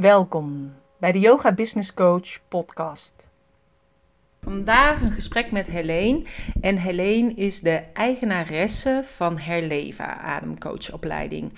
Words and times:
Welkom 0.00 0.72
bij 0.98 1.12
de 1.12 1.18
Yoga 1.18 1.52
Business 1.52 1.94
Coach 1.94 2.48
podcast. 2.48 3.28
Vandaag 4.42 5.02
een 5.02 5.10
gesprek 5.10 5.50
met 5.50 5.66
Helene. 5.66 6.22
En 6.60 6.76
Helene 6.76 7.34
is 7.34 7.60
de 7.60 7.82
eigenaresse 7.92 9.00
van 9.04 9.38
Herleva 9.38 10.20
Ademcoachopleiding. 10.20 11.52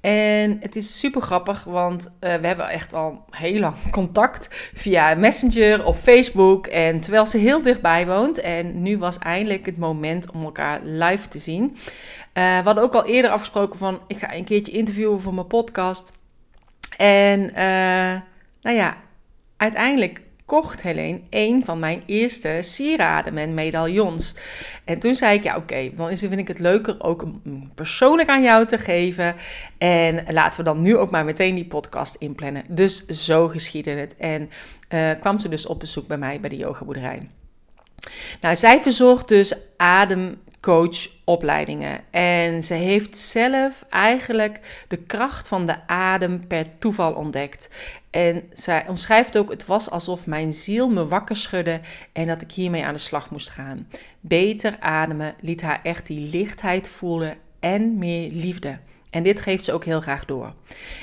En 0.00 0.58
het 0.60 0.76
is 0.76 0.98
super 0.98 1.22
grappig, 1.22 1.64
want 1.64 2.06
uh, 2.06 2.10
we 2.20 2.46
hebben 2.46 2.68
echt 2.68 2.92
al 2.92 3.24
heel 3.30 3.60
lang 3.60 3.90
contact 3.90 4.70
via 4.74 5.14
Messenger 5.14 5.84
op 5.84 5.96
Facebook. 5.96 6.66
En 6.66 7.00
terwijl 7.00 7.26
ze 7.26 7.38
heel 7.38 7.62
dichtbij 7.62 8.06
woont. 8.06 8.40
En 8.40 8.82
nu 8.82 8.98
was 8.98 9.18
eindelijk 9.18 9.66
het 9.66 9.78
moment 9.78 10.30
om 10.30 10.42
elkaar 10.42 10.80
live 10.82 11.28
te 11.28 11.38
zien. 11.38 11.62
Uh, 11.64 12.58
we 12.58 12.64
hadden 12.64 12.84
ook 12.84 12.94
al 12.94 13.06
eerder 13.06 13.30
afgesproken 13.30 13.78
van 13.78 14.00
ik 14.06 14.18
ga 14.18 14.34
een 14.34 14.44
keertje 14.44 14.72
interviewen 14.72 15.20
voor 15.20 15.34
mijn 15.34 15.46
podcast. 15.46 16.16
En 16.96 17.40
uh, 17.40 18.20
nou 18.62 18.76
ja, 18.76 18.96
uiteindelijk 19.56 20.20
kocht 20.48 20.82
Helene 20.82 21.20
een 21.30 21.64
van 21.64 21.78
mijn 21.78 22.02
eerste 22.06 22.58
sieraden 22.60 23.38
en 23.38 23.54
medaillons. 23.54 24.34
En 24.84 24.98
toen 24.98 25.14
zei 25.14 25.36
ik, 25.36 25.42
ja 25.42 25.56
oké, 25.56 25.90
dan 25.94 26.10
is, 26.10 26.20
vind 26.20 26.38
ik 26.38 26.48
het 26.48 26.58
leuker 26.58 26.96
ook 26.98 27.26
persoonlijk 27.74 28.28
aan 28.28 28.42
jou 28.42 28.66
te 28.66 28.78
geven. 28.78 29.34
En 29.78 30.24
laten 30.28 30.58
we 30.58 30.64
dan 30.64 30.80
nu 30.80 30.96
ook 30.96 31.10
maar 31.10 31.24
meteen 31.24 31.54
die 31.54 31.66
podcast 31.66 32.14
inplannen. 32.14 32.64
Dus 32.68 33.06
zo 33.06 33.48
geschiedde 33.48 33.90
het. 33.90 34.16
En 34.16 34.50
uh, 34.94 35.10
kwam 35.20 35.38
ze 35.38 35.48
dus 35.48 35.66
op 35.66 35.80
bezoek 35.80 36.06
bij 36.06 36.18
mij 36.18 36.40
bij 36.40 36.50
de 36.50 36.56
yogaboerderij. 36.56 37.28
Nou, 38.40 38.56
zij 38.56 38.80
verzorgt 38.80 39.28
dus 39.28 39.54
ademcoachopleidingen. 40.60 42.00
En 42.10 42.62
ze 42.62 42.74
heeft 42.74 43.16
zelf 43.18 43.84
eigenlijk 43.90 44.84
de 44.88 44.96
kracht 44.96 45.48
van 45.48 45.66
de 45.66 45.86
adem 45.86 46.46
per 46.46 46.78
toeval 46.78 47.12
ontdekt. 47.12 47.70
En 48.10 48.42
zij 48.52 48.84
omschrijft 48.88 49.38
ook: 49.38 49.50
het 49.50 49.66
was 49.66 49.90
alsof 49.90 50.26
mijn 50.26 50.52
ziel 50.52 50.88
me 50.88 51.06
wakker 51.06 51.36
schudde 51.36 51.80
en 52.12 52.26
dat 52.26 52.42
ik 52.42 52.52
hiermee 52.52 52.84
aan 52.84 52.94
de 52.94 53.00
slag 53.00 53.30
moest 53.30 53.50
gaan. 53.50 53.88
Beter 54.20 54.76
ademen 54.80 55.34
liet 55.40 55.62
haar 55.62 55.80
echt 55.82 56.06
die 56.06 56.20
lichtheid 56.20 56.88
voelen 56.88 57.36
en 57.60 57.98
meer 57.98 58.30
liefde. 58.30 58.78
En 59.10 59.22
dit 59.22 59.40
geeft 59.40 59.64
ze 59.64 59.72
ook 59.72 59.84
heel 59.84 60.00
graag 60.00 60.24
door. 60.24 60.54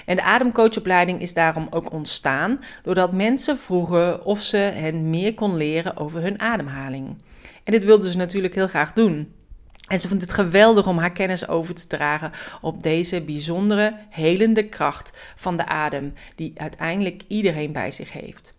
En 0.06 0.16
de 0.16 0.22
ademcoachopleiding 0.22 1.22
is 1.22 1.34
daarom 1.34 1.68
ook 1.70 1.92
ontstaan 1.92 2.60
doordat 2.84 3.14
mensen 3.14 3.58
vroegen 3.58 4.26
of 4.26 4.42
ze 4.42 4.58
hen 4.58 5.10
meer 5.10 5.34
kon 5.34 5.58
leren 5.58 5.98
over 5.98 6.22
hun 6.22 6.40
ademhaling. 6.40 7.18
En 7.64 7.72
dit 7.72 7.84
wilden 7.84 8.08
ze 8.08 8.18
natuurlijk 8.18 8.56
heel 8.56 8.68
graag 8.68 8.94
doen. 8.94 9.34
En 9.88 10.00
ze 10.00 10.08
vond 10.08 10.22
het 10.22 10.32
geweldig 10.32 10.88
om 10.88 10.98
haar 10.98 11.12
kennis 11.12 11.48
over 11.48 11.76
te 11.76 11.88
dragen 11.88 12.32
op 12.62 12.84
deze 12.84 13.22
bijzondere, 13.22 13.98
helende 14.10 14.64
kracht 14.64 15.12
van 15.36 15.58
de 15.58 15.66
adem, 15.66 16.14
die 16.36 16.54
uiteindelijk 16.56 17.22
iedereen 17.28 17.72
bij 17.72 17.92
zich 17.92 18.14
heeft. 18.14 18.56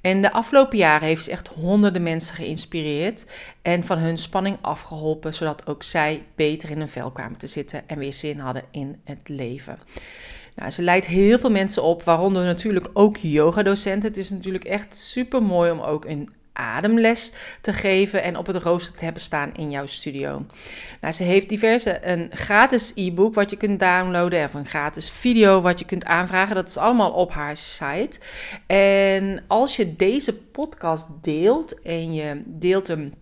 En 0.00 0.22
de 0.22 0.32
afgelopen 0.32 0.78
jaren 0.78 1.08
heeft 1.08 1.24
ze 1.24 1.30
echt 1.30 1.48
honderden 1.48 2.02
mensen 2.02 2.34
geïnspireerd 2.34 3.26
en 3.62 3.84
van 3.84 3.98
hun 3.98 4.18
spanning 4.18 4.56
afgeholpen, 4.60 5.34
zodat 5.34 5.66
ook 5.66 5.82
zij 5.82 6.22
beter 6.34 6.70
in 6.70 6.78
hun 6.78 6.88
vel 6.88 7.10
kwamen 7.10 7.38
te 7.38 7.46
zitten 7.46 7.88
en 7.88 7.98
weer 7.98 8.12
zin 8.12 8.38
hadden 8.38 8.64
in 8.70 9.00
het 9.04 9.28
leven. 9.28 9.78
Nou, 10.54 10.70
ze 10.70 10.82
leidt 10.82 11.06
heel 11.06 11.38
veel 11.38 11.50
mensen 11.50 11.82
op, 11.82 12.02
waaronder 12.02 12.44
natuurlijk 12.44 12.90
ook 12.92 13.16
yogadocenten. 13.16 14.08
Het 14.08 14.18
is 14.18 14.30
natuurlijk 14.30 14.64
echt 14.64 14.96
super 14.96 15.42
mooi 15.42 15.70
om 15.70 15.80
ook 15.80 16.04
een 16.04 16.28
ademles 16.52 17.32
te 17.60 17.72
geven 17.72 18.22
en 18.22 18.36
op 18.36 18.46
het 18.46 18.56
rooster 18.56 18.94
te 18.94 19.04
hebben 19.04 19.22
staan 19.22 19.54
in 19.54 19.70
jouw 19.70 19.86
studio. 19.86 20.46
Nou, 21.00 21.14
ze 21.14 21.22
heeft 21.22 21.48
diverse, 21.48 22.06
een 22.06 22.30
gratis 22.34 22.92
e-book 22.94 23.34
wat 23.34 23.50
je 23.50 23.56
kunt 23.56 23.80
downloaden 23.80 24.44
of 24.44 24.54
een 24.54 24.66
gratis 24.66 25.10
video 25.10 25.60
wat 25.60 25.78
je 25.78 25.84
kunt 25.84 26.04
aanvragen. 26.04 26.54
Dat 26.54 26.68
is 26.68 26.76
allemaal 26.76 27.10
op 27.10 27.32
haar 27.32 27.56
site. 27.56 28.18
En 28.66 29.44
als 29.46 29.76
je 29.76 29.96
deze 29.96 30.36
podcast 30.36 31.06
deelt 31.20 31.82
en 31.82 32.14
je 32.14 32.42
deelt 32.46 32.86
hem 32.86 33.12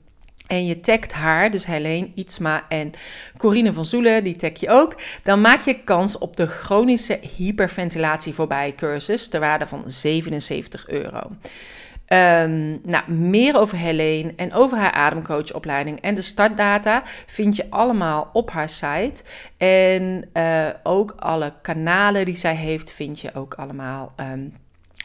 en 0.50 0.66
je 0.66 0.80
tagt 0.80 1.12
haar, 1.12 1.50
dus 1.50 1.66
Helene 1.66 2.10
Ietsma 2.14 2.64
en 2.68 2.92
Corine 3.36 3.72
van 3.72 3.84
Zoelen, 3.84 4.24
die 4.24 4.36
tag 4.36 4.60
je 4.60 4.68
ook, 4.68 4.96
dan 5.22 5.40
maak 5.40 5.62
je 5.62 5.82
kans 5.84 6.18
op 6.18 6.36
de 6.36 6.46
chronische 6.46 7.18
hyperventilatie 7.36 8.34
voorbij 8.34 8.74
cursus 8.76 9.28
ter 9.28 9.40
waarde 9.40 9.66
van 9.66 9.82
77 9.86 10.88
euro. 10.88 11.30
Um, 12.12 12.80
nou, 12.82 13.12
meer 13.12 13.58
over 13.58 13.78
Helene 13.78 14.32
en 14.36 14.52
over 14.52 14.78
haar 14.78 14.92
ademcoachopleiding 14.92 16.00
en 16.00 16.14
de 16.14 16.22
startdata 16.22 17.02
vind 17.26 17.56
je 17.56 17.70
allemaal 17.70 18.30
op 18.32 18.50
haar 18.50 18.68
site. 18.68 19.22
En 19.56 20.30
uh, 20.34 20.68
ook 20.82 21.14
alle 21.16 21.52
kanalen 21.62 22.24
die 22.24 22.36
zij 22.36 22.54
heeft 22.54 22.92
vind 22.92 23.20
je 23.20 23.34
ook 23.34 23.54
allemaal 23.54 24.12
um, 24.16 24.52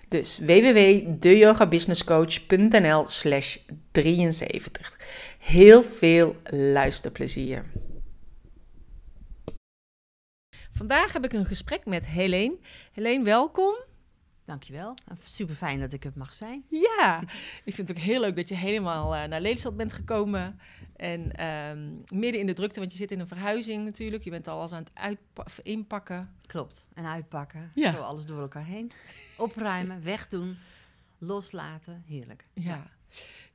Dus 0.09 0.39
www.deyogabusinesscoach.nl 0.39 3.05
slash 3.07 3.57
73. 3.93 4.99
Heel 5.39 5.83
veel 5.83 6.37
luisterplezier. 6.51 7.65
Vandaag 10.73 11.13
heb 11.13 11.25
ik 11.25 11.33
een 11.33 11.47
gesprek 11.47 11.87
met 11.87 12.07
Helene. 12.07 12.57
Helene, 12.93 13.25
welkom. 13.25 13.75
Dankjewel. 14.45 14.95
Super 15.21 15.55
fijn 15.55 15.81
dat 15.81 15.93
ik 15.93 16.03
het 16.03 16.17
mag 16.17 16.35
zijn. 16.35 16.65
Ja, 16.69 17.23
ik 17.65 17.75
vind 17.75 17.89
het 17.89 17.97
ook 17.97 18.03
heel 18.03 18.21
leuk 18.21 18.37
dat 18.37 18.49
je 18.49 18.55
helemaal 18.55 19.15
uh, 19.15 19.25
naar 19.25 19.41
Lelystad 19.41 19.77
bent 19.77 19.93
gekomen. 19.93 20.61
En 20.97 21.47
um, 21.47 22.05
midden 22.15 22.41
in 22.41 22.47
de 22.47 22.53
drukte, 22.53 22.79
want 22.79 22.93
je 22.93 22.99
zit 22.99 23.13
in 23.13 23.21
een 23.21 23.27
verhuizing 23.27 23.85
natuurlijk. 23.85 24.25
Je 24.25 24.31
bent 24.31 24.49
al 24.49 24.73
aan 24.73 24.85
het 24.95 25.59
inpakken. 25.63 26.35
Klopt, 26.47 26.87
en 26.95 27.05
uitpakken. 27.05 27.71
Ja. 27.75 27.93
Zo 27.93 28.01
alles 28.01 28.27
door 28.27 28.41
elkaar 28.41 28.65
heen. 28.65 28.91
Opruimen, 29.37 30.03
wegdoen, 30.13 30.59
loslaten. 31.19 32.05
Heerlijk. 32.07 32.47
Ja. 32.55 32.87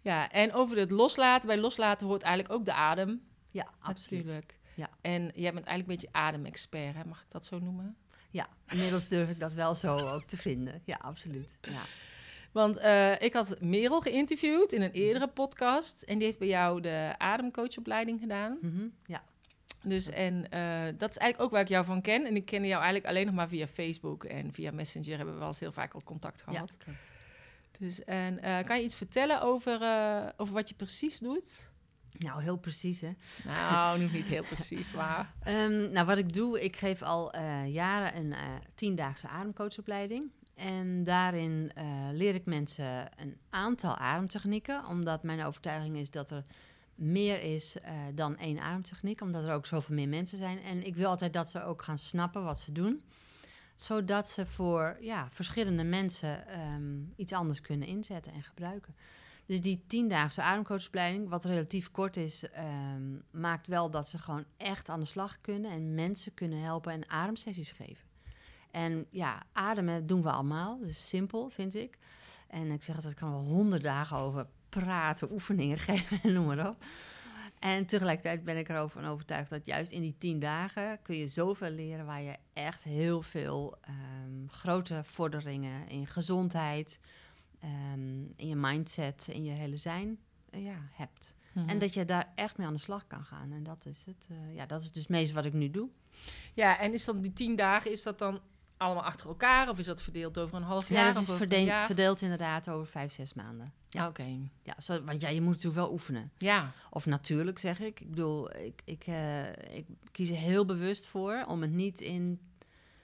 ja, 0.02 0.32
en 0.32 0.54
over 0.54 0.78
het 0.78 0.92
loslaten. 0.92 1.48
Bij 1.48 1.58
loslaten 1.58 2.08
hoort 2.08 2.22
eigenlijk 2.22 2.54
ook 2.54 2.66
de 2.66 2.74
adem. 2.74 3.22
Ja, 3.52 3.68
absoluut. 3.80 4.24
Natuurlijk. 4.26 4.58
Ja. 4.74 4.90
En 5.02 5.22
jij 5.22 5.54
bent 5.54 5.66
eigenlijk 5.66 5.80
een 5.80 5.96
beetje 5.96 6.10
ademexpert, 6.12 6.96
hè? 6.96 7.06
mag 7.06 7.22
ik 7.22 7.32
dat 7.32 7.46
zo 7.46 7.60
noemen? 7.60 7.98
Ja, 8.30 8.48
inmiddels 8.68 9.08
durf 9.08 9.30
ik 9.30 9.40
dat 9.40 9.54
wel 9.54 9.76
zo 9.76 9.98
ook 9.98 10.24
te 10.24 10.38
vinden. 10.38 10.82
Ja, 10.86 10.96
absoluut. 11.02 11.58
Ja. 11.62 11.82
Want 12.52 12.78
uh, 12.78 13.22
ik 13.22 13.34
had 13.34 13.62
Merel 13.62 14.02
geïnterviewd 14.02 14.74
in 14.74 14.82
een 14.82 14.92
eerdere 14.92 15.28
podcast. 15.28 16.02
En 16.02 16.18
die 16.18 16.26
heeft 16.26 16.40
bij 16.40 16.48
jou 16.48 16.82
de 16.82 17.16
ademcoachopleiding 17.18 18.20
gedaan. 18.20 18.58
Mm 18.62 18.72
-hmm, 18.72 18.94
ja. 19.06 19.24
Dus 19.84 20.10
en 20.10 20.36
uh, 20.36 20.86
dat 20.98 21.10
is 21.10 21.18
eigenlijk 21.18 21.42
ook 21.42 21.52
waar 21.52 21.62
ik 21.62 21.68
jou 21.68 21.86
van 21.86 22.02
ken. 22.02 22.26
En 22.26 22.36
ik 22.36 22.46
ken 22.46 22.66
jou 22.66 22.82
eigenlijk 22.82 23.06
alleen 23.06 23.26
nog 23.26 23.36
maar 23.36 23.48
via 23.48 23.68
Facebook 23.68 24.24
en 24.24 24.54
via 24.54 24.72
Messenger 24.72 25.16
hebben 25.16 25.34
we 25.34 25.40
wel 25.40 25.48
eens 25.48 25.60
heel 25.60 25.72
vaak 25.72 25.94
al 25.94 26.04
contact 26.04 26.42
gehad. 26.42 26.78
Ja, 26.86 26.94
Dus 27.80 28.04
en 28.04 28.40
uh, 28.44 28.64
kan 28.64 28.78
je 28.78 28.84
iets 28.84 28.96
vertellen 28.96 29.42
over, 29.42 29.74
over 30.38 30.54
wat 30.54 30.70
je 30.70 30.76
precies 30.76 31.20
doet? 31.20 31.72
Nou, 32.18 32.42
heel 32.42 32.58
precies, 32.58 33.02
hè? 33.02 33.12
Nou, 33.46 34.02
nog 34.02 34.12
niet 34.12 34.26
heel 34.26 34.44
precies, 34.44 34.92
maar... 35.00 35.34
um, 35.48 35.92
nou, 35.92 36.06
wat 36.06 36.18
ik 36.18 36.34
doe, 36.34 36.64
ik 36.64 36.76
geef 36.76 37.02
al 37.02 37.36
uh, 37.36 37.68
jaren 37.74 38.18
een 38.18 38.32
uh, 38.32 38.38
tiendaagse 38.76 39.28
ademcoachopleiding. 39.28 40.32
En 40.56 41.04
daarin 41.04 41.72
uh, 41.78 41.84
leer 42.12 42.36
ik 42.36 42.46
mensen 42.46 43.10
een 43.18 43.38
aantal 43.50 43.96
ademtechnieken, 43.96 44.86
omdat 44.86 45.24
mijn 45.24 45.44
overtuiging 45.44 45.98
is 45.98 46.12
dat 46.12 46.32
er 46.32 46.44
meer 46.96 47.42
is 47.42 47.78
dan 48.14 48.38
één 48.38 48.60
ademtechniek, 48.60 49.22
omdat 49.22 49.46
er 49.46 49.54
ook 49.54 49.66
zoveel 49.66 49.96
meer 49.96 50.10
mensen 50.10 50.38
zijn. 50.38 50.64
En 50.64 50.86
ik 50.86 50.96
wil 50.96 51.10
altijd 51.10 51.34
dat 51.34 51.50
ze 51.50 51.64
ook 51.64 51.82
gaan 51.82 51.98
snappen 51.98 52.44
wat 52.44 52.60
ze 52.60 52.72
doen, 52.72 53.02
zodat 53.76 54.30
ze 54.30 54.46
voor 54.46 54.98
ja, 55.02 55.28
verschillende 55.32 55.84
mensen 55.84 56.60
um, 56.60 57.14
iets 57.16 57.34
anders 57.34 57.62
kunnen 57.62 57.88
inzetten 57.88 58.34
en 58.34 58.44
gebruiken. 58.44 58.96
Dus 59.50 59.62
die 59.62 59.84
tiendaagse 59.88 60.42
ademcoachopleiding, 60.42 61.30
wat 61.30 61.46
relatief 61.46 61.92
kort 61.92 62.18
is, 62.18 62.46
um, 62.58 63.24
maakt 63.32 63.68
wel 63.68 63.90
dat 63.90 64.10
ze 64.10 64.18
gewoon 64.18 64.46
echt 64.58 64.90
aan 64.90 65.00
de 65.00 65.06
slag 65.06 65.42
kunnen 65.42 65.72
en 65.72 65.96
mensen 65.96 66.34
kunnen 66.34 66.62
helpen 66.62 66.92
en 66.92 67.10
ademsessies 67.10 67.72
geven. 67.72 68.08
En 68.72 69.06
ja, 69.10 69.44
ademen 69.52 70.08
doen 70.08 70.22
we 70.22 70.32
allemaal, 70.32 70.80
dus 70.80 71.08
simpel 71.08 71.50
vind 71.50 71.76
ik. 71.76 71.98
En 72.48 72.72
ik 72.72 72.84
zeg 72.84 72.96
altijd, 72.96 73.14
ik 73.14 73.20
kan 73.20 73.32
wel 73.32 73.44
honderd 73.44 73.84
dagen 73.84 74.18
over 74.18 74.48
praten, 74.70 75.32
oefeningen 75.32 75.78
geven 75.90 76.20
en 76.24 76.34
noem 76.34 76.46
maar 76.46 76.68
op. 76.68 76.78
En 77.60 77.86
tegelijkertijd 77.86 78.44
ben 78.44 78.58
ik 78.58 78.70
erover 78.70 79.08
overtuigd 79.08 79.50
dat 79.50 79.66
juist 79.66 79.92
in 79.92 80.02
die 80.02 80.16
tien 80.18 80.40
dagen 80.40 81.02
kun 81.02 81.16
je 81.16 81.28
zoveel 81.28 81.72
leren 81.72 82.06
waar 82.06 82.22
je 82.22 82.36
echt 82.54 82.84
heel 82.84 83.22
veel 83.22 83.78
um, 83.90 84.50
grote 84.50 85.02
vorderingen 85.04 85.88
in 85.88 86.08
gezondheid, 86.08 87.00
um, 87.64 88.34
in 88.36 88.48
je 88.48 88.56
mindset, 88.56 89.28
in 89.28 89.44
je 89.44 89.52
hele 89.52 89.78
zijn 89.78 90.20
uh, 90.52 90.64
ja, 90.66 90.78
hebt. 90.92 91.36
Mhm. 91.54 91.70
En 91.70 91.80
dat 91.80 91.94
je 91.94 92.06
daar 92.06 92.32
echt 92.36 92.58
mee 92.58 92.68
aan 92.68 92.74
de 92.74 92.80
slag 92.80 93.08
kan 93.08 93.24
gaan. 93.24 93.52
En 93.52 93.64
dat 93.64 93.86
is 93.86 94.06
het. 94.06 94.28
eh, 94.30 94.56
ja, 94.56 94.66
dat 94.66 94.82
is 94.82 94.92
dus 94.92 95.08
meest 95.08 95.32
wat 95.34 95.46
ik 95.46 95.54
nu 95.54 95.70
doe. 95.70 95.90
Ja, 96.54 96.80
en 96.80 96.94
is 96.94 97.06
dan 97.06 97.22
die 97.22 97.34
tien 97.34 97.56
dagen, 97.56 97.92
is 97.92 98.04
dat 98.04 98.20
dan 98.20 98.40
allemaal 98.78 99.04
achter 99.04 99.28
elkaar? 99.28 99.70
Of 99.70 99.80
is 99.80 99.86
dat 99.86 100.02
verdeeld 100.02 100.38
over 100.38 100.58
een 100.58 100.64
half 100.64 100.90
Ja, 100.90 100.96
jaar? 100.96 101.14
dat 101.14 101.24
of 101.24 101.30
is 101.30 101.36
verdeeld, 101.36 101.68
jaar? 101.68 101.86
verdeeld 101.86 102.22
inderdaad 102.22 102.70
over 102.70 102.88
vijf, 102.88 103.12
zes 103.12 103.34
maanden. 103.34 103.74
Ja, 103.90 104.08
oké. 104.08 104.38
Ja, 104.64 104.76
zo, 104.82 105.04
want 105.04 105.22
ja, 105.22 105.30
je 105.30 105.42
moet 105.42 105.54
natuurlijk 105.54 105.82
wel 105.82 105.92
oefenen. 105.92 106.32
Ja. 106.38 106.72
Of 106.90 107.06
natuurlijk, 107.06 107.60
zeg 107.60 107.80
ik. 107.80 108.00
Ik 108.00 108.10
bedoel, 108.10 108.56
ik, 108.56 108.82
ik, 108.86 109.04
eh, 109.08 109.48
ik 109.50 109.86
kies 110.12 110.30
er 110.30 110.36
heel 110.36 110.66
bewust 110.66 111.06
voor 111.08 111.46
om 111.48 111.62
het 111.62 111.72
niet 111.72 112.02
in, 112.02 112.40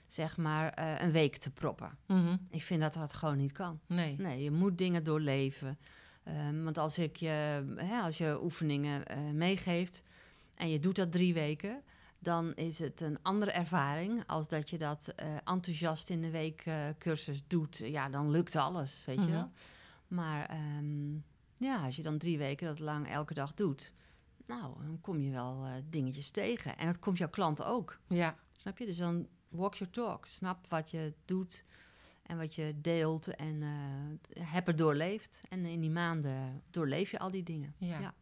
zeg 0.06 0.36
maar, 0.36 0.68
eh, 0.72 1.00
een 1.02 1.10
week 1.10 1.36
te 1.36 1.50
proppen. 1.50 1.98
Mhm. 2.06 2.36
Ik 2.50 2.62
vind 2.62 2.80
dat 2.80 2.94
dat 2.94 3.14
gewoon 3.14 3.36
niet 3.36 3.52
kan. 3.52 3.80
Nee. 3.86 4.16
Nee, 4.18 4.42
je 4.42 4.50
moet 4.50 4.78
dingen 4.78 5.04
doorleven. 5.04 5.78
Ehm, 6.24 6.62
want 6.64 6.78
als 6.78 6.98
ik 6.98 7.16
je, 7.16 7.64
hè, 7.76 8.00
als 8.00 8.18
je 8.18 8.38
oefeningen 8.42 9.06
eh, 9.06 9.18
meegeeft 9.18 10.02
en 10.54 10.68
je 10.70 10.78
doet 10.78 10.96
dat 10.96 11.12
drie 11.12 11.34
weken, 11.34 11.82
dan 12.18 12.54
is 12.54 12.78
het 12.78 13.00
een 13.00 13.18
andere 13.22 13.50
ervaring 13.50 14.22
als 14.26 14.48
dat 14.48 14.70
je 14.70 14.78
dat 14.78 15.08
eh, 15.08 15.34
enthousiast 15.44 16.10
in 16.10 16.20
de 16.20 16.30
week 16.30 16.64
cursus 16.98 17.42
doet. 17.46 17.76
Ja, 17.76 18.08
dan 18.08 18.30
lukt 18.30 18.56
alles, 18.56 19.02
weet 19.06 19.16
Mhm. 19.16 19.26
je 19.26 19.32
wel. 19.32 19.50
Maar 20.08 20.46
ehm, 20.48 21.14
ja, 21.56 21.84
als 21.84 21.96
je 21.96 22.02
dan 22.02 22.18
drie 22.18 22.38
weken 22.38 22.66
dat 22.66 22.78
lang 22.78 23.08
elke 23.08 23.34
dag 23.34 23.54
doet, 23.54 23.92
nou, 24.46 24.74
dan 24.84 24.98
kom 25.00 25.20
je 25.20 25.30
wel 25.30 25.66
dingetjes 25.90 26.30
tegen. 26.30 26.78
En 26.78 26.86
dat 26.86 26.98
komt 26.98 27.18
jouw 27.18 27.28
klant 27.30 27.62
ook. 27.62 27.98
Ja. 28.08 28.36
Snap 28.56 28.78
je? 28.78 28.86
Dus 28.86 28.96
dan 28.96 29.26
walk 29.48 29.74
your 29.74 29.92
talk. 29.92 30.26
Snap 30.26 30.66
wat 30.68 30.90
je 30.90 31.12
doet 31.24 31.64
en 32.22 32.38
wat 32.38 32.54
je 32.54 32.74
deelt 32.80 33.28
en 33.28 33.62
eh, 33.62 34.46
heb 34.52 34.68
er 34.68 34.76
doorleefd. 34.76 35.40
En 35.48 35.64
in 35.66 35.80
die 35.80 35.90
maanden 35.90 36.62
doorleef 36.70 37.10
je 37.10 37.18
al 37.18 37.30
die 37.30 37.42
dingen. 37.42 37.74
Ja. 37.78 38.00
Ja. 38.00 38.14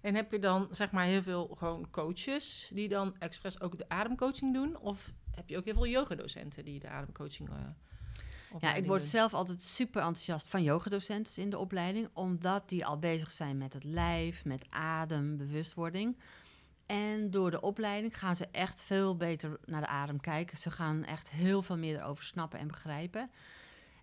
En 0.00 0.14
heb 0.14 0.32
je 0.32 0.38
dan 0.38 0.68
zeg 0.70 0.90
maar 0.90 1.04
heel 1.04 1.22
veel 1.22 1.54
gewoon 1.58 1.90
coaches 1.90 2.70
die 2.72 2.88
dan 2.88 3.14
expres 3.18 3.60
ook 3.60 3.78
de 3.78 3.88
ademcoaching 3.88 4.54
doen? 4.54 4.78
Of 4.78 5.12
heb 5.30 5.48
je 5.48 5.56
ook 5.56 5.64
heel 5.64 5.74
veel 5.74 5.86
yogadocenten 5.86 6.64
die 6.64 6.80
de 6.80 6.88
ademcoaching 6.88 7.48
eh 7.48 7.56
Ja, 8.58 8.74
ik 8.74 8.86
word 8.86 9.04
zelf 9.04 9.34
altijd 9.34 9.62
super 9.62 10.02
enthousiast 10.02 10.48
van 10.48 10.62
yogadocenten 10.62 11.42
in 11.42 11.50
de 11.50 11.58
opleiding, 11.58 12.08
omdat 12.14 12.68
die 12.68 12.86
al 12.86 12.98
bezig 12.98 13.30
zijn 13.30 13.58
met 13.58 13.72
het 13.72 13.84
lijf, 13.84 14.44
met 14.44 14.66
adem, 14.70 15.36
bewustwording. 15.36 16.16
En 16.86 17.30
door 17.30 17.50
de 17.50 17.60
opleiding 17.60 18.18
gaan 18.18 18.36
ze 18.36 18.48
echt 18.52 18.82
veel 18.82 19.16
beter 19.16 19.58
naar 19.64 19.80
de 19.80 19.86
adem 19.86 20.20
kijken. 20.20 20.58
Ze 20.58 20.70
gaan 20.70 21.04
echt 21.04 21.30
heel 21.30 21.62
veel 21.62 21.76
meer 21.78 21.96
erover 22.00 22.24
snappen 22.24 22.58
en 22.58 22.66
begrijpen. 22.66 23.30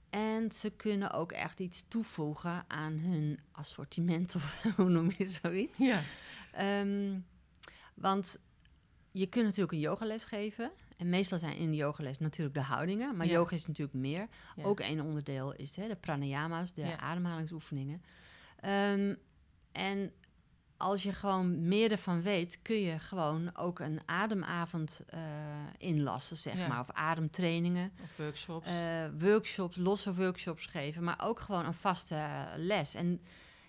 En 0.10 0.52
ze 0.52 0.70
kunnen 0.70 1.12
ook 1.12 1.32
echt 1.32 1.60
iets 1.60 1.86
toevoegen 1.88 2.64
aan 2.68 2.94
hun 2.98 3.40
assortiment, 3.52 4.36
of 4.36 4.64
hoe 4.76 4.90
noem 4.90 5.12
je 5.18 5.26
zoiets. 5.26 5.78
Ja. 5.78 6.02
Ehm, 6.52 7.20
want 7.94 8.38
je 9.12 9.26
kunt 9.28 9.46
natuurlijk 9.46 9.72
een 9.74 9.80
yogales 9.80 10.24
geven. 10.24 10.72
En 10.98 11.10
meestal 11.10 11.40
zijn 11.40 11.56
in 11.58 11.70
de 11.70 11.76
yogales 11.78 12.18
natuurlijk 12.20 12.56
de 12.56 12.62
houdingen. 12.62 13.18
Maar 13.18 13.26
Ja. 13.26 13.32
yoga 13.32 13.56
is 13.56 13.68
natuurlijk 13.68 13.98
meer. 13.98 14.28
Ja. 14.56 14.64
Ook 14.64 14.80
een 14.80 15.02
onderdeel 15.02 15.54
is 15.54 15.76
hè, 15.76 15.88
de 15.88 15.96
pranayama's, 15.96 16.74
de 16.74 16.82
Ja. 16.82 16.98
ademhalingsoefeningen. 17.00 18.04
Ehm, 18.60 19.16
en 19.72 20.12
als 20.84 21.04
je 21.04 21.14
gewoon 21.14 21.68
meer 21.68 21.92
ervan 21.92 22.22
weet, 22.22 22.60
kun 22.62 22.76
je 22.82 23.00
gewoon 23.00 23.58
ook 23.58 23.80
een 23.80 24.02
ademavond 24.06 25.02
eh, 25.08 25.20
inlassen, 25.78 26.38
zeg 26.38 26.58
Ja. 26.58 26.68
maar. 26.68 26.80
Of 26.80 26.92
ademtrainingen. 26.92 27.92
Of 28.04 28.18
workshops. 28.18 28.68
Eh, 28.68 29.06
workshops, 29.20 29.76
losse 29.76 30.14
workshops 30.14 30.66
geven, 30.66 31.04
maar 31.04 31.20
ook 31.24 31.40
gewoon 31.40 31.66
een 31.66 31.74
vaste 31.74 32.16
eh, 32.16 32.42
les. 32.58 32.96
En 32.96 33.22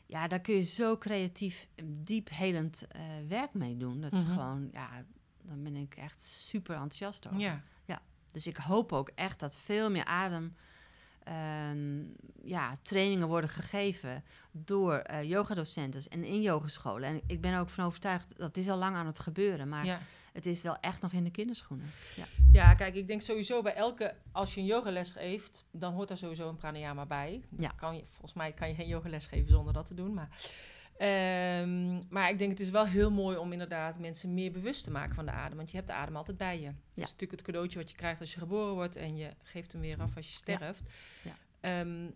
ja, 0.07 0.29
daar 0.29 0.41
kun 0.41 0.55
je 0.55 0.63
zo 0.63 0.99
creatief, 0.99 1.67
diep 1.85 2.29
helend 2.31 2.87
werk 3.29 3.55
mee 3.55 3.77
doen. 3.77 4.01
Dat 4.01 4.13
is 4.13 4.23
Mhm. 4.25 4.33
gewoon, 4.33 4.69
ja, 4.73 4.89
dan 5.43 5.63
ben 5.63 5.77
ik 5.77 5.95
echt 5.95 6.23
super 6.23 6.75
enthousiast 6.75 7.27
over. 7.27 7.41
ja. 7.41 7.63
Dus 8.33 8.47
ik 8.47 8.57
hoop 8.57 8.93
ook 8.93 9.11
echt 9.15 9.41
dat 9.41 9.57
veel 9.57 9.91
meer 9.91 10.05
adem. 10.05 10.55
Ehm, 11.25 12.03
ja, 12.43 12.77
trainingen 12.83 13.29
worden 13.29 13.51
gegeven 13.51 14.25
door 14.51 14.95
eh 14.95 15.29
yogadocenten 15.29 16.03
en 16.09 16.25
in 16.25 16.41
yogescholen. 16.41 17.09
En 17.09 17.21
ik 17.27 17.41
ben 17.41 17.53
er 17.53 17.61
ook 17.61 17.71
van 17.71 17.85
overtuigd, 17.85 18.35
dat 18.37 18.57
is 18.57 18.69
al 18.69 18.79
lang 18.79 18.97
aan 18.97 19.07
het 19.07 19.19
gebeuren, 19.19 19.69
maar 19.69 19.85
ja. 19.85 19.99
het 20.33 20.47
is 20.47 20.63
wel 20.63 20.77
echt 20.81 21.01
nog 21.01 21.13
in 21.13 21.25
de 21.25 21.31
kinderschoenen. 21.31 21.87
Ja. 22.17 22.27
Ja, 22.53 22.75
kijk, 22.75 22.95
ik 22.95 23.07
denk 23.07 23.23
sowieso 23.23 23.63
bij 23.63 23.75
elke... 23.75 24.15
Als 24.33 24.55
je 24.55 24.61
een 24.61 24.67
yogales 24.67 25.13
geeft, 25.13 25.65
dan 25.71 25.93
hoort 25.93 26.09
daar 26.09 26.17
sowieso 26.17 26.49
een 26.49 26.57
pranayama 26.57 27.07
bij. 27.07 27.43
Ja. 27.59 27.69
Kan 27.77 27.97
je, 27.97 28.03
volgens 28.07 28.33
mij 28.33 28.53
kan 28.53 28.69
je 28.69 28.75
geen 28.75 28.89
yogales 28.89 29.27
geven 29.27 29.49
zonder 29.49 29.73
dat 29.73 29.87
te 29.87 29.95
doen. 29.95 30.15
Maar, 30.15 30.29
ehm, 30.97 32.03
maar 32.09 32.31
ik 32.31 32.39
denk 32.39 32.51
het 32.51 32.61
is 32.61 32.71
wel 32.71 32.87
heel 32.87 33.11
mooi 33.11 33.37
om 33.37 33.53
inderdaad 33.53 33.99
mensen 33.99 34.35
meer 34.35 34.53
bewust 34.53 34.85
te 34.85 34.91
maken 34.91 35.15
van 35.15 35.27
de 35.27 35.33
adem. 35.33 35.57
Want 35.57 35.71
je 35.71 35.77
hebt 35.77 35.89
de 35.89 35.95
adem 35.95 36.17
altijd 36.17 36.37
bij 36.37 36.61
je. 36.61 36.67
Dat 36.67 37.05
is 37.05 37.13
natuurlijk 37.13 37.31
het 37.31 37.43
cadeautje 37.43 37.79
wat 37.79 37.91
je 37.91 37.97
krijgt 37.97 38.21
als 38.21 38.33
je 38.33 38.39
geboren 38.39 38.75
wordt. 38.75 38.97
En 38.97 39.17
je 39.17 39.31
geeft 39.43 39.73
hem 39.73 39.81
weer 39.81 40.01
af 40.01 40.17
als 40.17 40.29
je 40.29 40.35
sterft. 40.35 40.83
Ja. 41.23 41.37
Ehm, 41.61 42.11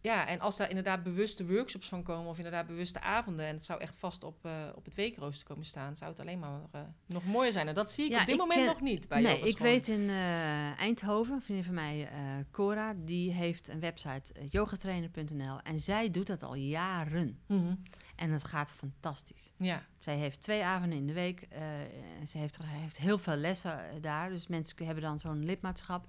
ja, 0.00 0.26
en 0.26 0.40
als 0.40 0.56
daar 0.56 0.68
inderdaad 0.68 1.02
bewuste 1.02 1.46
workshops 1.46 1.88
van 1.88 2.02
komen... 2.02 2.28
of 2.30 2.36
inderdaad 2.36 2.66
bewuste 2.66 3.00
avonden... 3.00 3.46
en 3.46 3.54
het 3.54 3.64
zou 3.64 3.80
echt 3.80 3.94
vast 3.96 4.24
op, 4.24 4.44
eh, 4.44 4.52
op 4.74 4.84
het 4.84 4.94
weekrooster 4.94 5.46
komen 5.46 5.64
staan... 5.66 5.96
zou 5.96 6.10
het 6.10 6.20
alleen 6.20 6.38
maar 6.38 6.60
eh, 6.72 6.80
nog 7.06 7.24
mooier 7.24 7.52
zijn. 7.52 7.68
En 7.68 7.74
dat 7.74 7.90
zie 7.90 8.04
ik 8.04 8.10
Ja, 8.10 8.20
op 8.20 8.24
dit 8.26 8.34
ik 8.34 8.40
moment 8.40 8.58
ken- 8.60 8.68
nog 8.68 8.80
niet 8.80 9.08
bij 9.08 9.20
nee, 9.22 9.40
ik 9.40 9.58
weet 9.58 9.88
in 9.88 10.08
eh, 10.08 10.78
Eindhoven, 10.78 11.34
een 11.34 11.42
vriendin 11.42 11.64
van 11.64 11.74
mij, 11.74 12.08
eh, 12.08 12.18
Cora, 12.50 12.94
die 12.96 13.32
heeft 13.32 13.68
een 13.68 13.80
website, 13.80 14.32
yogatrainer.nl. 14.48 15.60
En 15.62 15.80
zij 15.80 16.10
doet 16.10 16.26
dat 16.26 16.42
al 16.42 16.54
jaren. 16.54 17.38
Mhm. 17.46 17.74
En 18.16 18.30
het 18.30 18.44
gaat 18.44 18.72
fantastisch. 18.72 19.52
Ja, 19.56 19.82
Zij 19.98 20.16
heeft 20.16 20.40
twee 20.40 20.64
avonden 20.64 20.98
in 20.98 21.06
de 21.06 21.12
week. 21.12 21.40
eh, 21.48 21.80
en 22.20 22.26
ze 22.28 22.38
heeft, 22.38 22.58
heeft 22.64 22.96
heel 22.98 23.18
veel 23.18 23.36
lessen 23.36 23.84
eh, 23.90 23.94
daar. 24.00 24.30
Dus 24.30 24.46
mensen 24.46 24.84
hebben 24.84 25.02
dan 25.04 25.18
zo'n 25.18 25.44
lidmaatschap. 25.44 26.06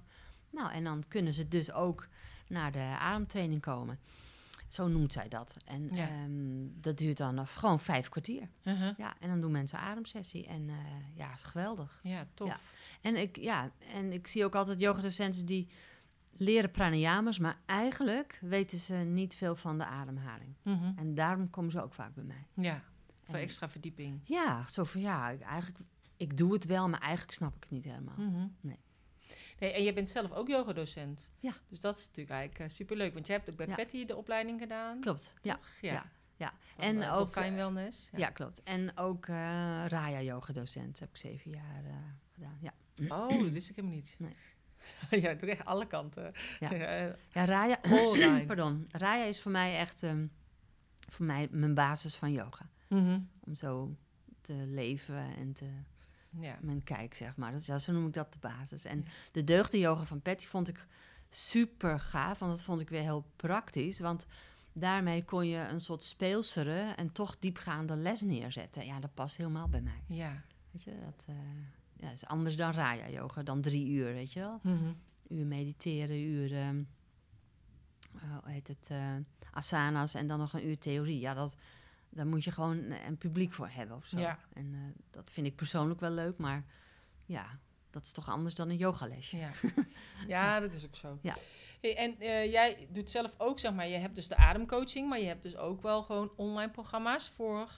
Nou, 0.50 0.72
en 0.72 0.84
dan 0.84 1.04
kunnen 1.08 1.32
ze 1.32 1.48
dus 1.48 1.72
ook 1.72 2.08
naar 2.50 2.72
de 2.72 2.96
ademtraining 2.98 3.60
komen. 3.60 3.98
Zo 4.68 4.88
noemt 4.88 5.12
zij 5.12 5.28
dat. 5.28 5.56
En 5.64 5.88
Ja. 5.94 6.08
ehm, 6.08 6.66
dat 6.80 6.98
duurt 6.98 7.16
dan 7.16 7.34
nog 7.34 7.52
gewoon 7.58 7.80
vijf 7.80 8.08
kwartier. 8.08 8.48
uh-huh. 8.62 8.94
Ja, 8.98 9.14
en 9.20 9.28
dan 9.28 9.40
doen 9.40 9.50
mensen 9.50 9.78
ademsessie. 9.78 10.46
En 10.46 10.68
eh, 10.68 10.76
ja, 11.14 11.32
is 11.32 11.42
geweldig. 11.44 12.00
ja 12.02 12.26
tof. 12.34 12.48
Ja. 12.48 12.56
En 13.00 13.16
ik, 13.16 13.36
ja, 13.36 13.70
en 13.94 14.12
ik 14.12 14.26
zie 14.26 14.44
ook 14.44 14.54
altijd 14.54 14.80
yogadocenten 14.80 15.46
die 15.46 15.68
leren 16.32 16.70
pranayamas, 16.70 17.38
maar 17.38 17.58
eigenlijk 17.66 18.38
weten 18.42 18.78
ze 18.78 18.94
niet 18.94 19.34
veel 19.34 19.56
van 19.56 19.78
de 19.78 19.84
ademhaling. 19.84 20.54
Mhm. 20.62 20.92
En 20.96 21.14
daarom 21.14 21.50
komen 21.50 21.70
ze 21.70 21.82
ook 21.82 21.94
vaak 21.94 22.14
bij 22.14 22.24
mij. 22.24 22.46
Ja, 22.54 22.82
voor 23.24 23.34
En- 23.34 23.40
extra 23.40 23.68
verdieping. 23.68 24.20
Ja, 24.24 24.62
zo 24.68 24.84
van 24.84 25.00
ja, 25.00 25.28
ik, 25.30 25.40
eigenlijk, 25.40 25.78
ik 26.16 26.36
doe 26.36 26.52
het 26.52 26.64
wel, 26.64 26.88
maar 26.88 27.00
eigenlijk 27.00 27.32
snap 27.32 27.54
ik 27.56 27.62
het 27.62 27.70
niet 27.70 27.84
helemaal. 27.84 28.14
Mhm. 28.18 28.46
Nee. 28.60 28.78
Nee, 29.60 29.72
en 29.72 29.82
je 29.82 29.92
bent 29.92 30.08
zelf 30.08 30.32
ook 30.32 30.48
yogadocent. 30.48 31.28
Ja. 31.38 31.52
Dus 31.68 31.80
dat 31.80 31.96
is 31.98 32.02
natuurlijk 32.06 32.30
eigenlijk 32.36 32.70
uh, 32.70 32.76
superleuk. 32.76 33.14
Want 33.14 33.26
je 33.26 33.32
hebt 33.32 33.50
ook 33.50 33.56
bij. 33.56 33.66
Patty 33.66 34.04
de 34.06 34.16
opleiding 34.16 34.60
gedaan. 34.60 35.00
Klopt, 35.00 35.34
ja. 35.42 35.58
Ja. 35.80 36.04
ja. 36.36 36.52
Van, 36.74 36.84
En 36.84 37.02
eh, 37.02 37.12
ook, 37.16 37.32
Dolphin 37.34 37.52
eh, 37.52 37.54
Wellness. 37.54 38.10
Ja, 38.16 38.30
klopt. 38.30 38.62
En 38.62 38.96
ook 38.96 39.26
eh 39.26 39.34
Raya 39.88 40.20
yoga 40.22 40.52
docent 40.52 40.98
heb 41.00 41.08
ik 41.08 41.16
zeven 41.16 41.50
jaar 41.50 41.84
eh, 41.84 41.94
gedaan. 42.34 42.58
Ja. 42.60 42.72
Oh, 43.08 43.28
dat 43.28 43.48
wist 43.48 43.70
ik 43.70 43.76
hem 43.76 43.88
niet. 43.88 44.14
Nee. 44.18 44.36
ja, 45.22 45.34
doe 45.34 45.50
echt 45.50 45.64
alle 45.64 45.86
kanten. 45.86 46.32
Ja. 46.60 46.70
Eh, 46.72 47.12
Ja, 47.32 47.44
Raya, 47.44 47.78
Allright. 47.82 48.46
pardon. 48.52 48.86
Raya 48.90 49.24
is 49.24 49.40
voor 49.40 49.50
mij 49.52 49.76
echt 49.76 50.02
ehm, 50.02 50.26
voor 51.08 51.24
mij 51.26 51.48
mijn 51.50 51.74
basis 51.74 52.14
van 52.14 52.32
yoga. 52.32 52.68
mhm. 52.88 53.20
Om 53.40 53.54
zo 53.54 53.96
te 54.40 54.52
leven 54.52 55.36
en 55.36 55.52
te, 55.52 55.70
Ja. 56.38 56.58
mijn 56.60 56.82
kijk, 56.82 57.14
zeg 57.14 57.36
maar. 57.36 57.52
Dat, 57.52 57.60
is- 57.60 57.66
ja, 57.66 57.78
zo 57.78 57.92
noem 57.92 58.06
ik 58.06 58.12
dat 58.12 58.32
de 58.32 58.38
basis. 58.38 58.84
En 58.84 59.04
de 59.32 59.44
deugde 59.44 59.78
yoga 59.78 60.04
van 60.04 60.20
Patty 60.22 60.46
vond 60.46 60.68
ik 60.68 60.86
super 61.28 61.98
gaaf, 62.00 62.38
want 62.38 62.52
dat 62.52 62.62
vond 62.64 62.80
ik 62.80 62.88
weer 62.88 63.00
heel 63.02 63.24
praktisch. 63.36 63.98
Want 64.00 64.26
daarmee 64.72 65.24
kon 65.24 65.46
je 65.46 65.56
een 65.58 65.80
soort 65.80 66.02
speelsere 66.02 66.80
en 66.96 67.12
toch 67.12 67.36
diepgaande 67.38 67.96
les 67.96 68.20
neerzetten. 68.20 68.86
Ja, 68.86 69.00
dat 69.00 69.14
past 69.14 69.36
helemaal 69.36 69.68
bij 69.68 69.80
mij. 69.80 70.02
Ja. 70.06 70.42
Weet 70.70 70.82
je, 70.82 70.90
dat 71.04 71.24
eh, 71.28 71.34
ja, 71.96 72.10
is 72.10 72.26
anders 72.26 72.56
dan 72.56 72.72
Raya 72.72 73.08
yoga, 73.10 73.42
dan 73.42 73.60
drie 73.60 73.88
uur, 73.90 74.12
weet 74.12 74.32
je 74.32 74.40
wel. 74.40 74.60
Mhm. 74.62 74.92
Uur 75.28 75.46
mediteren, 75.46 76.20
uur, 76.20 76.52
ehm, 76.54 76.82
eh, 78.14 78.22
hoe 78.42 78.52
heet 78.52 78.68
het, 78.68 78.86
eh, 78.90 79.14
asana's 79.52 80.14
en 80.14 80.26
dan 80.26 80.38
nog 80.38 80.52
een 80.52 80.66
uur 80.66 80.78
theorie. 80.78 81.20
Ja, 81.20 81.34
dat, 81.34 81.54
daar 82.10 82.26
moet 82.26 82.44
je 82.44 82.50
gewoon 82.50 82.76
een, 82.76 83.06
een 83.06 83.18
publiek 83.18 83.52
voor 83.52 83.68
hebben 83.68 83.96
of 83.96 84.06
zo. 84.06 84.18
Ja. 84.18 84.38
En 84.52 84.74
eh, 84.74 85.02
dat 85.10 85.30
vind 85.30 85.46
ik 85.46 85.56
persoonlijk 85.56 86.00
wel 86.00 86.10
leuk, 86.10 86.38
maar 86.38 86.64
ja, 87.26 87.58
dat 87.90 88.04
is 88.04 88.12
toch 88.12 88.28
anders 88.28 88.54
dan 88.54 88.68
een 88.68 88.76
yogalesje. 88.76 89.36
Ja. 89.36 89.50
ja, 90.26 90.60
dat 90.60 90.72
is 90.72 90.84
ook 90.86 90.96
zo. 90.96 91.18
Ja. 91.22 91.36
Hey, 91.80 91.96
en 91.96 92.20
eh, 92.20 92.50
jij 92.50 92.88
doet 92.90 93.10
zelf 93.10 93.34
ook, 93.38 93.58
zeg 93.58 93.72
maar, 93.72 93.88
je 93.88 93.96
hebt 93.96 94.14
dus 94.14 94.28
de 94.28 94.36
ademcoaching, 94.36 95.08
maar 95.08 95.20
je 95.20 95.26
hebt 95.26 95.42
dus 95.42 95.56
ook 95.56 95.82
wel 95.82 96.02
gewoon 96.02 96.32
online 96.36 96.70
programma's 96.70 97.28
voor 97.28 97.68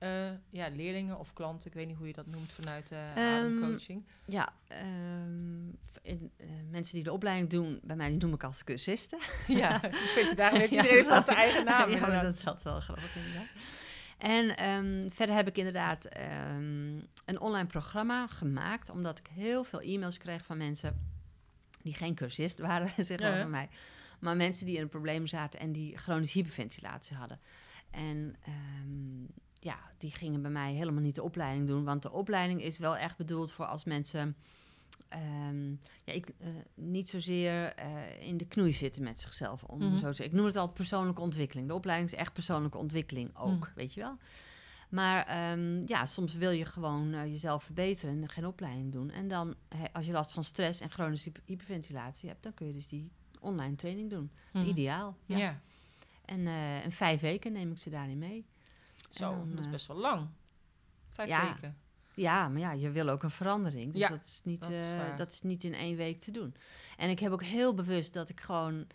eh, 0.00 0.30
ja, 0.50 0.68
leerlingen 0.68 1.18
of 1.18 1.32
klanten. 1.32 1.70
Ik 1.70 1.76
weet 1.76 1.86
niet 1.86 1.96
hoe 1.96 2.06
je 2.06 2.12
dat 2.12 2.26
noemt 2.26 2.52
vanuit 2.52 2.88
de 2.88 3.12
ademcoaching. 3.16 4.04
Ja, 4.26 4.48
ehm, 4.68 5.68
in, 6.02 6.30
eh, 6.36 6.46
mensen 6.70 6.94
die 6.94 7.04
de 7.04 7.12
opleiding 7.12 7.50
doen, 7.50 7.80
bij 7.82 7.96
mij 7.96 8.08
die 8.08 8.18
noem 8.18 8.34
ik 8.34 8.42
altijd 8.44 8.64
cursisten. 8.64 9.18
Ja, 9.46 9.82
ik 9.84 10.12
weet, 10.14 10.36
daar 10.36 10.52
heeft 10.52 10.72
Ja, 10.72 10.82
iedereen 10.82 11.04
zat- 11.04 11.24
zijn 11.24 11.36
eigen 11.36 11.64
naam. 11.64 11.90
ja, 11.94 12.00
maar 12.00 12.22
dat 12.22 12.38
zat 12.38 12.62
wel 12.62 12.80
grappig 12.80 13.16
inderdaad. 13.16 13.46
En 14.18 14.56
ehm, 14.56 15.08
verder 15.10 15.34
heb 15.36 15.48
ik 15.48 15.56
inderdaad 15.58 16.08
een 17.24 17.40
online 17.40 17.66
programma 17.66 18.26
gemaakt, 18.26 18.90
omdat 18.90 19.18
ik 19.18 19.26
heel 19.26 19.64
veel 19.64 19.80
e-mails 19.80 20.18
kreeg 20.18 20.44
van 20.44 20.56
mensen 20.56 21.08
die 21.82 21.94
geen 21.94 22.14
cursist 22.14 22.58
waren, 22.58 22.88
zeg 23.04 23.20
maar, 23.20 23.34
Ja. 23.36 23.40
van 23.40 23.50
mij. 23.50 23.68
Maar 24.20 24.36
mensen 24.36 24.66
die 24.66 24.76
in 24.76 24.82
een 24.82 24.88
probleem 24.88 25.26
zaten 25.26 25.60
en 25.60 25.72
die 25.72 25.96
chronische 25.98 26.38
hyperventilatie 26.38 27.16
hadden. 27.16 27.40
En 27.90 28.36
ja, 29.60 29.78
die 29.98 30.10
gingen 30.10 30.42
bij 30.42 30.50
mij 30.50 30.72
helemaal 30.72 31.02
niet 31.02 31.14
de 31.14 31.22
opleiding 31.22 31.66
doen. 31.66 31.84
Want 31.84 32.02
de 32.02 32.10
opleiding 32.12 32.62
is 32.62 32.78
wel 32.78 32.96
echt 32.96 33.16
bedoeld 33.16 33.52
voor 33.52 33.66
als 33.66 33.84
mensen 33.84 34.36
ehm, 35.08 35.70
ja, 36.04 36.12
ik, 36.12 36.28
eh, 36.38 36.48
niet 36.74 37.08
zozeer 37.08 37.74
eh, 37.74 38.26
in 38.26 38.36
de 38.36 38.46
knoei 38.46 38.72
zitten 38.72 39.02
met 39.02 39.20
zichzelf. 39.20 39.62
Om 39.64 39.78
Mhm. 39.78 39.98
zo 39.98 40.12
te. 40.12 40.24
Ik 40.24 40.32
noem 40.32 40.44
het 40.46 40.56
altijd 40.56 40.76
persoonlijke 40.76 41.20
ontwikkeling. 41.20 41.68
De 41.68 41.74
opleiding 41.74 42.10
is 42.12 42.16
echt 42.18 42.32
persoonlijke 42.32 42.78
ontwikkeling 42.78 43.36
ook, 43.38 43.58
Mhm. 43.60 43.70
weet 43.74 43.94
je 43.94 44.00
wel. 44.00 44.16
Maar 44.88 45.24
ehm, 45.26 45.82
ja, 45.86 46.06
soms 46.06 46.34
wil 46.34 46.50
je 46.50 46.64
gewoon 46.64 47.12
eh, 47.12 47.24
jezelf 47.26 47.64
verbeteren 47.64 48.22
en 48.22 48.28
geen 48.28 48.46
opleiding 48.46 48.92
doen. 48.92 49.10
En 49.10 49.28
dan, 49.28 49.54
als 49.92 50.06
je 50.06 50.12
last 50.12 50.32
van 50.32 50.44
stress 50.44 50.80
en 50.80 50.90
chronische 50.90 51.28
hyper- 51.28 51.42
hyperventilatie 51.46 52.28
hebt, 52.28 52.42
dan 52.42 52.54
kun 52.54 52.66
je 52.66 52.72
dus 52.72 52.86
die 52.88 53.10
online 53.40 53.74
training 53.74 54.10
doen. 54.10 54.30
Dat 54.52 54.62
is 54.62 54.68
Mhm. 54.68 54.70
ideaal. 54.78 55.16
Ja. 55.26 55.38
Ja. 55.38 55.60
En 56.24 56.46
in 56.84 56.92
vijf 56.92 57.20
weken 57.20 57.52
neem 57.52 57.70
ik 57.70 57.78
ze 57.78 57.90
daarin 57.90 58.18
mee. 58.18 58.46
Zo, 59.10 59.30
dan, 59.30 59.50
dat 59.50 59.58
is 59.58 59.64
eh, 59.64 59.70
best 59.70 59.86
wel 59.86 59.96
lang. 59.96 60.28
Vijf 61.08 61.28
ja, 61.28 61.52
weken. 61.52 61.76
Ja, 62.14 62.48
maar 62.48 62.60
ja, 62.60 62.72
je 62.72 62.90
wil 62.90 63.08
ook 63.08 63.22
een 63.22 63.30
verandering. 63.30 63.92
Dus 63.92 64.00
Ja, 64.00 64.08
dat, 64.08 64.24
is 64.24 64.40
niet, 64.44 64.60
dat 64.60 64.70
is 64.70 64.90
eh, 64.92 65.16
dat 65.16 65.32
is 65.32 65.42
niet 65.42 65.64
in 65.64 65.74
één 65.74 65.96
week 65.96 66.20
te 66.20 66.30
doen. 66.30 66.54
En 66.96 67.10
ik 67.10 67.18
heb 67.18 67.32
ook 67.32 67.42
heel 67.42 67.74
bewust 67.74 68.12
dat 68.12 68.28
ik 68.28 68.40
gewoon 68.40 68.86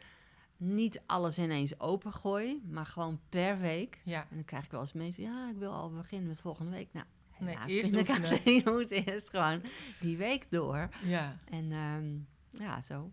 niet 0.58 1.02
alles 1.06 1.40
ineens 1.40 1.80
opengooi, 1.80 2.62
maar 2.66 2.86
gewoon 2.86 3.20
per 3.30 3.60
week. 3.60 4.02
Ja. 4.04 4.22
En 4.30 4.36
dan 4.36 4.46
krijg 4.46 4.66
ik 4.66 4.72
wel 4.72 4.80
eens 4.80 4.94
mensen, 4.94 5.24
ja, 5.24 5.50
ik 5.50 5.58
wil 5.58 5.72
al 5.72 5.92
beginnen 5.92 6.28
met 6.28 6.42
volgende 6.42 6.72
week. 6.72 6.94
Nou, 6.94 7.06
Nee, 7.40 7.50
helaas, 7.50 7.72
eerst 7.72 7.92
pindakaas. 7.92 8.32
oefenen. 8.32 8.54
je 8.64 8.72
moet 8.72 8.92
eerst 8.92 9.30
gewoon 9.30 9.62
die 10.00 10.18
week 10.18 10.48
door. 10.50 10.90
Ja. 11.04 11.38
En 11.46 11.72
ehm, 11.72 12.18
ja, 12.64 12.82
zo. 12.82 13.12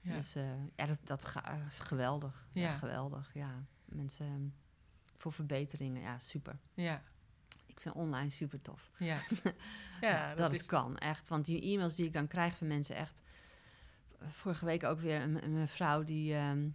Ja. 0.00 0.14
Dus 0.14 0.34
eh, 0.34 0.44
ja, 0.76 0.86
dat, 0.86 0.98
dat 1.04 1.32
is 1.68 1.78
geweldig. 1.78 2.48
Ja. 2.52 2.62
Ja. 2.62 2.76
geweldig, 2.76 3.30
ja. 3.34 3.64
Mensen 3.84 4.26
ehm, 4.26 4.46
voor 5.18 5.32
verbeteringen, 5.32 6.02
ja, 6.02 6.18
super. 6.18 6.58
Ja. 6.74 7.02
Ik 7.66 7.80
vind 7.80 7.94
online 7.94 8.30
super 8.30 8.60
tof. 8.60 8.90
Ja. 8.98 9.18
Ja, 10.00 10.28
dat, 10.28 10.38
dat 10.38 10.50
het 10.52 10.60
is... 10.60 10.66
kan, 10.66 10.98
echt. 10.98 11.28
Want 11.28 11.44
die 11.44 11.62
e-mails 11.62 11.94
die 11.94 12.06
ik 12.06 12.12
dan 12.12 12.26
krijg 12.26 12.56
van 12.56 12.66
mensen, 12.66 12.96
echt... 12.96 13.22
Vorige 14.28 14.64
week 14.64 14.84
ook 14.84 15.00
weer 15.00 15.22
een, 15.22 15.44
een 15.44 15.58
mevrouw 15.58 16.04
die... 16.04 16.34
ehm, 16.34 16.68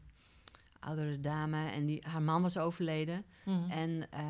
oudere 0.83 1.19
dame 1.19 1.69
en 1.69 1.85
die, 1.85 2.03
haar 2.07 2.21
man 2.21 2.41
was 2.41 2.57
overleden. 2.57 3.25
Mhm. 3.45 3.69
En 3.71 4.07
eh, 4.09 4.23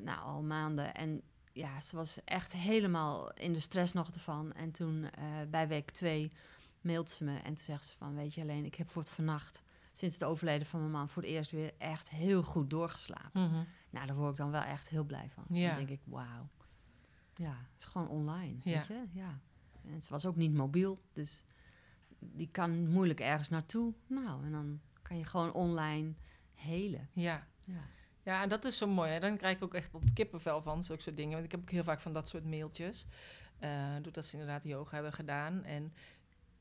nou, 0.00 0.20
al 0.20 0.42
maanden. 0.42 0.94
En 0.94 1.22
ja, 1.52 1.80
ze 1.80 1.96
was 1.96 2.24
echt 2.24 2.52
helemaal 2.52 3.32
in 3.32 3.52
de 3.52 3.60
stress 3.60 3.92
nog 3.92 4.10
ervan. 4.10 4.52
En 4.52 4.70
toen 4.70 5.10
eh, 5.10 5.24
bij 5.50 5.68
week 5.68 5.90
twee 5.90 6.32
mailt 6.80 7.10
ze 7.10 7.24
me 7.24 7.36
en 7.36 7.54
toen 7.54 7.64
zegt 7.64 7.86
ze 7.86 7.96
van... 7.96 8.14
weet 8.14 8.34
je 8.34 8.40
alleen, 8.40 8.64
ik 8.64 8.74
heb 8.74 8.90
voor 8.90 9.02
het 9.02 9.10
vannacht... 9.10 9.62
sinds 9.96 10.14
het 10.14 10.24
overlijden 10.24 10.66
van 10.66 10.80
mijn 10.80 10.92
man 10.92 11.08
voor 11.08 11.22
het 11.22 11.30
eerst 11.30 11.50
weer 11.50 11.72
echt 11.78 12.10
heel 12.10 12.42
goed 12.42 12.70
doorgeslapen. 12.70 13.42
Mhm. 13.50 13.64
Nou, 13.90 14.06
daar 14.06 14.16
word 14.16 14.30
ik 14.30 14.36
dan 14.36 14.50
wel 14.50 14.62
echt 14.62 14.88
heel 14.88 15.04
blij 15.04 15.30
van. 15.30 15.44
Ja. 15.48 15.68
Dan 15.68 15.76
denk 15.86 16.00
ik, 16.00 16.00
wauw. 16.04 16.48
Ja, 17.34 17.56
het 17.72 17.78
is 17.78 17.84
gewoon 17.84 18.08
online, 18.08 18.56
Ja. 18.62 18.78
weet 18.78 18.86
je? 18.86 19.04
Ja. 19.12 19.38
En 19.84 20.02
ze 20.02 20.10
was 20.10 20.26
ook 20.26 20.36
niet 20.36 20.52
mobiel, 20.54 21.00
dus 21.12 21.44
die 22.18 22.48
kan 22.50 22.88
moeilijk 22.88 23.20
ergens 23.20 23.48
naartoe. 23.48 23.94
Nou, 24.06 24.44
en 24.44 24.52
dan 24.52 24.80
kan 25.02 25.18
je 25.18 25.24
gewoon 25.24 25.52
online 25.52 26.12
helen. 26.54 27.08
Ja. 27.12 27.46
Ja. 27.64 27.84
Ja, 28.22 28.42
en 28.42 28.48
dat 28.48 28.64
is 28.64 28.76
zo 28.76 28.86
mooi. 28.86 29.10
Hè? 29.10 29.20
Dan 29.20 29.36
krijg 29.36 29.56
ik 29.56 29.64
ook 29.64 29.74
echt 29.74 29.92
wat 29.92 30.12
kippenvel 30.12 30.62
van, 30.62 30.84
zulke 30.84 31.02
soort 31.02 31.16
dingen. 31.16 31.32
Want 31.32 31.44
ik 31.44 31.50
heb 31.50 31.60
ook 31.60 31.70
heel 31.70 31.84
vaak 31.84 32.00
van 32.00 32.12
dat 32.12 32.28
soort 32.28 32.44
mailtjes. 32.44 33.06
eh 33.58 33.94
doordat 34.02 34.24
ze 34.24 34.32
inderdaad 34.38 34.62
yoga 34.64 34.94
hebben 34.94 35.12
gedaan. 35.12 35.64
En, 35.64 35.92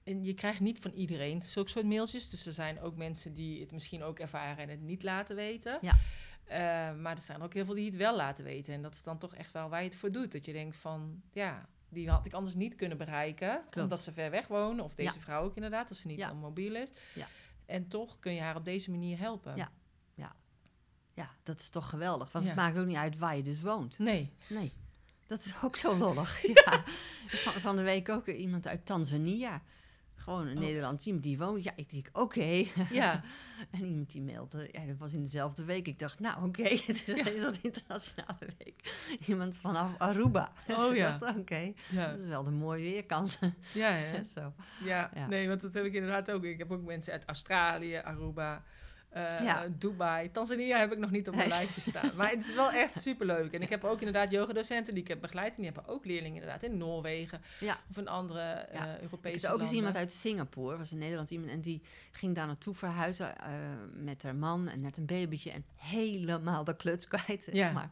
en 0.06 0.24
je 0.24 0.34
krijgt 0.34 0.60
niet 0.60 0.80
van 0.80 0.92
iedereen 0.92 1.42
zulke 1.42 1.70
soort 1.70 1.86
mailtjes. 1.86 2.30
Dus 2.30 2.46
er 2.46 2.54
zijn 2.54 2.82
ook 2.82 2.96
mensen 2.96 3.34
die 3.34 3.62
het 3.62 3.72
misschien 3.72 4.04
ook 4.04 4.20
ervaren 4.20 4.58
en 4.64 4.70
het 4.70 4.82
niet 4.82 5.04
laten 5.04 5.36
weten. 5.36 5.78
Ja. 5.82 5.98
Eh, 6.46 6.96
maar 7.02 7.16
er 7.16 7.22
zijn 7.22 7.42
ook 7.42 7.54
heel 7.54 7.66
veel 7.66 7.74
die 7.74 7.86
het 7.86 7.96
wel 7.96 8.16
laten 8.16 8.44
weten. 8.44 8.74
En 8.74 8.82
dat 8.82 8.94
is 8.94 9.04
dan 9.04 9.18
toch 9.18 9.36
echt 9.36 9.52
wel 9.52 9.70
waar 9.70 9.82
je 9.84 9.88
het 9.90 9.98
voor 9.98 10.12
doet. 10.12 10.32
Dat 10.32 10.46
je 10.46 10.54
denkt 10.54 10.76
van, 10.76 11.22
ja, 11.32 11.70
die 11.90 12.10
had 12.10 12.26
ik 12.26 12.34
anders 12.34 12.56
niet 12.56 12.76
kunnen 12.76 12.98
bereiken. 12.98 13.60
Klopt. 13.62 13.78
Omdat 13.78 14.00
ze 14.04 14.14
ver 14.14 14.32
weg 14.32 14.48
wonen. 14.48 14.84
Of 14.84 14.96
deze 14.96 15.14
Ja. 15.16 15.20
vrouw 15.22 15.44
ook 15.44 15.56
inderdaad, 15.56 15.90
als 15.90 16.00
ze 16.02 16.08
niet 16.08 16.18
Ja. 16.18 16.34
mobiel 16.34 16.76
is. 16.76 16.92
Ja. 17.16 17.28
En 17.66 17.88
toch 17.88 18.20
kun 18.20 18.34
je 18.34 18.42
haar 18.42 18.56
op 18.56 18.66
deze 18.66 18.92
manier 18.92 19.18
helpen. 19.20 19.56
Ja. 19.56 19.72
ja, 21.14 21.30
dat 21.44 21.60
is 21.60 21.70
toch 21.70 21.90
geweldig. 21.90 22.32
Want 22.32 22.44
Ja. 22.46 22.52
het 22.52 22.60
maakt 22.60 22.78
ook 22.78 22.86
niet 22.86 22.96
uit 22.96 23.18
waar 23.18 23.36
je 23.38 23.44
dus 23.44 23.62
woont. 23.62 24.00
Nee. 24.00 24.34
Nee, 24.50 24.74
dat 25.28 25.46
is 25.46 25.56
ook 25.64 25.76
zo 25.76 25.98
lollig. 25.98 26.42
ja. 26.66 26.84
van, 27.28 27.54
van 27.54 27.76
de 27.76 27.82
week 27.84 28.10
ook 28.10 28.28
iemand 28.28 28.68
uit 28.68 28.86
Tanzania. 28.86 29.62
Gewoon 30.26 30.48
een 30.48 30.58
Oh. 30.58 30.64
Nederlands 30.64 31.06
iemand 31.06 31.24
die 31.24 31.38
woont. 31.38 31.64
Ja, 31.64 31.72
ik 31.76 31.90
denk, 31.90 32.10
oké. 32.14 32.44
Ja. 32.92 33.22
En 33.72 33.86
iemand 33.86 34.12
die 34.12 34.22
mailde, 34.22 34.70
ja, 34.72 34.86
dat 34.86 34.98
was 34.98 35.14
in 35.14 35.22
dezelfde 35.22 35.64
week. 35.66 35.88
Ik 35.88 36.00
dacht, 36.00 36.20
nou 36.20 36.46
oké, 36.48 36.64
het 36.88 37.08
is 37.08 37.16
Ja. 37.16 37.28
een 37.28 37.40
soort 37.40 37.60
internationale 37.62 38.48
week. 38.58 38.94
Iemand 39.28 39.58
vanaf 39.58 39.98
Aruba. 39.98 40.52
Dus 40.68 40.78
Oh, 40.78 40.96
ja. 40.96 41.18
dacht, 41.18 41.38
oké, 41.38 41.74
Ja. 41.90 42.10
dat 42.12 42.20
is 42.20 42.26
wel 42.26 42.44
de 42.44 42.52
mooie 42.52 42.82
weerkant. 42.92 43.40
Ja, 43.74 43.90
hè? 43.92 44.24
Zo. 44.24 44.54
Ja, 44.84 45.12
Ja. 45.16 45.28
nee, 45.28 45.48
want 45.48 45.62
dat 45.62 45.74
heb 45.74 45.86
ik 45.86 45.94
inderdaad 45.94 46.32
ook. 46.32 46.44
Ik 46.44 46.58
heb 46.58 46.72
ook 46.72 46.84
mensen 46.84 47.14
uit 47.14 47.26
Australië, 47.26 47.96
Aruba, 47.96 48.64
eh, 49.16 49.44
Ja. 49.44 49.68
Dubai. 49.78 50.32
Tanzania 50.32 50.78
heb 50.78 50.92
ik 50.92 50.98
nog 50.98 51.12
niet 51.12 51.28
op 51.28 51.36
mijn 51.36 51.48
lijstje 51.50 51.82
staan. 51.82 52.12
Maar 52.16 52.30
het 52.30 52.48
is 52.48 52.56
wel 52.56 52.72
echt 52.72 53.02
superleuk. 53.08 53.54
En 53.54 53.62
ik 53.62 53.70
heb 53.70 53.84
ook 53.84 54.00
inderdaad 54.00 54.32
yogadocenten 54.32 54.94
die 54.94 55.04
ik 55.04 55.10
heb 55.10 55.22
begeleid. 55.22 55.50
En 55.56 55.62
die 55.64 55.72
hebben 55.72 55.88
ook 55.94 56.06
leerlingen 56.06 56.34
inderdaad 56.42 56.64
in 56.64 56.78
Noorwegen 56.78 57.42
Ja. 57.60 57.78
of 57.90 57.98
in 57.98 58.08
andere 58.08 58.40
eh 58.42 58.74
Ja. 58.86 58.98
Europese 59.02 59.36
Ik 59.36 59.42
heb 59.42 59.52
ook 59.52 59.60
eens 59.60 59.66
landen. 59.68 59.76
iemand 59.76 59.96
uit 59.96 60.12
Singapore, 60.12 60.78
was 60.78 60.92
een 60.92 60.98
Nederlands 60.98 61.32
iemand, 61.32 61.50
en 61.52 61.62
die 61.62 61.82
ging 62.12 62.36
daar 62.36 62.48
naartoe 62.48 62.74
verhuizen 62.76 63.38
eh, 63.38 63.52
met 63.94 64.24
haar 64.24 64.36
man 64.36 64.70
en 64.70 64.82
net 64.82 64.98
een 64.98 65.06
babytje 65.06 65.52
en 65.52 65.66
helemaal 65.76 66.64
de 66.64 66.76
kluts 66.76 67.08
kwijt. 67.08 67.44
zeg 67.44 67.54
Ja. 67.54 67.72
maar. 67.72 67.90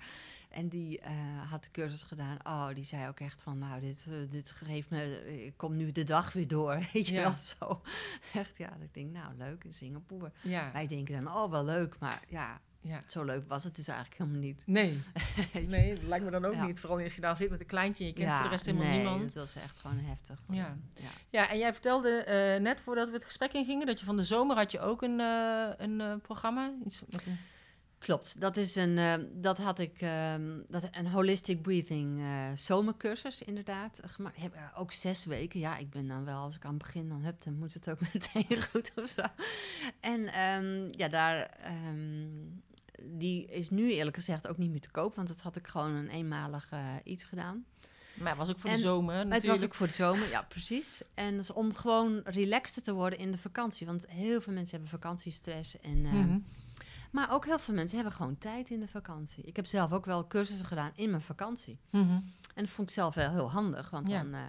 En 0.53 0.67
die 0.67 0.99
eh, 0.99 1.11
had 1.51 1.63
de 1.63 1.71
cursus 1.71 2.03
gedaan. 2.03 2.37
Oh, 2.43 2.67
die 2.73 2.83
zei 2.83 3.07
ook 3.07 3.19
echt 3.19 3.41
van, 3.41 3.57
nou, 3.57 3.79
dit, 3.79 4.05
eh, 4.09 4.13
dit 4.29 4.49
geeft 4.49 4.89
me, 4.89 5.23
ik 5.45 5.53
kom 5.57 5.75
nu 5.75 5.91
de 5.91 6.03
dag 6.03 6.33
weer 6.33 6.47
door, 6.47 6.79
weet 6.93 7.07
je 7.07 7.13
Ja. 7.13 7.21
wel, 7.21 7.37
zo. 7.37 7.81
Echt, 8.39 8.57
ja, 8.57 8.67
dat 8.69 8.81
ik 8.81 8.93
denk, 8.93 9.11
nou, 9.11 9.37
leuk, 9.37 9.63
in 9.63 9.73
Singapore. 9.73 10.31
Ja, 10.41 10.71
Wij 10.73 10.87
denken 10.87 11.23
dan, 11.23 11.33
oh, 11.33 11.49
wel 11.51 11.65
leuk, 11.65 11.95
maar 11.99 12.23
ja, 12.27 12.61
ja. 12.81 13.01
zo 13.07 13.23
leuk 13.23 13.47
was 13.47 13.63
het 13.63 13.75
dus 13.75 13.87
eigenlijk 13.87 14.17
helemaal 14.19 14.39
niet. 14.41 14.63
Nee, 14.65 14.99
nee, 15.67 15.95
dat 15.95 16.03
lijkt 16.03 16.25
me 16.25 16.31
dan 16.31 16.45
ook 16.45 16.53
Ja. 16.53 16.65
niet. 16.65 16.79
Vooral 16.79 16.99
als 16.99 17.15
je 17.15 17.21
daar 17.21 17.35
zit 17.35 17.49
met 17.49 17.59
een 17.59 17.65
kleintje 17.65 18.03
en 18.03 18.09
je 18.09 18.15
kent 18.15 18.31
voor 18.33 18.43
de 18.43 18.49
rest 18.49 18.65
helemaal 18.65 18.87
nee, 18.87 18.97
niemand. 18.99 19.21
dat 19.21 19.33
was 19.33 19.55
echt 19.63 19.79
gewoon 19.79 19.97
heftig. 19.99 20.39
Ja. 20.49 20.77
ja. 20.95 21.09
Ja, 21.29 21.49
en 21.49 21.57
jij 21.57 21.73
vertelde 21.73 22.09
eh, 22.23 22.61
net 22.61 22.81
voordat 22.81 23.07
we 23.07 23.13
het 23.13 23.25
gesprek 23.25 23.53
ingingen... 23.53 23.85
dat 23.85 23.99
je 23.99 24.05
van 24.05 24.15
de 24.17 24.23
zomer 24.23 24.55
had 24.55 24.71
je 24.71 24.79
ook 24.79 25.01
een, 25.01 25.19
eh, 25.19 25.69
een 25.77 26.01
eh, 26.01 26.13
programma. 26.21 26.71
Iets 26.85 27.01
met 27.09 27.25
een... 27.27 27.37
Klopt, 28.03 28.41
dat 28.41 28.57
is 28.57 28.75
een, 28.75 28.97
eh, 28.97 29.13
dat 29.33 29.57
had 29.57 29.79
ik, 29.79 30.01
ehm, 30.01 30.59
dat, 30.67 30.87
een 30.91 31.07
holistic 31.07 31.61
breathing 31.61 32.19
eh, 32.21 32.47
zomercursus 32.55 33.41
inderdaad 33.41 33.99
eh, 33.99 34.09
gemaakt. 34.09 34.41
Heb, 34.41 34.53
eh, 34.53 34.61
ook 34.75 34.91
zes 34.91 35.25
weken, 35.25 35.59
ja, 35.59 35.77
ik 35.77 35.89
ben 35.89 36.07
dan 36.07 36.25
wel, 36.25 36.39
als 36.41 36.55
ik 36.55 36.65
aan 36.65 36.77
begin, 36.77 37.09
dan 37.09 37.21
heb, 37.21 37.43
dan 37.43 37.57
moet 37.57 37.73
het 37.73 37.89
ook 37.89 37.99
meteen 38.13 38.63
goed 38.71 38.91
of 38.95 39.09
zo. 39.09 39.21
En 39.99 40.33
ehm, 40.33 40.87
ja, 40.97 41.07
daar, 41.07 41.45
ehm, 41.45 42.27
die 43.03 43.45
is 43.45 43.69
nu 43.69 43.91
eerlijk 43.91 44.15
gezegd 44.15 44.47
ook 44.47 44.57
niet 44.57 44.71
meer 44.71 44.81
te 44.81 44.91
koop, 44.91 45.15
want 45.15 45.27
dat 45.27 45.41
had 45.41 45.55
ik 45.55 45.67
gewoon 45.67 45.91
een 45.91 46.09
eenmalig 46.09 46.69
iets 47.03 47.23
gedaan. 47.23 47.65
Maar 48.13 48.29
het 48.29 48.37
was 48.37 48.49
ook 48.49 48.59
voor 48.59 48.69
En 48.69 48.75
de 48.75 48.81
zomer 48.81 49.13
natuurlijk. 49.15 49.41
Het 49.41 49.51
was 49.51 49.63
ook 49.63 49.73
voor 49.73 49.87
de 49.87 49.93
zomer, 49.93 50.29
ja, 50.29 50.41
precies. 50.41 51.01
En 51.13 51.35
dus 51.35 51.51
om 51.51 51.75
gewoon 51.75 52.21
relaxter 52.23 52.83
te 52.83 52.93
worden 52.93 53.19
in 53.19 53.31
de 53.31 53.37
vakantie, 53.37 53.87
want 53.87 54.05
heel 54.09 54.41
veel 54.41 54.53
mensen 54.53 54.71
hebben 54.71 54.99
vakantiestress 54.99 55.79
en... 55.79 56.05
ehm, 56.05 56.17
Mhm. 56.17 56.39
Maar 57.13 57.31
ook 57.31 57.45
heel 57.45 57.59
veel 57.59 57.73
mensen 57.73 57.95
hebben 57.97 58.15
gewoon 58.15 58.37
tijd 58.37 58.69
in 58.69 58.79
de 58.79 58.87
vakantie. 58.87 59.43
Ik 59.43 59.55
heb 59.55 59.65
zelf 59.65 59.91
ook 59.91 60.05
wel 60.05 60.27
cursussen 60.27 60.65
gedaan 60.65 60.91
in 60.95 61.09
mijn 61.09 61.21
vakantie. 61.21 61.79
Mhm. 61.89 62.11
En 62.55 62.63
dat 62.63 62.69
vond 62.69 62.87
ik 62.87 62.93
zelf 62.93 63.15
wel 63.15 63.29
heel 63.31 63.51
handig. 63.51 63.89
Want 63.89 64.09
Ja. 64.09 64.21
dan 64.23 64.33
eh, 64.33 64.41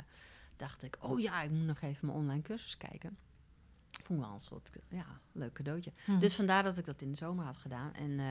dacht 0.57 0.83
ik, 0.83 0.97
oh 1.01 1.21
ja, 1.21 1.43
ik 1.43 1.51
moet 1.51 1.67
nog 1.67 1.81
even 1.81 2.07
mijn 2.07 2.19
online 2.19 2.43
cursus 2.43 2.77
kijken. 2.77 3.17
Vond 4.03 4.19
ik 4.19 4.25
wel 4.25 4.35
een 4.35 4.41
soort 4.41 4.71
ja, 4.89 5.07
leuk 5.33 5.53
cadeautje. 5.53 5.93
Mhm. 6.07 6.19
Dus 6.19 6.35
vandaar 6.35 6.63
dat 6.63 6.79
ik 6.79 6.85
dat 6.85 7.03
in 7.03 7.11
de 7.11 7.17
zomer 7.17 7.45
had 7.45 7.57
gedaan. 7.57 7.95
En 7.95 8.19
eh, 8.19 8.27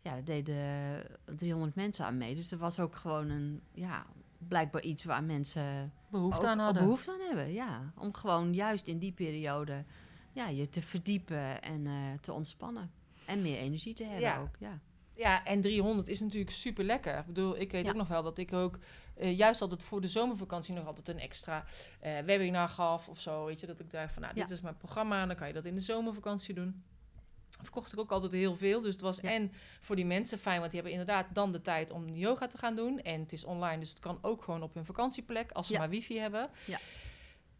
ja, 0.00 0.10
daar 0.12 0.24
deden 0.24 1.04
300 1.36 1.74
mensen 1.74 2.04
aan 2.04 2.16
mee. 2.16 2.34
Dus 2.34 2.52
er 2.52 2.58
was 2.58 2.80
ook 2.80 2.96
gewoon 2.96 3.28
een, 3.28 3.60
ja, 3.72 4.06
blijkbaar 4.38 4.82
iets 4.82 5.04
waar 5.04 5.24
mensen 5.24 5.92
behoefte 6.08 6.46
aan 6.48 6.58
hadden. 6.58 6.82
behoefte 6.82 7.10
aan 7.12 7.20
hebben. 7.26 7.52
Ja, 7.52 7.92
om 7.96 8.14
gewoon 8.14 8.54
juist 8.54 8.86
in 8.86 8.98
die 8.98 9.12
periode 9.12 9.84
ja, 10.32 10.48
je 10.48 10.68
te 10.68 10.82
verdiepen 10.82 11.62
en 11.62 11.86
eh, 11.86 11.92
te 12.20 12.32
ontspannen. 12.32 12.90
En 13.32 13.42
meer 13.42 13.56
energie 13.58 13.94
te 13.94 14.02
hebben 14.04 14.20
Ja. 14.20 14.38
ook, 14.38 14.56
ja. 14.58 14.78
Ja, 15.14 15.44
en 15.44 15.60
300 15.60 16.08
is 16.08 16.20
natuurlijk 16.20 16.50
super 16.50 16.84
lekker. 16.84 17.18
Ik 17.18 17.26
bedoel, 17.26 17.58
ik 17.60 17.72
weet 17.72 17.84
Ja. 17.84 17.90
ook 17.90 17.96
nog 17.96 18.08
wel 18.08 18.22
dat 18.22 18.38
ik 18.38 18.52
ook 18.52 18.78
eh, 19.16 19.36
juist 19.36 19.60
altijd 19.60 19.82
voor 19.82 20.00
de 20.00 20.08
zomervakantie 20.08 20.74
nog 20.74 20.86
altijd 20.86 21.08
een 21.08 21.18
extra 21.18 21.64
eh, 22.00 22.18
webinar 22.18 22.68
gaf 22.68 23.08
of 23.08 23.20
zo. 23.20 23.44
Weet 23.44 23.60
je, 23.60 23.66
dat 23.66 23.80
ik 23.80 23.90
dacht 23.90 24.12
van, 24.12 24.22
nou, 24.22 24.34
dit 24.34 24.48
Ja. 24.48 24.54
is 24.54 24.60
mijn 24.60 24.76
programma, 24.76 25.26
dan 25.26 25.36
kan 25.36 25.46
je 25.46 25.52
dat 25.52 25.64
in 25.64 25.74
de 25.74 25.80
zomervakantie 25.80 26.54
doen. 26.54 26.82
verkocht 27.62 27.92
ik 27.92 27.98
ook 27.98 28.10
altijd 28.12 28.32
heel 28.32 28.56
veel. 28.56 28.80
Dus 28.80 28.92
het 28.92 29.00
was 29.00 29.18
Ja. 29.20 29.30
en 29.30 29.52
voor 29.80 29.96
die 29.96 30.04
mensen 30.06 30.38
fijn, 30.38 30.58
want 30.60 30.70
die 30.72 30.80
hebben 30.80 30.98
inderdaad 31.00 31.26
dan 31.34 31.52
de 31.52 31.60
tijd 31.60 31.90
om 31.90 32.08
yoga 32.08 32.46
te 32.46 32.58
gaan 32.58 32.76
doen. 32.76 33.00
En 33.00 33.20
het 33.20 33.32
is 33.32 33.44
online, 33.44 33.78
dus 33.78 33.90
het 33.90 33.98
kan 33.98 34.18
ook 34.22 34.42
gewoon 34.42 34.62
op 34.62 34.74
hun 34.74 34.84
vakantieplek, 34.84 35.52
als 35.52 35.66
ze 35.66 35.78
maar 35.78 35.88
wifi 35.88 36.18
hebben. 36.18 36.50
Ja. 36.66 36.78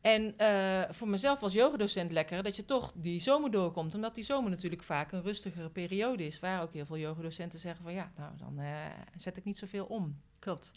En 0.02 0.38
eh, 0.38 0.82
voor 0.90 1.08
mezelf 1.08 1.42
als 1.42 1.52
yogadocent 1.52 2.12
lekker 2.12 2.42
dat 2.42 2.56
je 2.56 2.64
toch 2.64 2.92
die 2.94 3.20
zomer 3.20 3.50
doorkomt. 3.50 3.94
Omdat 3.94 4.14
die 4.14 4.24
zomer 4.24 4.50
natuurlijk 4.50 4.82
vaak 4.82 5.12
een 5.12 5.22
rustigere 5.22 5.68
periode 5.70 6.26
is. 6.26 6.40
Waar 6.40 6.62
ook 6.62 6.72
heel 6.72 6.86
veel 6.86 6.98
yogadocenten 6.98 7.58
zeggen 7.58 7.82
van 7.84 7.92
ja, 7.92 8.12
nou 8.16 8.30
dan 8.38 8.58
eh, 8.58 8.74
zet 9.16 9.36
ik 9.36 9.44
niet 9.44 9.58
zoveel 9.58 9.84
om. 9.84 10.16
Klopt. 10.38 10.70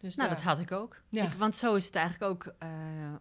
Dus 0.00 0.16
Nou, 0.16 0.28
daar- 0.28 0.36
dat 0.38 0.46
had 0.46 0.58
ik 0.58 0.72
ook. 0.72 1.00
Ja. 1.08 1.24
Ik, 1.24 1.32
want 1.32 1.56
zo 1.56 1.74
is 1.74 1.86
het 1.86 1.94
eigenlijk 1.94 2.30
ook, 2.32 2.54
eh, 2.58 2.68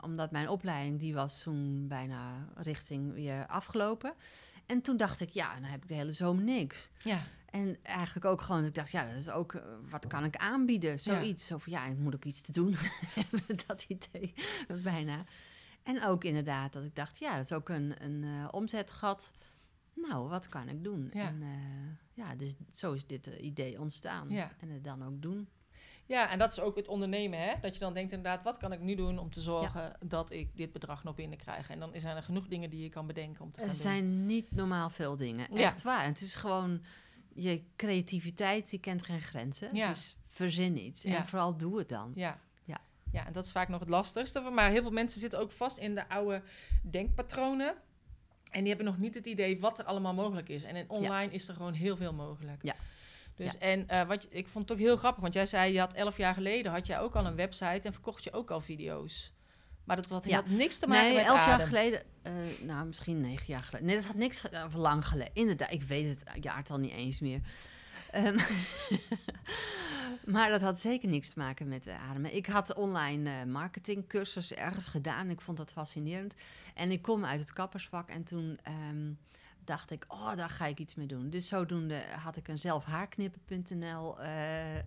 omdat 0.01 0.32
mijn 0.32 0.50
opleiding, 0.50 1.00
die 1.00 1.13
was 1.13 1.41
toen 1.41 1.88
bijna 1.88 2.48
richting 2.56 3.13
weer 3.13 3.46
afgelopen. 3.48 4.13
En 4.70 4.82
toen 4.82 4.98
dacht 4.98 5.22
ik, 5.22 5.30
ja, 5.30 5.54
dan 5.54 5.64
heb 5.64 5.82
ik 5.82 5.88
de 5.88 5.94
hele 5.94 6.12
zomer 6.12 6.44
niks. 6.44 6.90
ja. 7.04 7.20
En 7.50 7.78
eigenlijk 7.84 8.26
ook 8.26 8.42
gewoon, 8.42 8.66
ik 8.66 8.76
dacht, 8.76 8.92
ja, 8.92 9.08
dat 9.08 9.16
is 9.16 9.30
ook, 9.30 9.54
eh, 9.54 9.62
wat 9.90 10.08
kan 10.08 10.24
ik 10.24 10.36
aanbieden? 10.36 11.00
Zoiets. 11.00 11.46
Zo 11.46 11.58
van, 11.58 11.72
ja, 11.72 11.86
ik 11.86 11.98
moet 11.98 12.16
ook 12.16 12.26
iets 12.26 12.42
te 12.42 12.52
doen. 12.52 12.76
dat 13.68 13.86
idee, 13.88 14.34
bijna. 14.84 15.24
En 15.84 16.04
ook 16.04 16.24
inderdaad 16.24 16.74
dat 16.74 16.84
ik 16.84 16.96
dacht, 16.96 17.20
ja, 17.20 17.36
dat 17.36 17.46
is 17.46 17.52
ook 17.52 17.70
een, 17.70 18.04
een 18.04 18.24
eh, 18.24 18.48
omzetgat. 18.52 19.32
Nou, 19.94 20.30
wat 20.30 20.50
kan 20.50 20.68
ik 20.68 20.84
doen? 20.84 21.10
Ja. 21.14 21.28
En 21.28 21.42
eh, 21.42 22.24
ja, 22.24 22.36
dus 22.36 22.56
zo 22.72 22.94
is 22.94 23.06
dit 23.06 23.26
idee 23.26 23.80
ontstaan. 23.80 24.30
Ja. 24.30 24.52
En 24.60 24.70
het 24.70 24.84
dan 24.84 25.06
ook 25.06 25.22
doen. 25.22 25.48
Ja, 26.10 26.30
en 26.30 26.39
dat 26.39 26.51
is 26.51 26.60
ook 26.60 26.75
het 26.75 26.88
ondernemen, 26.88 27.39
hè? 27.39 27.54
Dat 27.62 27.74
je 27.74 27.80
dan 27.80 27.94
denkt 27.94 28.12
inderdaad, 28.12 28.44
wat 28.44 28.58
kan 28.58 28.72
ik 28.72 28.80
nu 28.80 28.96
doen 28.96 29.20
om 29.20 29.32
te 29.32 29.42
zorgen 29.42 29.96
dat 30.06 30.32
ik 30.32 30.50
dit 30.56 30.72
bedrag 30.72 31.04
nog 31.04 31.16
binnenkrijg? 31.16 31.70
En 31.70 31.80
dan 31.80 31.92
zijn 31.96 32.16
er 32.18 32.24
genoeg 32.24 32.48
dingen 32.48 32.70
die 32.70 32.82
je 32.82 32.89
kan 32.89 33.08
bedenken 33.08 33.42
om 33.44 33.51
te 33.51 33.60
gaan 33.60 33.70
Er 33.70 33.74
doen. 33.74 33.82
zijn 33.84 34.25
niet 34.25 34.51
normaal 34.51 34.89
veel 34.89 35.16
dingen. 35.16 35.48
Ja. 35.51 35.60
Echt 35.63 35.82
waar. 35.82 36.04
En 36.04 36.10
het 36.12 36.22
is 36.22 36.36
gewoon, 36.36 36.82
je 37.34 37.63
creativiteit, 37.75 38.70
die 38.70 38.80
kent 38.80 39.04
geen 39.04 39.22
grenzen. 39.22 39.75
Ja. 39.75 39.88
Dus 39.88 40.16
verzin 40.28 40.78
iets. 40.78 41.04
En 41.04 41.25
vooral 41.25 41.58
doe 41.58 41.78
het 41.78 41.89
dan. 41.89 42.12
Ja. 42.16 42.39
Ja. 42.63 42.78
ja, 43.12 43.25
en 43.25 43.34
dat 43.34 43.46
is 43.46 43.51
vaak 43.51 43.68
nog 43.68 43.80
het 43.80 43.89
lastigste. 43.89 44.39
Maar 44.39 44.70
heel 44.70 44.82
veel 44.82 44.92
mensen 44.92 45.20
zitten 45.20 45.39
ook 45.39 45.51
vast 45.51 45.78
in 45.78 45.96
de 45.96 46.10
oude 46.10 46.42
denkpatronen. 46.84 47.75
En 48.51 48.60
die 48.60 48.68
hebben 48.68 48.86
nog 48.86 48.98
niet 48.98 49.16
het 49.16 49.25
idee 49.25 49.60
wat 49.60 49.80
er 49.80 49.86
allemaal 49.86 50.13
mogelijk 50.13 50.50
is. 50.50 50.63
En 50.63 50.75
in 50.75 50.89
online 50.89 51.32
is 51.34 51.48
er 51.48 51.56
gewoon 51.56 51.74
heel 51.74 51.98
veel 51.98 52.13
mogelijk. 52.13 52.63
Ja. 52.63 52.75
Dus 53.39 53.51
Ja. 53.53 53.60
en 53.60 53.88
eh, 53.88 54.08
wat 54.08 54.27
ik 54.29 54.48
vond 54.48 54.69
het 54.69 54.77
ook 54.77 54.84
heel 54.84 54.98
grappig, 54.98 55.22
want 55.22 55.34
jij 55.34 55.46
zei 55.46 55.74
je 55.74 55.79
had 55.79 55.93
elf 55.93 56.17
jaar 56.17 56.34
geleden 56.34 56.72
had 56.72 56.88
jij 56.88 57.00
ook 57.00 57.15
al 57.15 57.25
een 57.25 57.36
website 57.36 57.79
en 57.88 57.93
verkocht 57.93 58.24
je 58.24 58.31
ook 58.34 58.51
al 58.51 58.62
video's. 58.62 59.34
Maar 59.84 59.96
dat 59.96 60.10
had, 60.10 60.25
Ja. 60.25 60.36
had 60.36 60.48
niks 60.50 60.77
te 60.79 60.88
maken 60.88 61.05
Nee, 61.05 61.15
met 61.15 61.25
elf 61.25 61.46
jaar 61.46 61.60
geleden. 61.60 62.01
eh, 62.22 62.34
nou, 62.62 62.86
misschien 62.88 63.22
negen 63.22 63.46
jaar 63.48 63.63
geleden. 63.63 63.88
Nee, 63.88 63.96
dat 63.96 64.05
had 64.05 64.15
niks... 64.15 64.46
of 64.65 64.74
lang 64.74 65.08
geleden. 65.08 65.34
Inderdaad, 65.34 65.72
ik 65.72 65.84
weet 65.84 66.08
het 66.19 66.24
jaartal 66.41 66.77
niet 66.77 66.91
eens 66.91 67.19
meer. 67.19 67.41
Ehm, 68.12 68.38
maar 70.34 70.50
dat 70.50 70.62
had 70.62 70.79
zeker 70.79 71.10
niks 71.10 71.29
te 71.29 71.39
maken 71.39 71.67
met 71.67 71.88
ademen. 71.88 72.36
Ik 72.36 72.46
had 72.46 72.74
online 72.74 73.29
eh 73.29 73.43
marketingcursus 73.46 74.53
ergens 74.53 74.88
gedaan. 74.88 75.29
Ik 75.29 75.41
vond 75.41 75.58
dat 75.58 75.72
fascinerend. 75.72 76.34
En 76.74 76.91
ik 76.91 77.01
kom 77.01 77.25
uit 77.25 77.39
het 77.39 77.51
kappersvak. 77.53 78.10
En 78.10 78.24
toen 78.24 78.60
ehm, 78.63 79.12
dacht 79.70 79.92
ik, 79.92 80.06
oh, 80.08 80.36
daar 80.36 80.50
ga 80.50 80.66
ik 80.66 80.80
iets 80.80 80.96
mee 80.96 81.08
doen. 81.08 81.30
Dus 81.30 81.48
zodoende 81.48 82.02
had 82.24 82.38
ik 82.38 82.48
een 82.48 82.58
zelfhaarknippen.nl 82.58 84.22
eh 84.22 84.78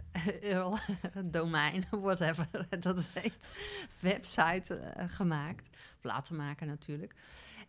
URL, 0.43 0.79
domein, 1.25 1.85
whatever 2.07 2.49
dat 2.81 3.09
heet, 3.13 3.51
website 4.01 4.75
eh, 4.75 5.09
gemaakt. 5.09 5.69
Of 5.73 6.03
laten 6.03 6.37
maken 6.37 6.67
natuurlijk. 6.67 7.15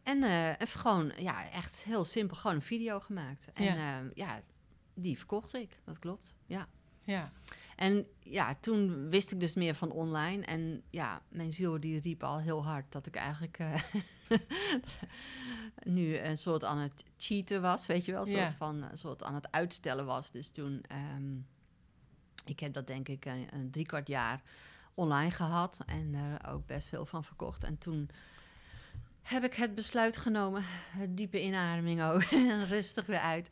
En 0.03 0.23
eh, 0.23 0.47
even 0.49 0.79
gewoon, 0.79 1.11
ja, 1.17 1.49
echt 1.49 1.83
heel 1.83 2.05
simpel, 2.05 2.35
gewoon 2.37 2.55
een 2.55 2.61
video 2.61 2.99
gemaakt. 2.99 3.51
En 3.53 4.11
Ja. 4.15 4.41
die 4.93 5.17
verkocht 5.17 5.53
ik, 5.53 5.79
dat 5.85 5.99
klopt, 5.99 6.35
ja. 6.45 6.67
Ja. 7.05 7.31
En 7.75 8.07
ja, 8.19 8.55
toen 8.59 9.09
wist 9.09 9.31
ik 9.31 9.39
dus 9.39 9.53
meer 9.53 9.75
van 9.75 9.91
online. 9.91 10.45
En 10.45 10.83
ja, 10.89 11.21
mijn 11.29 11.53
ziel 11.53 11.79
die 11.79 11.99
riep 11.99 12.23
al 12.23 12.39
heel 12.39 12.65
hard 12.65 12.91
dat 12.91 13.07
ik 13.07 13.15
eigenlijk 13.15 13.59
eh, 13.59 13.83
nu 15.83 16.17
een 16.17 16.37
soort 16.37 16.63
aan 16.63 16.77
het 16.77 17.03
cheaten 17.17 17.61
was, 17.61 17.85
weet 17.85 18.05
je 18.05 18.11
wel. 18.11 18.21
Een 18.27 18.31
Ja. 18.31 18.43
soort 18.47 18.57
van 18.57 18.81
een 18.83 18.97
soort 18.97 19.23
aan 19.23 19.35
het 19.35 19.47
uitstellen 19.51 20.05
was. 20.05 20.31
Dus 20.31 20.49
toen, 20.49 20.81
ehm, 20.87 21.35
ik 22.45 22.59
heb 22.59 22.73
dat 22.73 22.87
denk 22.87 23.07
ik 23.07 23.25
een, 23.25 23.47
een 23.53 23.71
drie 23.71 23.85
kwart 23.85 24.07
jaar 24.07 24.41
online 24.93 25.31
gehad 25.31 25.79
en 25.85 26.13
er 26.13 26.51
ook 26.53 26.65
best 26.65 26.87
veel 26.87 27.05
van 27.05 27.23
verkocht. 27.23 27.63
En 27.63 27.77
toen 27.77 28.09
heb 29.21 29.43
ik 29.43 29.53
het 29.53 29.75
besluit 29.75 30.17
genomen, 30.17 30.63
diepe 31.09 31.43
inademing 31.43 32.01
ook, 32.03 32.21
en 32.51 32.65
rustig 32.67 33.05
weer 33.05 33.19
uit. 33.19 33.49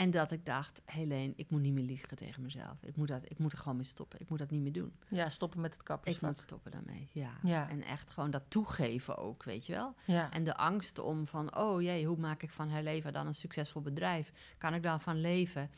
En 0.00 0.10
dat 0.10 0.30
ik 0.30 0.46
dacht, 0.46 0.82
Helene, 0.84 1.32
ik 1.36 1.50
moet 1.50 1.60
niet 1.60 1.72
meer 1.72 1.84
liegen 1.84 2.16
tegen 2.16 2.42
mezelf. 2.42 2.82
Ik 2.82 2.96
moet, 2.96 3.08
dat, 3.08 3.22
ik 3.24 3.38
moet 3.38 3.52
er 3.52 3.58
gewoon 3.58 3.76
mee 3.76 3.84
stoppen. 3.84 4.20
Ik 4.20 4.28
moet 4.28 4.38
dat 4.38 4.50
niet 4.50 4.62
meer 4.62 4.72
doen. 4.72 4.92
ja, 5.08 5.28
stoppen 5.28 5.60
met 5.60 5.70
het 5.70 5.80
Ik 5.80 5.86
kappersvak. 5.86 6.22
moet 6.22 6.38
stoppen 6.38 6.70
daarmee, 6.70 7.08
ja. 7.12 7.30
Ja. 7.42 7.68
En 7.68 7.82
echt 7.82 8.10
gewoon 8.10 8.30
dat 8.30 8.42
toegeven 8.48 9.16
ook, 9.16 9.42
weet 9.44 9.66
je 9.66 9.72
wel. 9.72 9.94
Ja. 10.04 10.30
En 10.32 10.44
de 10.44 10.56
angst 10.56 10.98
om 10.98 11.26
van, 11.26 11.56
oh 11.56 11.82
jee, 11.82 12.06
hoe 12.06 12.16
maak 12.16 12.42
ik 12.42 12.50
van 12.50 12.70
haar 12.70 12.82
leven 12.82 13.12
dan 13.12 13.26
een 13.26 13.34
succesvol 13.34 13.82
bedrijf? 13.82 14.54
Kan 14.58 14.74
ik 14.74 14.82
daarvan 14.82 15.20
leven? 15.20 15.70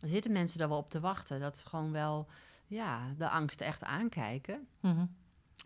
Er 0.00 0.08
zitten 0.08 0.32
mensen 0.32 0.58
daar 0.58 0.68
wel 0.68 0.78
op 0.78 0.90
te 0.90 1.00
wachten. 1.00 1.40
Dat 1.40 1.54
is 1.56 1.62
gewoon 1.62 1.92
wel, 1.92 2.26
ja, 2.66 3.14
de 3.18 3.28
angst 3.28 3.60
echt 3.60 3.84
aankijken. 3.84 4.66
Mhm. 4.80 5.06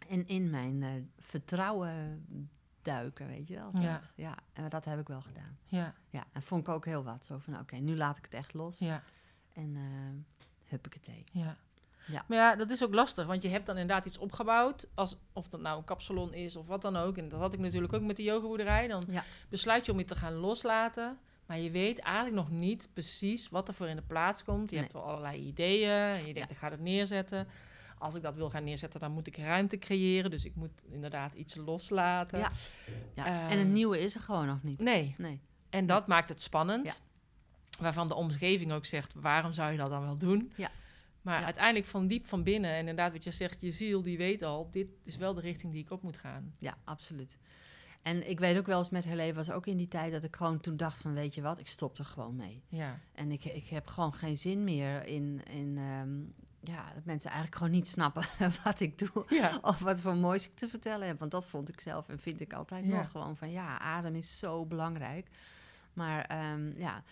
En 0.09 0.27
in 0.27 0.51
mijn 0.51 0.83
eh, 0.83 0.91
vertrouwen 1.19 2.25
duiken, 2.93 3.27
weet 3.27 3.49
je 3.49 3.55
wel. 3.55 3.71
Ja. 3.83 4.01
ja. 4.15 4.35
En 4.53 4.69
dat 4.69 4.85
heb 4.85 4.99
ik 5.01 5.09
wel 5.09 5.21
gedaan. 5.21 5.59
ja. 5.67 5.95
Ja, 6.11 6.25
en 6.33 6.43
vond 6.43 6.61
ik 6.61 6.69
ook 6.69 6.85
heel 6.85 7.05
wat. 7.05 7.25
Zo 7.25 7.39
van, 7.39 7.59
oké, 7.59 7.77
nu 7.77 7.97
laat 7.97 8.19
ik 8.19 8.25
het 8.25 8.35
echt 8.35 8.55
los. 8.55 8.79
Ja. 8.79 9.03
En 9.55 9.75
uh, 9.77 9.83
huppakee. 10.65 11.25
Ja. 11.33 11.57
Ja. 12.07 12.25
Maar 12.29 12.39
ja, 12.39 12.57
dat 12.57 12.71
is 12.71 12.83
ook 12.85 12.95
lastig, 12.95 13.27
want 13.27 13.43
je 13.43 13.49
hebt 13.49 13.67
dan 13.67 13.77
inderdaad 13.77 14.07
iets 14.07 14.19
opgebouwd, 14.19 14.87
als, 14.95 15.17
of 15.33 15.49
dat 15.49 15.61
nou 15.61 15.79
een 15.79 15.85
kapsalon 15.85 16.35
is 16.35 16.57
of 16.57 16.67
wat 16.67 16.83
dan 16.83 16.97
ook. 16.97 17.17
En 17.17 17.29
dat 17.29 17.41
had 17.41 17.53
ik 17.53 17.59
natuurlijk 17.61 17.93
ook 17.93 18.03
met 18.03 18.17
de 18.17 18.23
yogaboerderij. 18.23 18.87
Dan 18.89 19.03
Ja. 19.09 19.25
besluit 19.49 19.87
je 19.87 19.93
om 19.93 19.99
je 19.99 20.05
te 20.05 20.15
gaan 20.17 20.33
loslaten, 20.35 21.19
maar 21.47 21.59
je 21.59 21.71
weet 21.71 21.99
eigenlijk 21.99 22.37
nog 22.37 22.51
niet 22.51 22.89
precies 22.93 23.49
wat 23.49 23.69
er 23.69 23.75
voor 23.75 23.89
in 23.89 23.97
de 23.97 24.03
plaats 24.03 24.45
komt. 24.45 24.69
Je 24.69 24.75
Nee. 24.75 24.81
hebt 24.81 24.93
wel 24.93 25.03
allerlei 25.05 25.41
ideeën 25.47 25.91
en 26.15 26.27
je 26.27 26.35
denkt, 26.35 26.39
Ja. 26.39 26.49
ik 26.49 26.57
ga 26.57 26.71
het 26.71 26.81
neerzetten. 26.81 27.47
Als 27.99 28.15
ik 28.15 28.23
dat 28.23 28.35
wil 28.35 28.51
gaan 28.51 28.65
neerzetten, 28.65 29.01
dan 29.01 29.13
moet 29.13 29.27
ik 29.27 29.37
ruimte 29.37 29.79
creëren. 29.79 30.31
Dus 30.31 30.45
ik 30.45 30.55
moet 30.55 30.83
inderdaad 30.91 31.35
iets 31.35 31.55
loslaten. 31.55 32.39
Ja. 32.39 32.53
ja. 33.15 33.27
Ehm, 33.27 33.51
en 33.51 33.59
een 33.59 33.73
nieuwe 33.73 34.01
is 34.01 34.15
er 34.15 34.21
gewoon 34.21 34.47
nog 34.47 34.63
niet. 34.63 34.81
Nee, 34.81 35.15
Nee. 35.19 35.41
en 35.71 35.87
dat 35.87 36.07
maakt 36.07 36.29
het 36.29 36.43
spannend. 36.43 36.87
Ja. 36.87 36.95
Waarvan 37.81 38.09
de 38.09 38.15
omgeving 38.15 38.73
ook 38.73 38.87
zegt, 38.87 39.13
waarom 39.15 39.53
zou 39.53 39.73
je 39.73 39.79
dat 39.79 39.91
dan 39.91 40.03
wel 40.03 40.17
doen? 40.19 40.53
Ja. 40.57 40.71
Maar 41.23 41.39
Ja. 41.39 41.45
uiteindelijk 41.45 41.87
van 41.87 42.07
diep 42.07 42.27
van 42.27 42.43
binnen, 42.43 42.71
en 42.71 42.79
inderdaad 42.79 43.13
wat 43.13 43.25
je 43.25 43.31
zegt, 43.31 43.61
je 43.61 43.71
ziel 43.71 44.03
die 44.03 44.17
weet 44.19 44.43
al, 44.43 44.69
dit 44.71 44.89
is 45.05 45.17
wel 45.17 45.35
de 45.35 45.41
richting 45.41 45.73
die 45.73 45.83
ik 45.83 45.91
op 45.91 46.03
moet 46.03 46.17
gaan. 46.17 46.55
Ja, 46.59 46.77
absoluut. 46.85 47.39
En 48.03 48.31
ik 48.31 48.39
weet 48.39 48.59
ook 48.59 48.67
wel 48.67 48.79
eens 48.79 48.91
met 48.91 49.05
haar 49.07 49.17
leven 49.17 49.35
was 49.35 49.51
ook 49.51 49.67
in 49.67 49.77
die 49.77 49.89
tijd 49.89 50.13
dat 50.13 50.25
ik 50.25 50.37
gewoon 50.37 50.61
toen 50.61 50.77
dacht 50.77 51.01
van 51.01 51.15
weet 51.15 51.35
je 51.35 51.43
wat, 51.43 51.59
ik 51.59 51.67
stop 51.67 51.99
er 51.99 52.05
gewoon 52.05 52.37
mee. 52.37 52.63
Ja, 52.69 52.99
En 53.13 53.31
ik, 53.31 53.45
ik 53.45 53.67
heb 53.67 53.87
gewoon 53.87 54.13
geen 54.13 54.37
zin 54.37 54.65
meer 54.65 55.07
in, 55.07 55.41
in 55.51 55.79
ehm, 55.79 56.11
ja, 56.69 56.93
dat 56.95 57.05
mensen 57.05 57.31
eigenlijk 57.31 57.61
gewoon 57.61 57.73
niet 57.79 57.89
snappen 57.89 58.25
wat 58.65 58.81
ik 58.81 58.99
doe. 58.99 59.25
ja. 59.29 59.59
Of 59.63 59.79
wat 59.79 60.01
voor 60.01 60.17
moois 60.17 60.45
ik 60.47 60.55
te 60.55 60.69
vertellen 60.69 61.07
heb. 61.07 61.19
Want 61.19 61.31
dat 61.31 61.47
vond 61.49 61.69
ik 61.69 61.81
zelf 61.81 62.09
en 62.09 62.19
vind 62.19 62.41
ik 62.41 62.53
altijd 62.53 62.85
Ja. 62.85 62.97
nog 62.97 63.11
gewoon 63.11 63.37
van 63.37 63.51
ja, 63.51 63.79
adem 63.79 64.15
is 64.15 64.39
zo 64.39 64.67
belangrijk. 64.67 65.29
Maar 65.93 66.25
ehm, 66.25 66.79
ja, 66.79 67.03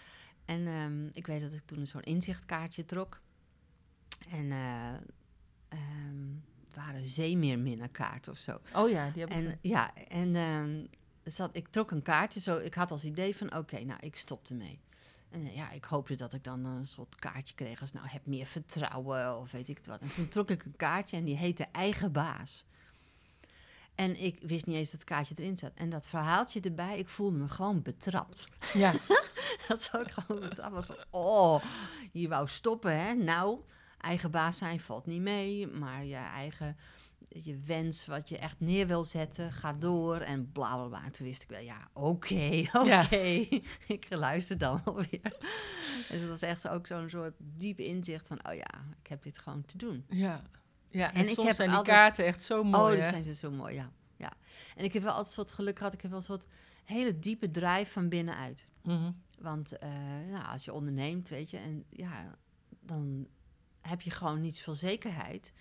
en 0.44 0.66
ehm, 0.66 1.06
ik 1.12 1.26
weet 1.26 1.40
dat 1.40 1.52
ik 1.52 1.62
toen 1.66 1.86
zo'n 1.86 2.02
inzichtkaartje 2.02 2.84
trok. 2.84 3.20
En 4.30 4.52
eh 4.52 4.88
ehm, 5.68 6.28
het 6.66 6.74
waren 6.74 7.06
zeemeerminnenkaart 7.06 8.28
of 8.28 8.38
zo. 8.38 8.60
Oh 8.74 8.90
ja, 8.90 9.10
die 9.10 9.20
heb 9.20 9.30
ik. 9.30 9.36
En 9.36 9.58
ja, 9.62 9.94
en 10.08 10.88
zat, 11.24 11.56
ik 11.56 11.68
trok 11.68 11.90
een 11.90 12.02
kaartje 12.02 12.40
zo. 12.40 12.56
Ik 12.56 12.74
had 12.74 12.90
als 12.90 13.04
idee 13.04 13.36
van: 13.36 13.54
oké, 13.56 13.80
nou, 13.84 14.00
ik 14.00 14.16
stop 14.16 14.48
ermee. 14.48 14.80
En 15.30 15.46
eh, 15.46 15.56
ja, 15.56 15.70
ik 15.70 15.84
hoopte 15.84 16.14
dat 16.14 16.32
ik 16.32 16.44
dan 16.44 16.64
een 16.64 16.86
soort 16.86 17.14
kaartje 17.14 17.54
kreeg 17.54 17.80
als: 17.80 17.92
nou, 17.92 18.06
heb 18.08 18.26
meer 18.26 18.46
vertrouwen 18.46 19.38
of 19.38 19.50
weet 19.50 19.68
ik 19.68 19.76
het 19.76 19.86
wat. 19.86 20.00
En 20.00 20.12
toen 20.12 20.28
trok 20.28 20.50
ik 20.50 20.64
een 20.64 20.76
kaartje 20.76 21.16
en 21.16 21.24
die 21.24 21.36
heette 21.36 21.66
Eigen 21.72 22.12
Baas. 22.12 22.64
En 23.94 24.22
ik 24.22 24.38
wist 24.40 24.66
niet 24.66 24.76
eens 24.76 24.90
dat 24.90 25.00
het 25.00 25.08
kaartje 25.08 25.34
erin 25.38 25.56
zat. 25.56 25.72
En 25.74 25.90
dat 25.90 26.06
verhaaltje 26.06 26.60
erbij, 26.60 26.98
ik 26.98 27.08
voelde 27.08 27.38
me 27.38 27.48
gewoon 27.48 27.82
betrapt. 27.82 28.46
Ja, 28.72 28.92
dat 29.68 29.82
zou 29.82 30.02
ik 30.02 30.10
gewoon 30.10 30.48
betrapt 30.48 30.74
was 30.74 30.86
van: 30.86 30.96
oh, 31.10 31.64
je 32.12 32.28
wou 32.28 32.48
stoppen, 32.48 33.00
hè? 33.00 33.14
Nou, 33.14 33.60
eigen 34.00 34.30
baas 34.30 34.58
zijn 34.58 34.80
valt 34.80 35.06
niet 35.06 35.20
mee, 35.20 35.66
maar 35.66 36.04
je 36.04 36.14
eigen 36.14 36.76
je 37.28 37.58
wens, 37.58 38.06
wat 38.06 38.28
je 38.28 38.38
echt 38.38 38.60
neer 38.60 38.86
wil 38.86 39.04
zetten, 39.04 39.52
ga 39.52 39.72
door 39.72 40.16
en 40.16 40.52
bla 40.52 40.74
bla 40.76 40.86
bla. 40.86 41.04
En 41.04 41.12
toen 41.12 41.26
wist 41.26 41.42
ik 41.42 41.48
wel, 41.48 41.60
ja, 41.60 41.88
oké, 41.92 42.64
oké. 42.72 43.24
ik 43.86 44.06
luister 44.08 44.58
dan 44.58 44.80
wel 44.84 44.94
weer. 44.94 45.36
En 46.08 46.20
het 46.20 46.28
was 46.28 46.42
echt 46.42 46.68
ook 46.68 46.86
zo'n 46.86 47.08
soort 47.10 47.34
diep 47.38 47.78
inzicht 47.78 48.26
van, 48.26 48.48
oh 48.48 48.54
ja, 48.54 48.84
ik 49.02 49.06
heb 49.06 49.22
dit 49.22 49.38
gewoon 49.38 49.64
te 49.64 49.76
doen. 49.78 50.04
ja. 50.08 50.42
Ja, 50.88 51.08
en, 51.08 51.14
En 51.14 51.28
ik 51.28 51.34
soms 51.34 51.46
heb 51.46 51.56
zijn 51.56 51.68
die 51.68 51.76
altijd- 51.76 51.96
kaarten 51.96 52.24
echt 52.24 52.42
zo 52.42 52.62
mooi. 52.64 52.82
oh, 52.82 52.88
hè? 52.88 52.96
dat 52.96 53.04
zijn 53.04 53.24
ze 53.24 53.34
zo 53.34 53.50
mooi, 53.50 53.74
ja. 53.74 53.90
ja. 54.16 54.32
En 54.76 54.84
ik 54.84 54.92
heb 54.92 55.02
wel 55.02 55.12
altijd 55.12 55.34
wat 55.36 55.52
geluk 55.52 55.78
gehad. 55.78 55.92
Ik 55.94 56.00
heb 56.00 56.10
wel 56.10 56.20
een 56.20 56.26
soort 56.26 56.46
hele 56.84 57.18
diepe 57.18 57.50
drijf 57.50 57.92
van 57.92 58.08
binnenuit. 58.08 58.66
Mhm. 58.82 59.10
Want 59.40 59.72
uh, 59.82 59.88
nou, 60.30 60.44
als 60.46 60.64
je 60.64 60.72
onderneemt, 60.72 61.28
weet 61.28 61.50
je, 61.50 61.56
en 61.58 61.84
ja, 61.90 62.38
dan 62.80 63.26
heb 63.80 64.00
je 64.00 64.10
gewoon 64.10 64.40
niet 64.40 64.56
zoveel 64.56 64.74
zekerheid. 64.74 65.52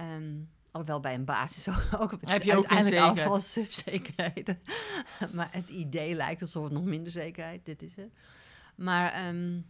Um, 0.00 0.50
alhoewel 0.74 1.00
bij 1.00 1.14
een 1.14 1.24
basis 1.24 1.68
ook. 2.00 2.10
Het 2.10 2.28
heb 2.28 2.42
je 2.42 2.56
ook 2.56 2.66
uiteindelijk 2.66 3.18
allemaal 3.18 3.40
subzekerheden. 3.40 4.60
maar 5.32 5.48
het 5.52 5.70
idee 5.70 6.14
lijkt 6.14 6.42
alsof 6.42 6.64
het 6.64 6.72
nog 6.72 6.84
minder 6.84 7.12
zekerheid. 7.12 7.64
Dit 7.64 7.82
is 7.82 7.96
het. 7.96 8.12
Maar 8.74 9.28
um, 9.28 9.66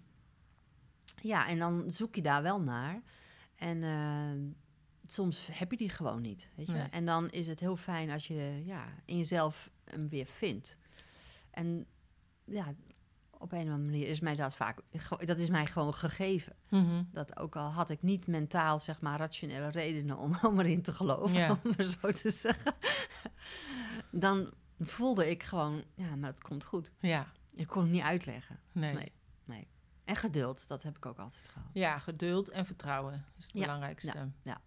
ja, 1.20 1.48
en 1.48 1.58
dan 1.58 1.90
zoek 1.90 2.14
je 2.14 2.22
daar 2.22 2.42
wel 2.42 2.60
naar. 2.60 3.02
En 3.56 3.76
uh, 3.82 4.52
soms 5.06 5.48
heb 5.52 5.70
je 5.70 5.76
die 5.76 5.88
gewoon 5.88 6.20
niet. 6.20 6.48
Weet 6.54 6.66
je? 6.66 6.72
Nee. 6.72 6.88
En 6.90 7.06
dan 7.06 7.30
is 7.30 7.46
het 7.46 7.60
heel 7.60 7.76
fijn 7.76 8.10
als 8.10 8.26
je 8.26 8.62
ja, 8.64 8.88
in 9.04 9.16
jezelf 9.16 9.70
hem 9.84 10.08
weer 10.08 10.26
vindt. 10.26 10.76
En 11.50 11.86
ja, 12.44 12.74
op 13.44 13.52
een 13.52 13.58
of 13.58 13.64
andere 13.72 13.90
manier 13.90 14.08
is 14.08 14.20
mij 14.20 14.34
dat 14.36 14.56
vaak, 14.56 14.80
dat 15.18 15.40
is 15.40 15.48
mij 15.50 15.66
gewoon 15.66 15.94
gegeven. 15.94 16.56
Mhm. 16.68 17.02
Dat 17.12 17.36
ook 17.38 17.56
al 17.56 17.68
had 17.70 17.90
ik 17.90 18.02
niet 18.02 18.26
mentaal, 18.26 18.78
zeg 18.78 19.00
maar, 19.00 19.18
rationele 19.18 19.68
redenen 19.68 20.16
om, 20.18 20.38
om 20.42 20.60
erin 20.60 20.82
te 20.82 20.92
geloven, 20.92 21.50
om 21.50 21.58
maar 21.76 21.86
zo 21.86 22.10
te 22.12 22.30
zeggen. 22.30 22.74
Dan 24.10 24.52
voelde 24.78 25.30
ik 25.30 25.42
gewoon, 25.42 25.84
ja, 25.94 26.16
maar 26.16 26.30
het 26.30 26.42
komt 26.42 26.64
goed. 26.64 26.90
Ja, 26.98 27.26
Ik 27.54 27.66
kon 27.66 27.82
het 27.82 27.90
niet 27.92 28.02
uitleggen. 28.02 28.58
nee. 28.72 28.94
Nee. 28.94 29.12
Nee. 29.44 29.68
En 30.04 30.16
geduld, 30.16 30.68
dat 30.68 30.82
heb 30.82 30.96
ik 30.96 31.06
ook 31.06 31.18
altijd 31.18 31.48
gehad. 31.48 31.68
Ja, 31.72 31.98
geduld 31.98 32.48
en 32.48 32.66
vertrouwen 32.66 33.24
is 33.36 33.44
het 33.44 33.52
Ja, 33.52 33.60
belangrijkste. 33.60 34.12
ja, 34.18 34.28
ja, 34.42 34.60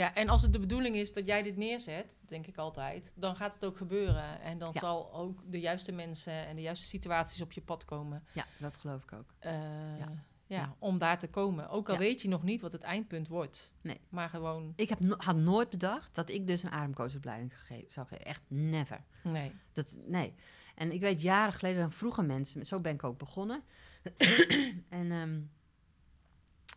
ja. 0.00 0.14
En 0.14 0.28
als 0.28 0.42
het 0.42 0.52
de 0.52 0.58
bedoeling 0.60 0.96
is 0.96 1.12
dat 1.12 1.26
jij 1.26 1.42
dit 1.42 1.56
neerzet, 1.56 2.16
denk 2.28 2.46
ik 2.46 2.56
altijd, 2.56 3.12
dan 3.14 3.36
gaat 3.36 3.54
het 3.54 3.64
ook 3.64 3.76
gebeuren. 3.76 4.40
En 4.40 4.58
dan 4.58 4.70
Ja. 4.72 4.80
zal 4.80 5.12
ook 5.14 5.42
de 5.50 5.60
juiste 5.60 5.92
mensen 5.92 6.46
en 6.46 6.56
de 6.56 6.62
juiste 6.62 6.86
situaties 6.86 7.40
op 7.40 7.52
je 7.52 7.60
pad 7.60 7.84
komen. 7.84 8.24
Ja, 8.32 8.46
dat 8.58 8.76
geloof 8.76 9.02
ik 9.02 9.12
ook. 9.12 9.34
eh, 9.38 9.52
ja. 9.98 10.24
Ja. 10.46 10.76
om 10.78 10.98
daar 10.98 11.18
te 11.18 11.28
komen. 11.28 11.68
Ook 11.68 11.88
al 11.88 11.96
weet 11.98 12.22
je 12.22 12.28
nog 12.28 12.42
niet 12.42 12.60
wat 12.60 12.72
het 12.72 12.82
eindpunt 12.82 13.28
wordt. 13.28 13.72
Nee. 13.80 14.00
Maar 14.08 14.28
gewoon, 14.28 14.72
Ik 14.76 14.88
heb 14.88 15.00
no- 15.00 15.14
had 15.18 15.36
nooit 15.36 15.70
bedacht 15.70 16.14
dat 16.14 16.28
ik 16.30 16.46
dus 16.46 16.62
een 16.62 16.70
ademcoachopleiding 16.70 17.52
zou 17.88 18.06
geven. 18.06 18.24
Echt 18.24 18.42
never. 18.48 19.04
nee. 19.22 19.52
Dat, 19.72 19.96
nee. 20.06 20.34
En 20.74 20.92
ik 20.92 21.00
weet 21.00 21.20
jaren 21.22 21.52
geleden, 21.52 21.80
dan 21.80 21.92
vroegen 21.92 22.26
mensen, 22.26 22.66
zo 22.66 22.80
ben 22.80 22.94
ik 22.94 23.04
ook 23.04 23.18
begonnen. 23.18 23.62
en, 24.88 25.10
ehm, 25.10 25.40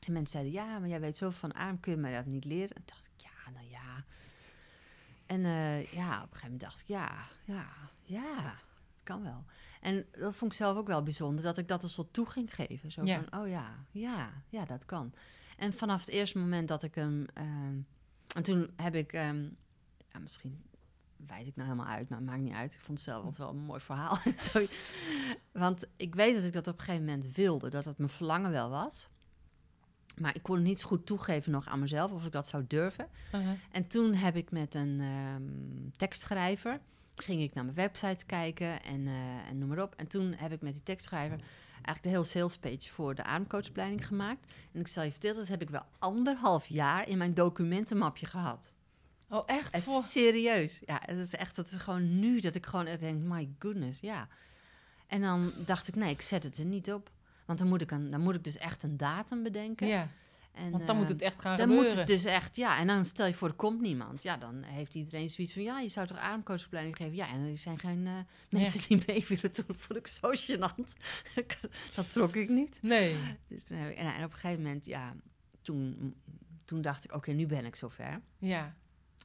en 0.05 0.13
mensen 0.13 0.27
zeiden, 0.27 0.51
ja, 0.53 0.79
maar 0.79 0.89
jij 0.89 0.99
weet 1.01 1.17
zoveel 1.17 1.39
van 1.39 1.55
adem, 1.55 1.79
kun 1.79 1.91
je 1.91 1.97
mij 1.97 2.13
dat 2.13 2.25
niet 2.25 2.45
leren? 2.45 2.75
En 2.75 2.83
dacht 2.85 3.05
ik. 3.05 3.11
En 5.33 5.45
eh, 5.45 5.91
ja, 5.91 6.15
op 6.17 6.21
een 6.31 6.35
gegeven 6.37 6.41
moment 6.41 6.59
dacht 6.61 6.79
ik, 6.81 6.87
ja, 6.87 7.25
ja, 7.43 7.65
ja, 8.01 8.55
het 8.93 9.03
kan 9.03 9.23
wel. 9.23 9.43
En 9.81 10.05
dat 10.11 10.35
vond 10.35 10.51
ik 10.51 10.57
zelf 10.57 10.77
ook 10.77 10.87
wel 10.87 11.03
bijzonder, 11.03 11.43
dat 11.43 11.57
ik 11.57 11.67
dat 11.67 11.83
een 11.83 11.89
soort 11.89 12.13
toe 12.13 12.25
ging 12.29 12.55
geven. 12.55 12.91
Zo 12.91 13.03
Ja. 13.05 13.23
van, 13.23 13.41
oh 13.41 13.47
ja, 13.47 13.85
ja, 13.91 14.29
ja, 14.49 14.65
dat 14.65 14.85
kan. 14.85 15.13
En 15.57 15.73
vanaf 15.73 15.99
het 15.99 16.09
eerste 16.09 16.37
moment 16.37 16.67
dat 16.67 16.83
ik 16.83 16.95
hem... 16.95 17.25
ehm, 17.33 17.77
en 18.35 18.43
toen 18.43 18.71
heb 18.75 18.95
ik, 18.95 19.13
ehm, 19.13 19.43
ja, 20.11 20.19
misschien 20.19 20.63
wijd 21.15 21.47
ik 21.47 21.55
nou 21.55 21.69
helemaal 21.69 21.93
uit, 21.93 22.09
maar 22.09 22.17
het 22.17 22.27
maakt 22.27 22.41
niet 22.41 22.53
uit. 22.53 22.73
Ik 22.73 22.81
vond 22.81 22.97
het 22.97 23.07
zelf 23.07 23.37
wel 23.37 23.49
een 23.49 23.57
mooi 23.57 23.79
verhaal. 23.79 24.17
Want 25.51 25.85
ik 25.97 26.15
weet 26.15 26.35
dat 26.35 26.43
ik 26.43 26.53
dat 26.53 26.67
op 26.67 26.79
een 26.79 26.85
gegeven 26.85 27.05
moment 27.05 27.35
wilde, 27.35 27.69
dat 27.69 27.85
het 27.85 27.97
mijn 27.97 28.09
verlangen 28.09 28.51
wel 28.51 28.69
was. 28.69 29.09
Maar 30.17 30.35
ik 30.35 30.43
kon 30.43 30.55
het 30.55 30.63
niet 30.63 30.79
zo 30.79 30.87
goed 30.87 31.05
toegeven 31.05 31.51
nog 31.51 31.67
aan 31.67 31.79
mezelf 31.79 32.11
of 32.11 32.25
ik 32.25 32.31
dat 32.31 32.47
zou 32.47 32.63
durven. 32.67 33.07
Uh-huh. 33.35 33.49
En 33.71 33.87
toen 33.87 34.13
heb 34.13 34.35
ik 34.35 34.51
met 34.51 34.75
een 34.75 34.99
ehm, 35.01 35.89
tekstschrijver, 35.97 36.79
ging 37.15 37.41
ik 37.41 37.53
naar 37.53 37.63
mijn 37.63 37.75
website 37.75 38.25
kijken 38.25 38.83
en, 38.83 39.07
eh, 39.07 39.49
en 39.49 39.57
noem 39.57 39.67
maar 39.67 39.81
op. 39.81 39.93
En 39.95 40.07
toen 40.07 40.33
heb 40.37 40.51
ik 40.51 40.61
met 40.61 40.73
die 40.73 40.83
tekstschrijver 40.83 41.39
eigenlijk 41.71 42.03
de 42.03 42.09
hele 42.09 42.23
sales 42.23 42.57
page 42.57 42.93
voor 42.93 43.15
de 43.15 43.23
ademcoachopleiding 43.23 44.07
gemaakt. 44.07 44.53
En 44.71 44.79
ik 44.79 44.87
zal 44.87 45.03
je 45.03 45.11
vertellen, 45.11 45.37
dat 45.37 45.47
heb 45.47 45.61
ik 45.61 45.69
wel 45.69 45.85
anderhalf 45.99 46.65
jaar 46.67 47.07
in 47.07 47.17
mijn 47.17 47.33
documentenmapje 47.33 48.25
gehad. 48.25 48.73
Oh, 49.29 49.43
echt? 49.45 49.83
Voor... 49.83 50.03
serieus. 50.03 50.81
Ja, 50.85 51.01
het 51.05 51.17
is 51.17 51.35
echt, 51.35 51.57
het 51.57 51.71
is 51.71 51.77
gewoon 51.77 52.19
nu 52.19 52.39
dat 52.39 52.55
ik 52.55 52.65
gewoon 52.65 52.85
denk, 52.99 53.21
my 53.21 53.49
goodness, 53.59 53.99
ja. 53.99 54.27
En 55.07 55.21
dan 55.21 55.53
dacht 55.65 55.87
ik, 55.87 55.95
nee, 55.95 56.09
ik 56.09 56.21
zet 56.21 56.43
het 56.43 56.57
er 56.57 56.65
niet 56.65 56.93
op. 56.93 57.11
Want 57.45 57.59
dan 57.59 57.67
moet 57.67 57.81
ik, 57.81 57.91
een, 57.91 58.09
dan 58.11 58.21
moet 58.21 58.35
ik 58.35 58.43
dus 58.43 58.57
echt 58.57 58.83
een 58.83 58.97
datum 58.97 59.43
bedenken. 59.43 59.87
Ja, 59.87 60.07
En, 60.51 60.71
want 60.71 60.87
dan 60.87 60.97
moet 60.97 61.09
het 61.09 61.21
echt 61.21 61.41
gaan 61.41 61.57
dan 61.57 61.67
gebeuren. 61.67 61.89
moet 61.89 61.97
het 61.97 62.07
dus 62.07 62.23
echt, 62.23 62.55
ja. 62.55 62.77
En 62.77 62.87
dan 62.87 63.05
stel 63.05 63.25
je 63.25 63.33
voor, 63.33 63.47
er 63.47 63.53
komt 63.53 63.81
niemand. 63.81 64.23
Ja, 64.23 64.37
dan 64.37 64.63
heeft 64.63 64.95
iedereen 64.95 65.29
zoiets 65.29 65.53
van, 65.53 65.63
ja, 65.63 65.79
je 65.79 65.89
zou 65.89 66.07
toch 66.07 66.17
ademcoachopleiding 66.17 66.97
geven? 66.97 67.15
Ja, 67.15 67.27
en 67.27 67.45
er 67.45 67.57
zijn 67.57 67.79
geen 67.79 68.07
eh, 68.07 68.13
mensen 68.49 68.87
die 68.87 69.03
mee 69.07 69.25
willen 69.27 69.53
doen. 69.53 69.65
Dat 69.67 69.77
vond 69.77 69.99
ik 69.99 70.07
zo 70.07 70.31
gênant. 70.35 70.93
dat 71.95 72.11
trok 72.13 72.35
ik 72.35 72.49
niet. 72.49 72.79
Nee. 72.81 73.17
Dus 73.47 73.63
toen 73.63 73.77
heb 73.77 73.91
ik, 73.91 73.97
en, 73.97 74.05
en 74.13 74.23
op 74.23 74.31
een 74.31 74.37
gegeven 74.37 74.63
moment, 74.63 74.85
ja, 74.85 75.13
toen, 75.61 76.13
toen 76.65 76.81
dacht 76.81 77.03
ik, 77.03 77.13
oké, 77.15 77.31
nu 77.31 77.45
ben 77.45 77.65
ik 77.65 77.75
zover. 77.75 78.21
Ja, 78.37 78.75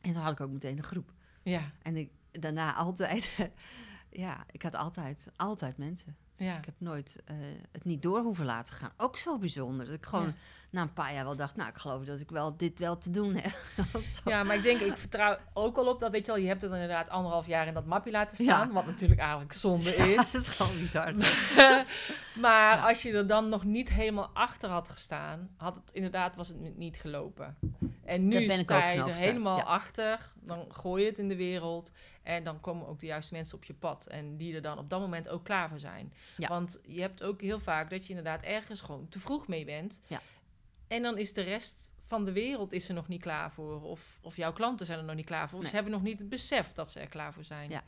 En 0.00 0.12
toen 0.12 0.22
had 0.22 0.32
ik 0.32 0.40
ook 0.40 0.50
meteen 0.52 0.76
een 0.76 0.82
groep. 0.84 1.12
ja, 1.42 1.70
En 1.82 1.96
ik, 1.96 2.10
daarna 2.30 2.74
altijd, 2.74 3.36
ja, 4.10 4.44
ik 4.50 4.62
had 4.62 4.74
altijd, 4.74 5.28
altijd 5.36 5.76
mensen. 5.76 6.16
Dus 6.38 6.46
ja. 6.46 6.56
ik 6.58 6.64
heb 6.64 6.74
nooit 6.78 7.20
eh, 7.24 7.36
het 7.72 7.84
niet 7.84 8.02
door 8.02 8.20
hoeven 8.20 8.44
laten 8.44 8.74
gaan. 8.74 8.90
Ook 8.96 9.16
zo 9.16 9.38
bijzonder. 9.38 9.86
Dat 9.86 9.94
ik 9.94 10.06
gewoon 10.06 10.24
Ja. 10.26 10.32
na 10.70 10.82
een 10.82 10.92
paar 10.92 11.14
jaar 11.14 11.24
wel 11.24 11.36
dacht, 11.36 11.56
nou, 11.56 11.68
ik 11.68 11.76
geloof 11.76 12.04
dat 12.04 12.20
ik 12.20 12.30
wel 12.30 12.56
dit 12.56 12.78
wel 12.78 12.98
te 12.98 13.10
doen 13.10 13.34
heb. 13.34 13.60
Ja, 14.24 14.42
maar 14.42 14.56
ik 14.56 14.62
denk, 14.62 14.80
ik 14.80 14.96
vertrouw 14.96 15.36
ook 15.52 15.76
al 15.76 15.86
op 15.88 16.00
dat, 16.00 16.12
weet 16.12 16.26
je 16.26 16.32
wel, 16.32 16.40
je 16.40 16.48
hebt 16.48 16.62
het 16.62 16.72
inderdaad 16.72 17.08
anderhalf 17.08 17.46
jaar 17.46 17.66
in 17.66 17.74
dat 17.74 17.86
mapje 17.86 18.10
laten 18.10 18.36
staan, 18.44 18.66
Ja. 18.68 18.72
wat 18.74 18.86
natuurlijk 18.86 19.20
eigenlijk 19.20 19.52
zonde 19.52 19.94
is. 19.96 20.16
dat 20.32 20.34
is 20.34 20.48
gewoon 20.48 20.78
bizar. 20.78 21.12
maar 22.40 22.76
Ja. 22.76 22.88
als 22.88 23.02
je 23.02 23.12
er 23.12 23.26
dan 23.26 23.48
nog 23.48 23.64
niet 23.64 23.88
helemaal 23.88 24.30
achter 24.32 24.70
had 24.70 24.88
gestaan, 24.88 25.48
had 25.56 25.74
het 25.74 25.90
inderdaad 25.92 26.36
was 26.36 26.48
het 26.48 26.76
niet 26.76 26.96
gelopen. 26.98 27.56
En 28.08 28.28
nu 28.28 28.48
sta 28.48 28.90
je 28.90 29.00
er 29.00 29.14
helemaal 29.14 29.56
ja. 29.56 29.62
achter, 29.62 30.32
dan 30.40 30.66
gooi 30.68 31.02
je 31.02 31.08
het 31.08 31.18
in 31.18 31.28
de 31.28 31.36
wereld 31.36 31.92
en 32.22 32.44
dan 32.44 32.60
komen 32.60 32.86
ook 32.86 33.00
de 33.00 33.06
juiste 33.06 33.34
mensen 33.34 33.56
op 33.56 33.64
je 33.64 33.74
pad 33.74 34.06
en 34.06 34.36
die 34.36 34.54
er 34.54 34.62
dan 34.62 34.78
op 34.78 34.90
dat 34.90 35.00
moment 35.00 35.28
ook 35.28 35.44
klaar 35.44 35.68
voor 35.68 35.78
zijn. 35.78 36.12
Ja. 36.36 36.48
Want 36.48 36.78
je 36.86 37.00
hebt 37.00 37.22
ook 37.22 37.40
heel 37.40 37.60
vaak 37.60 37.90
dat 37.90 38.02
je 38.02 38.08
inderdaad 38.08 38.42
ergens 38.42 38.80
gewoon 38.80 39.08
te 39.08 39.20
vroeg 39.20 39.48
mee 39.48 39.64
bent. 39.64 40.00
Ja. 40.08 40.20
En 40.86 41.02
dan 41.02 41.18
is 41.18 41.32
de 41.32 41.42
rest 41.42 41.92
van 42.00 42.24
de 42.24 42.32
wereld 42.32 42.72
is 42.72 42.88
er 42.88 42.94
nog 42.94 43.08
niet 43.08 43.20
klaar 43.20 43.52
voor. 43.52 43.82
Of, 43.82 44.18
of 44.22 44.36
jouw 44.36 44.52
klanten 44.52 44.86
zijn 44.86 44.98
er 44.98 45.04
nog 45.04 45.14
niet 45.14 45.26
klaar 45.26 45.48
voor. 45.48 45.58
Of 45.58 45.62
Nee. 45.62 45.70
ze 45.70 45.76
hebben 45.76 45.94
nog 45.94 46.02
niet 46.02 46.18
het 46.18 46.28
besef 46.28 46.72
dat 46.72 46.90
ze 46.90 47.00
er 47.00 47.08
klaar 47.08 47.32
voor 47.32 47.44
zijn. 47.44 47.70
Ja. 47.70 47.82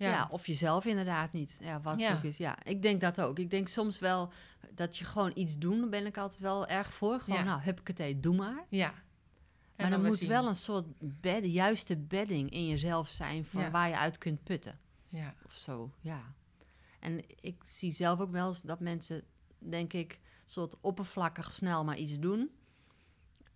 Ja. 0.00 0.10
Ja. 0.10 0.28
of 0.30 0.46
jezelf 0.46 0.84
inderdaad 0.84 1.32
niet. 1.32 1.58
Ja, 1.62 1.80
wat 1.80 2.00
Ja. 2.00 2.14
ook 2.16 2.22
is. 2.22 2.36
Ja, 2.36 2.64
ik 2.64 2.82
denk 2.82 3.00
dat 3.00 3.20
ook. 3.20 3.38
Ik 3.38 3.50
denk 3.50 3.68
soms 3.68 3.98
wel 3.98 4.32
dat 4.74 4.96
je 4.96 5.04
gewoon 5.04 5.30
iets 5.34 5.58
doen, 5.58 5.80
daar 5.80 5.88
ben 5.88 6.06
ik 6.06 6.16
altijd 6.18 6.40
wel 6.40 6.66
erg 6.66 6.92
voor. 6.94 7.20
Gewoon, 7.20 7.38
Ja. 7.38 7.44
nou, 7.44 7.60
heb 7.60 7.80
ik 7.80 7.86
het 7.88 7.98
idee, 7.98 8.20
doe 8.20 8.36
maar. 8.36 8.64
Ja. 8.68 8.88
En 8.88 8.94
Maar 9.76 9.86
er 9.86 9.90
dan 10.02 10.10
moet 10.10 10.18
zien. 10.18 10.28
wel 10.28 10.46
een 10.48 10.54
soort 10.54 10.86
bed, 11.20 11.44
juiste 11.44 11.96
bedding 11.96 12.50
in 12.50 12.66
jezelf 12.66 13.08
zijn 13.08 13.44
van 13.44 13.70
waar 13.70 13.88
je 13.88 13.96
uit 13.96 14.18
kunt 14.18 14.42
putten. 14.44 14.78
Ja. 15.08 15.34
Of 15.44 15.52
zo, 15.52 15.90
ja. 16.00 16.34
En 17.00 17.24
ik 17.40 17.56
zie 17.64 17.92
zelf 17.92 18.20
ook 18.20 18.30
wel 18.30 18.48
eens 18.48 18.62
dat 18.62 18.80
mensen, 18.80 19.22
denk 19.58 19.92
ik, 19.92 20.20
soort 20.44 20.74
oppervlakkig 20.80 21.52
snel 21.52 21.84
maar 21.84 21.96
iets 21.96 22.18
doen. 22.18 22.50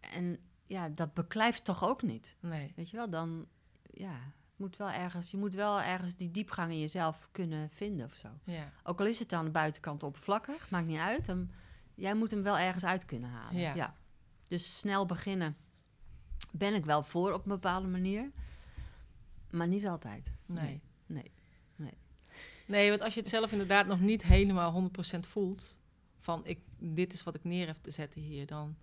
En 0.01 0.39
ja, 0.67 0.89
dat 0.89 1.15
beklijft 1.15 1.65
toch 1.65 1.85
ook 1.85 2.03
niet. 2.03 2.37
Nee. 2.41 2.73
Weet 2.77 2.91
je 2.91 2.97
wel, 2.97 3.11
dan, 3.11 3.47
ja, 3.91 4.19
moet 4.57 4.77
wel 4.77 4.91
ergens, 4.91 5.31
je 5.31 5.37
moet 5.37 5.55
wel 5.55 5.81
ergens 5.81 6.17
die 6.17 6.31
diepgang 6.31 6.73
in 6.73 6.81
jezelf 6.81 7.29
kunnen 7.33 7.71
vinden 7.71 8.07
of 8.07 8.15
zo. 8.15 8.29
Ja. 8.45 8.73
Ook 8.83 9.01
al 9.01 9.07
is 9.07 9.19
het 9.19 9.33
aan 9.33 9.45
de 9.45 9.51
buitenkant 9.51 10.03
oppervlakkig, 10.03 10.71
maakt 10.71 10.87
niet 10.87 10.99
uit. 10.99 11.27
Dan, 11.27 11.51
jij 11.95 12.15
moet 12.15 12.31
hem 12.31 12.43
wel 12.43 12.59
ergens 12.59 12.85
uit 12.85 13.05
kunnen 13.05 13.31
halen. 13.31 13.61
Ja. 13.75 13.97
Dus 14.49 14.79
snel 14.79 15.07
beginnen 15.07 15.57
ben 16.53 16.75
ik 16.75 16.85
wel 16.85 17.03
voor 17.03 17.33
op 17.33 17.43
een 17.45 17.53
bepaalde 17.53 17.89
manier. 17.89 18.31
Maar 19.51 19.69
niet 19.69 19.87
altijd. 19.87 20.31
Nee. 20.47 20.81
Nee. 21.07 21.33
Nee, 22.67 22.89
want 22.89 23.03
als 23.03 23.15
je 23.15 23.21
het 23.21 23.29
zelf 23.29 23.53
inderdaad 23.53 23.87
nog 23.87 24.01
niet 24.01 24.23
helemaal 24.23 24.91
100% 25.17 25.21
voelt... 25.21 25.79
van 26.19 26.47
ik, 26.47 26.59
dit 26.79 27.13
is 27.13 27.23
wat 27.23 27.35
ik 27.35 27.45
neer 27.45 27.67
heb 27.67 27.77
te 27.77 27.91
zetten 27.91 28.21
hier... 28.21 28.47
dan 28.47 28.77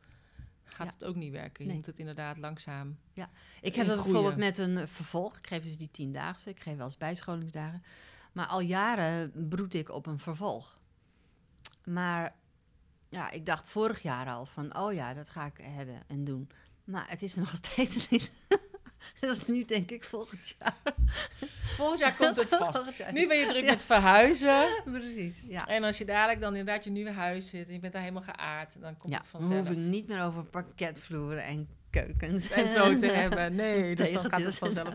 gaat 0.74 0.88
Ja. 0.88 0.94
het 0.94 1.04
ook 1.04 1.16
niet 1.16 1.32
werken. 1.32 1.60
Je 1.64 1.66
Nee. 1.68 1.76
moet 1.78 1.86
het 1.86 2.00
inderdaad 2.00 2.38
langzaam... 2.38 2.98
Ik 3.14 3.24
in 3.24 3.28
heb 3.62 3.74
dat 3.74 3.74
groeien. 3.74 4.04
bijvoorbeeld 4.04 4.38
met 4.38 4.58
een 4.58 4.88
vervolg. 4.88 5.38
Ik 5.38 5.48
geef 5.48 5.64
dus 5.64 5.78
die 5.78 5.92
tiendaagse. 5.92 6.50
Ik 6.50 6.60
geef 6.60 6.76
wel 6.76 6.86
eens 6.86 6.98
bijscholingsdagen. 6.98 7.82
Maar 8.32 8.46
al 8.48 8.60
jaren 8.62 9.32
broed 9.50 9.74
ik 9.74 9.90
op 9.90 10.06
een 10.06 10.20
vervolg. 10.20 10.80
Maar 11.84 12.36
ja, 13.10 13.32
ik 13.32 13.46
dacht 13.46 13.68
vorig 13.68 14.02
jaar 14.02 14.28
al 14.28 14.46
van... 14.46 14.78
oh 14.78 14.94
ja, 14.94 15.14
dat 15.14 15.30
ga 15.30 15.46
ik 15.46 15.58
hebben 15.62 16.04
en 16.08 16.24
doen. 16.24 16.50
Maar 16.84 17.10
het 17.10 17.22
is 17.22 17.34
er 17.34 17.40
nog 17.40 17.56
steeds 17.64 18.10
niet. 18.10 18.32
dus 19.20 19.46
nu 19.46 19.66
denk 19.66 19.92
ik 19.92 20.04
volgend 20.04 20.56
jaar. 20.60 20.76
Volgend 21.76 22.00
jaar 22.00 22.16
komt 22.16 22.36
het 22.36 22.50
vast. 22.56 23.12
Nu 23.12 23.28
ben 23.28 23.38
je 23.38 23.46
druk 23.46 23.64
Ja. 23.64 23.70
met 23.70 23.84
verhuizen. 23.84 24.66
Precies, 25.00 25.44
ja. 25.48 25.68
En 25.68 25.84
als 25.84 25.98
je 25.98 26.06
dadelijk 26.06 26.40
dan 26.40 26.56
inderdaad 26.56 26.84
je 26.84 26.90
nieuwe 26.90 27.12
huis 27.12 27.50
zit... 27.50 27.68
en 27.68 27.74
je 27.74 27.80
bent 27.80 27.94
daar 27.94 28.02
helemaal 28.02 28.24
geaard... 28.24 28.82
dan 28.82 28.98
komt 28.98 29.14
Ja, 29.14 29.20
het 29.20 29.28
dan 29.32 29.42
vanzelf. 29.42 29.68
hoef 29.68 29.78
ik 29.78 29.84
niet 29.84 30.08
meer 30.08 30.24
over 30.24 30.44
parketvloeren 30.46 31.44
en 31.44 31.68
keukens. 31.90 32.50
en 32.52 32.68
zo 32.68 32.98
te 32.98 33.06
hebben. 33.08 33.56
Nee, 33.56 33.96
dus 33.96 34.14
dan 34.14 34.30
gaat 34.32 34.42
het 34.44 34.56
vanzelf. 34.56 34.94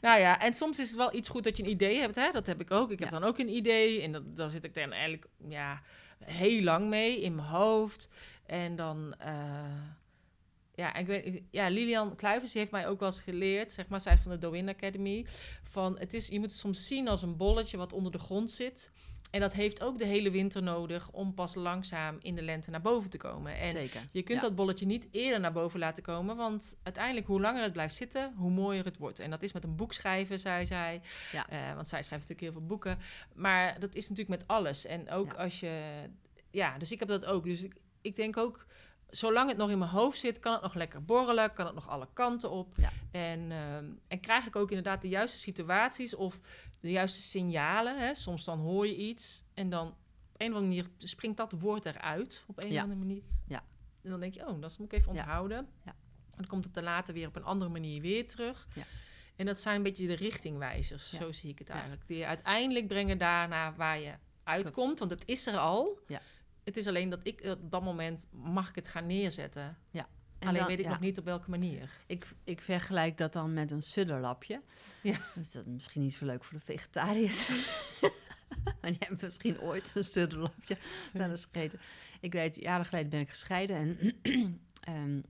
Nou 0.00 0.20
ja, 0.20 0.40
en 0.40 0.54
soms 0.54 0.78
is 0.78 0.88
het 0.88 0.96
wel 0.96 1.14
iets 1.14 1.28
goed 1.28 1.44
dat 1.44 1.56
je 1.56 1.62
een 1.62 1.68
idee 1.70 1.98
hebt. 1.98 2.14
Hè? 2.14 2.30
Dat 2.30 2.46
heb 2.46 2.60
ik 2.60 2.70
ook. 2.70 2.90
Ik 2.90 2.98
heb 2.98 3.10
Ja. 3.10 3.18
dan 3.18 3.28
ook 3.28 3.38
een 3.38 3.48
idee. 3.54 4.02
En 4.02 4.12
dat, 4.12 4.36
daar 4.36 4.50
zit 4.50 4.64
ik 4.64 4.74
dan 4.74 4.92
eigenlijk 4.92 5.26
ja, 5.48 5.82
heel 6.24 6.62
lang 6.62 6.88
mee 6.88 7.20
in 7.20 7.34
mijn 7.34 7.48
hoofd. 7.48 8.08
En 8.46 8.76
dan... 8.76 9.14
eh, 9.18 9.32
ja, 10.78 10.94
ik 10.94 11.06
weet, 11.06 11.42
ja, 11.50 11.68
Lilian 11.68 12.16
Kluivers 12.16 12.54
heeft 12.54 12.70
mij 12.70 12.88
ook 12.88 12.98
wel 13.00 13.08
eens 13.08 13.20
geleerd, 13.20 13.72
zeg 13.72 13.88
maar, 13.88 14.00
zij 14.00 14.12
is 14.12 14.20
van 14.20 14.30
de 14.30 14.38
Dowin 14.38 14.68
Academy, 14.68 15.26
van 15.64 15.98
het 15.98 16.14
is, 16.14 16.28
je 16.28 16.38
moet 16.38 16.50
het 16.50 16.58
soms 16.58 16.86
zien 16.86 17.08
als 17.08 17.22
een 17.22 17.36
bolletje 17.36 17.76
wat 17.76 17.92
onder 17.92 18.12
de 18.12 18.18
grond 18.18 18.50
zit. 18.50 18.90
En 19.30 19.40
dat 19.40 19.52
heeft 19.52 19.82
ook 19.82 19.98
de 19.98 20.04
hele 20.04 20.30
winter 20.30 20.62
nodig 20.62 21.10
om 21.10 21.34
pas 21.34 21.54
langzaam 21.54 22.16
in 22.20 22.34
de 22.34 22.42
lente 22.42 22.70
naar 22.70 22.80
boven 22.80 23.10
te 23.10 23.16
komen. 23.18 23.56
En 23.56 23.66
Zeker. 23.70 24.00
je 24.12 24.22
kunt 24.22 24.40
Ja. 24.40 24.46
dat 24.46 24.54
bolletje 24.54 24.86
niet 24.86 25.08
eerder 25.10 25.40
naar 25.40 25.52
boven 25.52 25.78
laten 25.78 26.02
komen, 26.02 26.36
want 26.36 26.76
uiteindelijk 26.82 27.26
hoe 27.26 27.40
langer 27.40 27.62
het 27.62 27.72
blijft 27.72 27.94
zitten, 27.94 28.32
hoe 28.36 28.50
mooier 28.50 28.84
het 28.84 28.96
wordt. 28.98 29.18
En 29.18 29.30
dat 29.30 29.42
is 29.42 29.52
met 29.52 29.64
een 29.64 29.76
boek 29.76 29.92
schrijven, 29.92 30.38
zei 30.38 30.66
zij. 30.66 31.00
Ja. 31.32 31.48
Eh, 31.48 31.74
want 31.74 31.88
zij 31.88 32.02
schrijft 32.02 32.28
natuurlijk 32.28 32.40
heel 32.40 32.52
veel 32.52 32.66
boeken. 32.68 32.98
Maar 33.34 33.80
dat 33.80 33.94
is 33.94 34.08
natuurlijk 34.08 34.40
met 34.40 34.48
alles. 34.48 34.86
En 34.86 35.10
ook 35.10 35.32
Ja. 35.32 35.38
als 35.42 35.60
je... 35.60 35.80
Ja, 36.50 36.78
dus 36.78 36.92
ik 36.92 36.98
heb 36.98 37.08
dat 37.08 37.24
ook. 37.24 37.44
Dus 37.44 37.62
ik, 37.62 37.74
ik 38.02 38.16
denk 38.16 38.36
ook, 38.36 38.66
zolang 39.10 39.48
het 39.48 39.58
nog 39.58 39.70
in 39.70 39.78
mijn 39.78 39.90
hoofd 39.90 40.18
zit, 40.18 40.38
kan 40.38 40.52
het 40.52 40.62
nog 40.62 40.74
lekker 40.74 41.04
borrelen, 41.04 41.52
kan 41.52 41.66
het 41.66 41.74
nog 41.74 41.88
alle 41.88 42.08
kanten 42.12 42.50
op. 42.50 42.74
Ja. 42.76 42.90
En, 43.10 43.50
ehm, 43.52 43.84
en 44.08 44.20
krijg 44.20 44.46
ik 44.46 44.56
ook 44.56 44.68
inderdaad 44.68 45.02
de 45.02 45.08
juiste 45.08 45.38
situaties 45.38 46.14
of 46.14 46.40
de 46.80 46.90
juiste 46.90 47.20
signalen. 47.20 47.98
Hè? 47.98 48.14
Soms 48.14 48.44
dan 48.44 48.58
hoor 48.58 48.86
je 48.86 48.96
iets 48.96 49.42
en 49.54 49.70
dan 49.70 49.86
op 49.88 49.94
een 50.36 50.50
of 50.52 50.56
andere 50.56 50.66
manier 50.66 50.86
springt 50.98 51.36
dat 51.36 51.52
woord 51.52 51.86
eruit. 51.86 52.44
Op 52.46 52.62
een 52.62 52.70
Ja. 52.70 52.76
of 52.76 52.82
andere 52.82 53.00
manier. 53.00 53.22
Ja. 53.46 53.62
En 54.02 54.10
dan 54.10 54.20
denk 54.20 54.34
je, 54.34 54.46
oh, 54.48 54.60
dat 54.60 54.78
moet 54.78 54.92
ik 54.92 54.98
even 54.98 55.10
onthouden. 55.10 55.68
Ja. 55.84 55.90
En 56.30 56.36
dan 56.36 56.46
komt 56.46 56.64
het 56.64 56.76
er 56.76 56.82
later 56.82 57.14
weer 57.14 57.26
op 57.28 57.36
een 57.36 57.44
andere 57.44 57.70
manier 57.70 58.00
weer 58.00 58.28
terug. 58.28 58.66
Ja. 58.74 58.82
En 59.36 59.46
dat 59.46 59.58
zijn 59.60 59.76
een 59.76 59.82
beetje 59.82 60.06
de 60.06 60.14
richtingwijzers, 60.14 61.12
zo 61.12 61.32
zie 61.32 61.50
ik 61.50 61.58
het 61.58 61.68
eigenlijk. 61.68 62.02
Die 62.06 62.16
je 62.18 62.26
uiteindelijk 62.26 62.86
brengen 62.86 63.18
daarna 63.18 63.74
waar 63.74 63.98
je 63.98 64.12
uitkomt, 64.44 64.98
want 64.98 65.10
het 65.10 65.26
is 65.26 65.46
er 65.46 65.56
al. 65.58 65.98
Ja. 66.06 66.20
Het 66.68 66.76
is 66.76 66.86
alleen 66.86 67.08
dat 67.08 67.20
ik 67.22 67.40
op 67.44 67.70
dat 67.70 67.82
moment 67.82 68.26
mag 68.30 68.68
ik 68.68 68.74
het 68.74 68.88
gaan 68.88 69.06
neerzetten. 69.06 69.76
En 69.92 70.48
alleen 70.48 70.58
dan- 70.60 70.68
weet 70.68 70.78
ik 70.78 70.84
ja. 70.84 70.90
nog 70.90 71.00
niet 71.00 71.18
op 71.18 71.24
welke 71.24 71.50
manier. 71.50 71.90
Ik, 72.06 72.32
ik 72.44 72.60
vergelijk 72.60 73.16
dat 73.16 73.32
dan 73.32 73.52
met 73.52 73.70
een 73.70 73.82
sudderlapje. 73.82 74.62
Ja. 75.02 75.16
Dus 75.34 75.50
dat 75.52 75.66
is 75.66 75.72
misschien 75.72 76.02
niet 76.02 76.14
zo 76.14 76.24
leuk 76.24 76.44
voor 76.44 76.58
de 76.58 76.64
vegetariërs. 76.64 77.48
maar 78.80 78.90
die 78.90 78.96
hebben 78.98 79.18
misschien 79.20 79.60
ooit 79.60 79.92
een 79.94 80.04
sudderlapje 80.04 80.76
wel 81.12 81.30
eens 81.30 81.48
gegeten. 81.52 81.80
Ik 82.20 82.32
weet, 82.32 82.56
jaren 82.56 82.84
geleden 82.86 83.10
ben 83.10 83.20
ik 83.20 83.28
gescheiden. 83.28 83.76
En 83.76 84.16
ehm, 84.80 85.20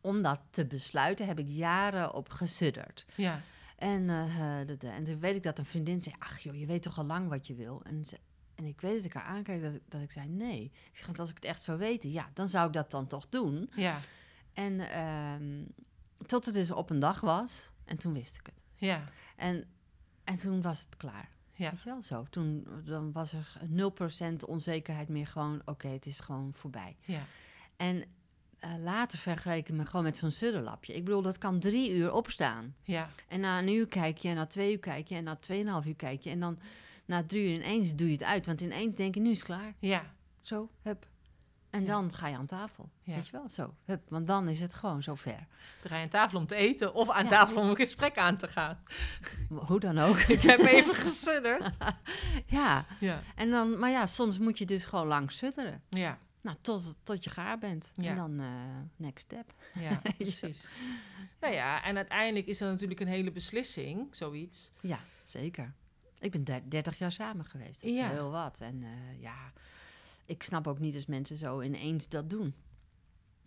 om 0.00 0.22
dat 0.22 0.40
te 0.50 0.66
besluiten 0.66 1.26
heb 1.26 1.38
ik 1.38 1.48
jaren 1.48 2.14
op 2.14 2.28
gesudderd. 2.30 3.06
Ja, 3.14 3.40
En, 3.76 4.10
eh, 4.10 4.60
eh, 4.60 4.66
de- 4.66 4.76
de- 4.76 4.88
en 4.88 5.04
toen 5.04 5.20
weet 5.20 5.36
ik 5.36 5.42
dat 5.42 5.58
een 5.58 5.64
vriendin 5.64 6.02
zei... 6.02 6.14
ach 6.18 6.38
joh, 6.38 6.54
je 6.58 6.66
weet 6.66 6.82
toch 6.82 6.98
al 6.98 7.04
lang 7.04 7.28
wat 7.28 7.46
je 7.46 7.54
wil? 7.54 7.82
En, 7.84 8.04
ze, 8.04 8.18
en 8.54 8.64
ik 8.66 8.80
weet 8.80 8.96
dat 8.96 9.04
ik 9.04 9.12
haar 9.12 9.22
aankijk 9.24 9.62
dat, 9.62 9.74
ik- 9.74 9.82
dat 9.88 10.00
ik 10.00 10.10
zei 10.10 10.28
nee. 10.28 10.62
Ik 10.64 10.96
zeg, 10.96 11.06
want 11.06 11.18
als 11.18 11.28
ik 11.30 11.34
het 11.34 11.44
echt 11.44 11.62
zou 11.62 11.78
weten... 11.78 12.10
ja, 12.10 12.30
dan 12.34 12.48
zou 12.48 12.66
ik 12.66 12.72
dat 12.72 12.90
dan 12.90 13.06
toch 13.06 13.28
doen. 13.28 13.70
ja, 13.74 13.98
En 14.54 14.80
ehm, 14.80 15.64
tot 16.26 16.44
het 16.44 16.54
dus 16.54 16.70
op 16.70 16.90
een 16.90 16.98
dag 16.98 17.20
was. 17.20 17.72
En 17.84 17.96
toen 17.98 18.12
wist 18.12 18.36
ik 18.36 18.46
het. 18.46 18.54
ja, 18.74 19.04
En, 19.36 19.64
en 20.24 20.36
toen 20.36 20.62
was 20.62 20.80
het 20.80 20.96
klaar. 20.96 21.28
ja. 21.54 21.70
Weet 21.70 21.82
je 21.82 21.88
wel 21.88 22.02
zo? 22.02 22.26
Toen 22.30 22.66
dan 22.84 23.12
was 23.12 23.32
er 23.32 23.56
0% 24.32 24.36
onzekerheid 24.46 25.08
meer 25.08 25.26
gewoon... 25.26 25.62
oké, 25.64 25.88
het 25.88 26.06
is 26.06 26.20
gewoon 26.20 26.54
voorbij. 26.54 26.96
ja. 27.04 27.22
En 27.76 28.04
eh, 28.62 28.70
later 28.82 29.18
vergeleken 29.18 29.76
me 29.76 29.86
gewoon 29.86 30.04
met 30.04 30.16
zo'n 30.16 30.30
sudderlapje. 30.30 30.94
Ik 30.94 31.04
bedoel, 31.04 31.22
dat 31.22 31.38
kan 31.38 31.58
drie 31.58 31.90
uur 31.94 32.12
opstaan. 32.12 32.74
ja. 32.84 33.08
En 33.28 33.40
na 33.40 33.58
een 33.58 33.68
uur 33.68 33.86
kijk 33.86 34.18
je, 34.18 34.28
en 34.28 34.34
na 34.34 34.46
twee 34.46 34.72
uur 34.72 34.78
kijk 34.78 35.06
je, 35.08 35.14
en 35.14 35.24
na 35.24 35.36
tweeënhalf 35.36 35.86
uur 35.86 35.94
kijk 35.96 36.22
je. 36.22 36.30
En 36.30 36.40
dan 36.40 36.58
na 37.06 37.22
drie 37.24 37.48
uur 37.48 37.54
ineens 37.54 37.94
doe 37.94 38.06
je 38.06 38.12
het 38.12 38.22
uit. 38.22 38.46
Want 38.46 38.60
ineens 38.60 38.96
denk 38.96 39.14
je, 39.14 39.20
nu 39.20 39.30
is 39.30 39.36
het 39.38 39.46
klaar. 39.46 39.74
ja. 39.78 40.04
Zo, 40.40 40.70
hup. 40.82 41.06
En 41.70 41.80
Ja. 41.80 41.86
dan 41.86 42.14
ga 42.14 42.28
je 42.28 42.36
aan 42.36 42.46
tafel. 42.46 42.90
Ja. 43.02 43.14
Weet 43.14 43.26
je 43.26 43.32
wel, 43.32 43.48
zo, 43.48 43.74
hup. 43.84 44.02
Want 44.10 44.26
dan 44.26 44.48
is 44.48 44.60
het 44.60 44.74
gewoon 44.74 45.02
zo 45.02 45.14
ver. 45.14 45.46
Dan 45.82 45.90
ga 45.90 45.96
je 45.96 46.02
aan 46.02 46.08
tafel 46.08 46.38
om 46.38 46.46
te 46.46 46.54
eten 46.54 46.94
of 46.94 47.10
aan 47.10 47.24
Ja. 47.24 47.30
tafel 47.30 47.56
om 47.56 47.68
een 47.68 47.76
gesprek 47.76 48.18
aan 48.18 48.36
te 48.36 48.48
gaan. 48.48 48.78
Hoe 49.48 49.80
dan 49.80 49.98
ook. 49.98 50.16
Ik 50.18 50.42
heb 50.42 50.58
even 50.60 50.94
gesudderd. 50.94 51.76
ja, 52.46 52.84
Ja, 53.00 53.20
en 53.34 53.50
dan, 53.50 53.78
maar 53.78 53.90
ja, 53.90 54.06
soms 54.06 54.38
moet 54.38 54.58
je 54.58 54.64
dus 54.66 54.84
gewoon 54.84 55.06
lang 55.06 55.32
sudderen. 55.32 55.82
ja, 55.88 56.18
Nou, 56.42 56.56
tot, 56.60 56.96
tot 57.02 57.24
je 57.24 57.30
gaar 57.30 57.58
bent. 57.58 57.90
Ja. 57.94 58.10
En 58.10 58.16
dan 58.16 58.40
eh, 58.40 58.48
next 58.96 59.24
step. 59.24 59.54
ja, 59.80 60.00
precies. 60.16 60.64
Nou 61.40 61.54
ja, 61.54 61.82
en 61.84 61.96
uiteindelijk 61.96 62.46
is 62.46 62.58
dat 62.58 62.70
natuurlijk 62.70 63.00
een 63.00 63.06
hele 63.06 63.32
beslissing, 63.32 64.16
zoiets. 64.16 64.70
Ja, 64.80 64.98
zeker. 65.22 65.74
Ik 66.18 66.30
ben 66.30 66.44
der- 66.44 66.68
30 66.70 66.98
jaar 66.98 67.12
samen 67.12 67.44
geweest. 67.44 67.80
Dat 67.80 67.90
is 67.90 67.96
Ja. 67.96 68.08
heel 68.08 68.30
wat. 68.30 68.60
En 68.60 68.82
eh, 68.82 69.20
ja, 69.20 69.52
ik 70.24 70.42
snap 70.42 70.66
ook 70.66 70.78
niet 70.78 70.94
als 70.94 71.06
mensen 71.06 71.36
zo 71.36 71.60
ineens 71.60 72.08
dat 72.08 72.30
doen. 72.30 72.54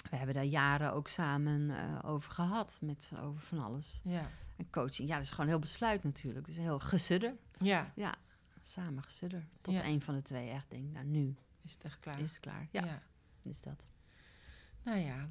We 0.10 0.16
hebben 0.16 0.36
daar 0.36 0.44
jaren 0.46 0.94
ook 0.94 1.08
samen 1.08 1.70
eh, 1.70 2.00
over 2.10 2.32
gehad, 2.32 2.78
met 2.82 3.12
over 3.22 3.42
van 3.42 3.60
alles. 3.60 4.02
Ja, 4.04 4.28
En 4.58 4.70
coaching, 4.70 5.10
ja, 5.10 5.16
dat 5.16 5.24
is 5.24 5.30
gewoon 5.30 5.48
heel 5.48 5.60
besluit 5.60 6.04
natuurlijk. 6.04 6.46
Dus 6.46 6.58
heel 6.58 6.80
gesudder. 6.80 7.36
ja. 7.60 7.92
Ja, 7.96 8.16
samen 8.62 9.04
gesudder. 9.04 9.48
Tot 9.62 9.74
Ja. 9.74 9.86
een 9.86 10.02
van 10.02 10.16
de 10.16 10.22
twee 10.22 10.50
echt 10.50 10.70
denkt, 10.70 10.94
nou 10.94 11.06
nu 11.06 11.36
Is 11.66 11.74
het 11.74 11.84
echt 11.84 12.00
klaar? 12.00 12.20
is 12.20 12.32
het 12.32 12.40
klaar. 12.40 12.68
Ja, 12.72 12.86
ja. 12.86 13.02
is 13.42 13.62
dat. 13.62 13.86
Nou 14.84 14.98
ja. 14.98 15.30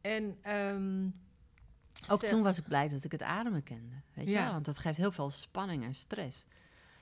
En 0.00 0.38
ehm, 0.42 1.10
Ook 2.08 2.24
toen 2.24 2.42
was 2.42 2.58
ik 2.58 2.64
blij 2.64 2.88
dat 2.88 3.04
ik 3.04 3.12
het 3.12 3.22
ademen 3.22 3.62
kende. 3.62 3.94
Weet 4.12 4.26
je 4.26 4.32
Ja. 4.32 4.52
Want 4.52 4.64
dat 4.64 4.78
geeft 4.78 4.96
heel 4.96 5.12
veel 5.12 5.30
spanning 5.30 5.84
en 5.84 5.94
stress. 5.94 6.46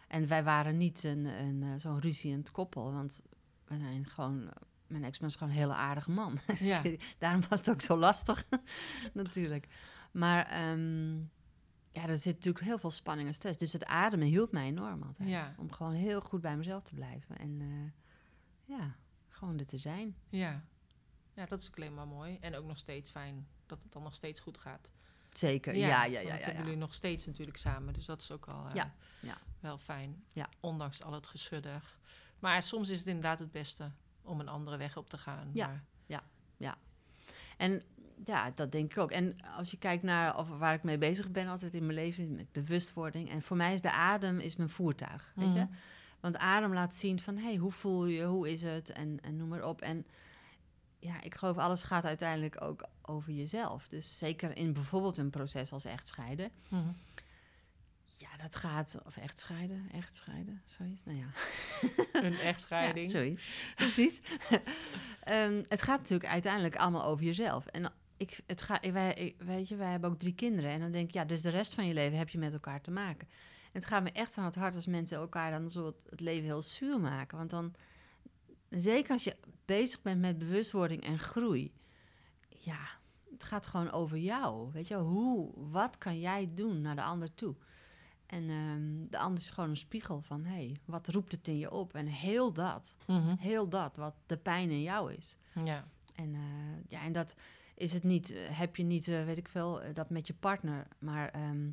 En 0.08 0.26
wij 0.26 0.44
waren 0.44 0.76
niet 0.76 1.04
een, 1.04 1.24
een, 1.24 1.62
eh, 1.62 1.68
zo'n 1.76 2.00
ruziend 2.00 2.50
koppel. 2.50 2.92
Want 2.92 3.22
we 3.64 3.78
zijn 3.78 4.08
gewoon... 4.08 4.50
Mijn 4.86 5.04
ex-man 5.04 5.28
is 5.28 5.36
gewoon 5.36 5.52
een 5.52 5.58
hele 5.58 5.74
aardige 5.74 6.10
man. 6.10 6.38
Ja. 6.58 6.82
Daarom 7.18 7.42
was 7.48 7.58
het 7.58 7.70
ook 7.70 7.80
zo 7.80 7.98
lastig, 7.98 8.44
natuurlijk. 9.12 9.68
Maar 10.10 10.46
ehm, 10.46 11.16
ja, 11.90 12.08
er 12.08 12.18
zit 12.18 12.34
natuurlijk 12.34 12.64
heel 12.64 12.78
veel 12.78 12.90
spanning 12.90 13.28
en 13.28 13.34
stress. 13.34 13.58
Dus 13.58 13.72
het 13.72 13.84
ademen 13.84 14.26
hielp 14.26 14.52
mij 14.52 14.66
enorm 14.66 15.02
altijd. 15.02 15.28
Ja. 15.28 15.54
Om 15.58 15.72
gewoon 15.72 15.92
heel 15.92 16.20
goed 16.20 16.40
bij 16.40 16.56
mezelf 16.56 16.82
te 16.82 16.94
blijven. 16.94 17.36
En 17.36 17.60
eh, 17.60 18.01
ja, 18.64 18.96
gewoon 19.28 19.58
er 19.58 19.66
te 19.66 19.76
zijn. 19.76 20.16
Ja. 20.28 20.64
ja, 21.34 21.46
dat 21.46 21.60
is 21.60 21.68
ook 21.68 21.76
alleen 21.76 21.94
maar 21.94 22.06
mooi. 22.06 22.38
En 22.40 22.56
ook 22.56 22.66
nog 22.66 22.78
steeds 22.78 23.10
fijn 23.10 23.46
dat 23.66 23.82
het 23.82 23.92
dan 23.92 24.02
nog 24.02 24.14
steeds 24.14 24.40
goed 24.40 24.58
gaat. 24.58 24.90
Zeker, 25.32 25.76
ja, 25.76 25.86
ja, 25.86 26.04
ja. 26.04 26.20
ja, 26.20 26.30
dat 26.30 26.38
ja, 26.38 26.44
hebben 26.44 26.64
jullie 26.64 26.78
nog 26.78 26.94
steeds 26.94 27.26
natuurlijk 27.26 27.56
samen. 27.56 27.92
Dus 27.92 28.04
dat 28.04 28.20
is 28.20 28.30
ook 28.30 28.46
al 28.46 28.66
eh, 28.68 28.74
Ja, 28.74 28.94
ja. 29.20 29.38
wel 29.60 29.78
fijn. 29.78 30.24
Ja. 30.32 30.48
Ondanks 30.60 31.02
al 31.02 31.12
het 31.12 31.26
gesudder. 31.26 31.96
Maar 32.38 32.62
soms 32.62 32.88
is 32.88 32.98
het 32.98 33.06
inderdaad 33.06 33.38
het 33.38 33.52
beste 33.52 33.90
om 34.22 34.40
een 34.40 34.48
andere 34.48 34.76
weg 34.76 34.96
op 34.96 35.10
te 35.10 35.18
gaan. 35.18 35.50
Ja. 35.52 35.66
Maar, 35.66 35.84
En 37.56 37.82
ja, 38.24 38.50
dat 38.50 38.72
denk 38.72 38.90
ik 38.90 38.98
ook. 38.98 39.10
En 39.10 39.36
als 39.56 39.70
je 39.70 39.78
kijkt 39.78 40.02
naar 40.02 40.36
of 40.36 40.48
waar 40.48 40.74
ik 40.74 40.82
mee 40.82 40.98
bezig 40.98 41.30
ben 41.30 41.48
altijd 41.48 41.74
in 41.74 41.86
mijn 41.86 41.98
leven, 41.98 42.34
met 42.34 42.52
bewustwording. 42.52 43.30
En 43.30 43.42
voor 43.42 43.56
mij 43.56 43.72
is 43.72 43.80
de 43.80 43.92
adem 43.92 44.38
is 44.38 44.56
mijn 44.56 44.70
voertuig, 44.70 45.32
weet 45.34 45.52
je? 45.52 45.66
Want 46.22 46.36
adem 46.36 46.74
laat 46.74 46.94
zien 46.94 47.20
van, 47.20 47.36
hé, 47.36 47.42
hey, 47.44 47.56
hoe 47.56 47.72
voel 47.72 48.06
je, 48.06 48.24
hoe 48.24 48.50
is 48.50 48.62
het? 48.62 48.90
En, 48.92 49.18
en 49.22 49.36
noem 49.36 49.48
maar 49.48 49.64
op. 49.64 49.80
En 49.80 50.06
ja, 50.98 51.20
ik 51.22 51.34
geloof 51.34 51.56
alles 51.56 51.82
gaat 51.82 52.04
uiteindelijk 52.04 52.62
ook 52.62 52.86
over 53.02 53.32
jezelf. 53.32 53.88
Dus 53.88 54.18
zeker 54.18 54.56
in 54.56 54.72
bijvoorbeeld 54.72 55.18
een 55.18 55.30
proces 55.30 55.72
als 55.72 55.84
echtscheiden. 55.84 56.50
Mhm. 56.68 56.92
Ja, 58.04 58.36
dat 58.36 58.56
gaat, 58.56 58.98
of 59.04 59.16
echtscheiden, 59.16 59.88
echtscheiden, 59.92 60.62
zoiets. 60.64 61.04
Nou 61.04 61.18
ja, 61.18 61.26
Een 62.26 62.38
echtscheiding. 62.38 63.06
Ja, 63.06 63.12
zoiets. 63.12 63.44
Precies. 63.74 64.20
Ehm, 65.22 65.62
het 65.68 65.82
gaat 65.82 65.98
natuurlijk 65.98 66.30
uiteindelijk 66.30 66.76
allemaal 66.76 67.04
over 67.04 67.24
jezelf. 67.24 67.66
En 67.66 67.92
ik, 68.22 68.40
het 68.46 68.62
ga, 68.62 68.80
wij, 68.92 69.14
ik- 69.14 69.42
weet 69.42 69.68
je, 69.68 69.76
wij 69.76 69.90
hebben 69.90 70.10
ook 70.10 70.18
drie 70.18 70.34
kinderen. 70.34 70.70
En 70.70 70.80
dan 70.80 70.90
denk 70.92 71.08
ik, 71.08 71.14
ja, 71.14 71.24
dus 71.24 71.42
de 71.42 71.50
rest 71.50 71.74
van 71.74 71.86
je 71.86 71.94
leven 71.94 72.18
heb 72.18 72.28
je 72.28 72.38
met 72.38 72.52
elkaar 72.52 72.80
te 72.80 72.90
maken. 72.90 73.28
En 73.64 73.80
het 73.80 73.86
gaat 73.86 74.02
me 74.02 74.10
echt 74.12 74.36
aan 74.38 74.44
het 74.44 74.54
hart 74.54 74.74
als 74.74 74.86
mensen 74.86 75.16
elkaar 75.18 75.50
dan 75.50 75.70
zo 75.70 75.86
het, 75.86 76.06
het 76.10 76.20
leven 76.20 76.44
heel 76.44 76.62
zuur 76.62 77.00
maken. 77.00 77.38
Want 77.38 77.50
dan, 77.50 77.74
zeker 78.68 79.12
als 79.12 79.24
je 79.24 79.36
bezig 79.64 80.02
bent 80.02 80.20
met 80.20 80.38
bewustwording 80.38 81.02
en 81.04 81.18
groei, 81.18 81.72
ja, 82.48 82.78
het 83.30 83.44
gaat 83.44 83.66
gewoon 83.66 83.90
over 83.90 84.18
jou. 84.18 84.72
Weet 84.72 84.88
je, 84.88 84.96
hoe, 84.96 85.50
wat 85.70 85.98
kan 85.98 86.20
jij 86.20 86.50
doen 86.54 86.80
naar 86.80 86.96
de 86.96 87.02
ander 87.02 87.34
toe? 87.34 87.54
En 88.26 88.48
ehm, 88.48 89.10
de 89.10 89.18
ander 89.18 89.40
is 89.40 89.50
gewoon 89.50 89.70
een 89.70 89.76
spiegel 89.76 90.20
van, 90.20 90.44
hé, 90.44 90.52
hey, 90.54 90.76
wat 90.84 91.08
roept 91.08 91.32
het 91.32 91.48
in 91.48 91.58
je 91.58 91.70
op? 91.70 91.94
En 91.94 92.06
heel 92.06 92.52
dat, 92.52 92.96
Mhm. 93.06 93.36
heel 93.38 93.68
dat, 93.68 93.96
wat 93.96 94.14
de 94.26 94.36
pijn 94.36 94.70
in 94.70 94.82
jou 94.82 95.12
is. 95.12 95.36
Ja. 95.64 95.88
En, 96.14 96.34
eh, 96.34 96.40
ja, 96.88 97.02
en 97.02 97.12
dat 97.12 97.34
is 97.74 97.92
het 97.92 98.02
niet, 98.02 98.30
eh, 98.30 98.58
heb 98.58 98.76
je 98.76 98.82
niet, 98.82 99.08
eh, 99.08 99.24
weet 99.24 99.36
ik 99.38 99.48
veel, 99.48 99.82
eh, 99.82 99.94
dat 99.94 100.10
met 100.10 100.26
je 100.26 100.34
partner, 100.34 100.86
maar 100.98 101.28
ehm, 101.28 101.70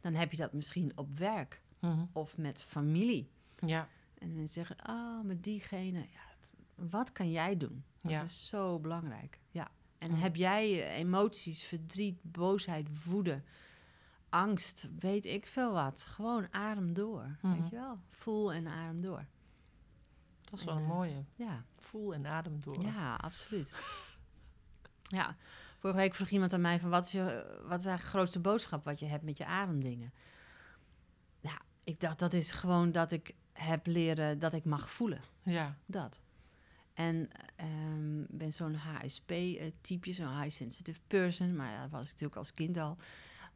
dan 0.00 0.14
heb 0.14 0.30
je 0.30 0.36
dat 0.36 0.52
misschien 0.52 0.92
op 0.94 1.18
werk 1.18 1.60
Mhm. 1.78 2.04
of 2.12 2.36
met 2.36 2.62
familie. 2.62 3.30
ja. 3.66 3.88
En 4.18 4.28
mensen 4.34 4.64
zeggen, 4.64 4.76
oh, 4.88 5.24
met 5.24 5.44
diegene, 5.44 5.98
ja, 5.98 6.20
het- 6.38 6.54
wat 6.90 7.12
kan 7.12 7.30
jij 7.30 7.56
doen? 7.56 7.84
Dat 8.02 8.10
Ja. 8.12 8.22
is 8.22 8.48
zo 8.48 8.78
belangrijk. 8.78 9.38
Ja, 9.50 9.70
En 9.98 10.10
Mm. 10.10 10.16
heb 10.20 10.36
jij 10.36 10.88
emoties, 10.94 11.62
verdriet, 11.64 12.18
boosheid, 12.22 13.04
woede, 13.04 13.42
angst, 14.28 14.88
weet 14.98 15.24
ik 15.26 15.46
veel 15.46 15.72
wat. 15.72 16.02
Gewoon 16.02 16.46
adem 16.54 16.92
door, 16.92 17.36
Mhm. 17.42 17.54
weet 17.60 17.70
je 17.70 17.76
wel. 17.76 17.98
Voel 18.08 18.52
en 18.52 18.66
adem 18.68 19.00
door. 19.00 19.24
Dat 20.44 20.58
is 20.58 20.64
wel 20.64 20.76
een 20.76 20.84
mooie. 20.84 21.24
Ja, 21.34 21.64
Voel 21.78 22.14
en 22.14 22.26
adem 22.26 22.60
door. 22.60 22.82
ja, 22.82 23.14
absoluut. 23.14 23.74
Ja, 25.10 25.36
vorige 25.78 25.98
week 25.98 26.14
vroeg 26.14 26.28
iemand 26.28 26.52
aan 26.52 26.60
mij 26.60 26.80
van 26.80 26.90
wat 26.90 27.04
is, 27.04 27.12
je, 27.12 27.22
wat 27.62 27.78
is 27.78 27.86
eigenlijk 27.86 28.02
de 28.02 28.08
grootste 28.08 28.40
boodschap 28.40 28.84
wat 28.84 28.98
je 28.98 29.06
hebt 29.06 29.24
met 29.24 29.38
je 29.38 29.46
ademdingen? 29.46 30.12
Ja, 31.40 31.60
ik 31.84 32.00
dacht 32.00 32.18
dat 32.18 32.32
is 32.32 32.52
gewoon 32.52 32.92
dat 32.92 33.12
ik 33.12 33.34
heb 33.52 33.86
leren 33.86 34.38
dat 34.38 34.52
ik 34.52 34.64
mag 34.64 34.90
voelen. 34.90 35.20
Ja. 35.42 35.76
Dat. 35.86 36.20
En 36.94 37.30
ehm 37.56 38.24
ben 38.28 38.52
zo'n 38.52 38.74
HSP-type, 38.74 40.12
zo'n 40.12 40.40
high 40.40 40.56
sensitive 40.56 41.00
person. 41.06 41.56
Maar 41.56 41.80
dat 41.80 41.90
was 41.90 42.04
ik 42.04 42.10
natuurlijk 42.10 42.36
als 42.36 42.52
kind 42.52 42.76
al. 42.76 42.96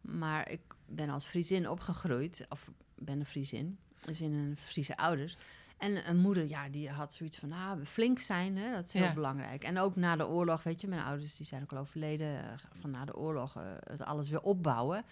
Maar 0.00 0.50
ik 0.50 0.60
ben 0.86 1.10
als 1.10 1.26
Friesin 1.26 1.68
opgegroeid, 1.68 2.46
of 2.48 2.70
ben 2.94 3.20
een 3.20 3.26
Friesin, 3.26 3.78
dus 4.00 4.20
in 4.20 4.32
een 4.32 4.56
Friese 4.56 4.96
ouders. 4.96 5.36
En 5.84 6.08
een 6.08 6.16
moeder, 6.16 6.48
ja, 6.48 6.68
die 6.68 6.90
had 6.90 7.14
zoiets 7.14 7.38
van, 7.38 7.52
ah, 7.52 7.84
flink 7.84 8.18
zijn, 8.18 8.56
hè, 8.56 8.72
dat 8.74 8.86
is 8.86 8.92
heel 8.92 9.02
Ja. 9.02 9.14
belangrijk. 9.14 9.64
En 9.64 9.78
ook 9.78 9.96
na 9.96 10.16
de 10.16 10.28
oorlog, 10.28 10.62
weet 10.62 10.80
je, 10.80 10.88
mijn 10.88 11.02
ouders 11.02 11.36
die 11.36 11.46
zijn 11.46 11.62
ook 11.62 11.72
al 11.72 11.78
overleden, 11.78 12.44
eh, 12.44 12.52
van 12.80 12.90
na 12.90 13.04
de 13.04 13.16
oorlog 13.16 13.56
eh, 13.56 13.62
het 13.84 14.02
alles 14.02 14.28
weer 14.28 14.40
opbouwen. 14.40 15.04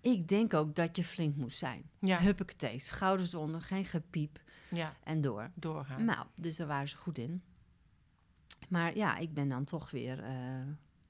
Ik 0.00 0.28
denk 0.28 0.54
ook 0.54 0.74
dat 0.74 0.96
je 0.96 1.04
flink 1.04 1.36
moest 1.36 1.58
zijn. 1.58 1.90
Ja. 1.98 2.18
Huppakee, 2.18 2.78
schouders 2.78 3.34
onder, 3.34 3.62
geen 3.62 3.84
gepiep 3.84 4.40
ja. 4.70 4.92
en 5.04 5.20
door. 5.20 5.50
Doorgaan. 5.54 6.04
Nou, 6.04 6.26
dus 6.34 6.56
daar 6.56 6.66
waren 6.66 6.88
ze 6.88 6.96
goed 6.96 7.18
in. 7.18 7.42
Maar 8.68 8.96
ja, 8.96 9.16
ik 9.16 9.34
ben 9.34 9.48
dan 9.48 9.64
toch 9.64 9.90
weer 9.90 10.22
eh, 10.22 10.34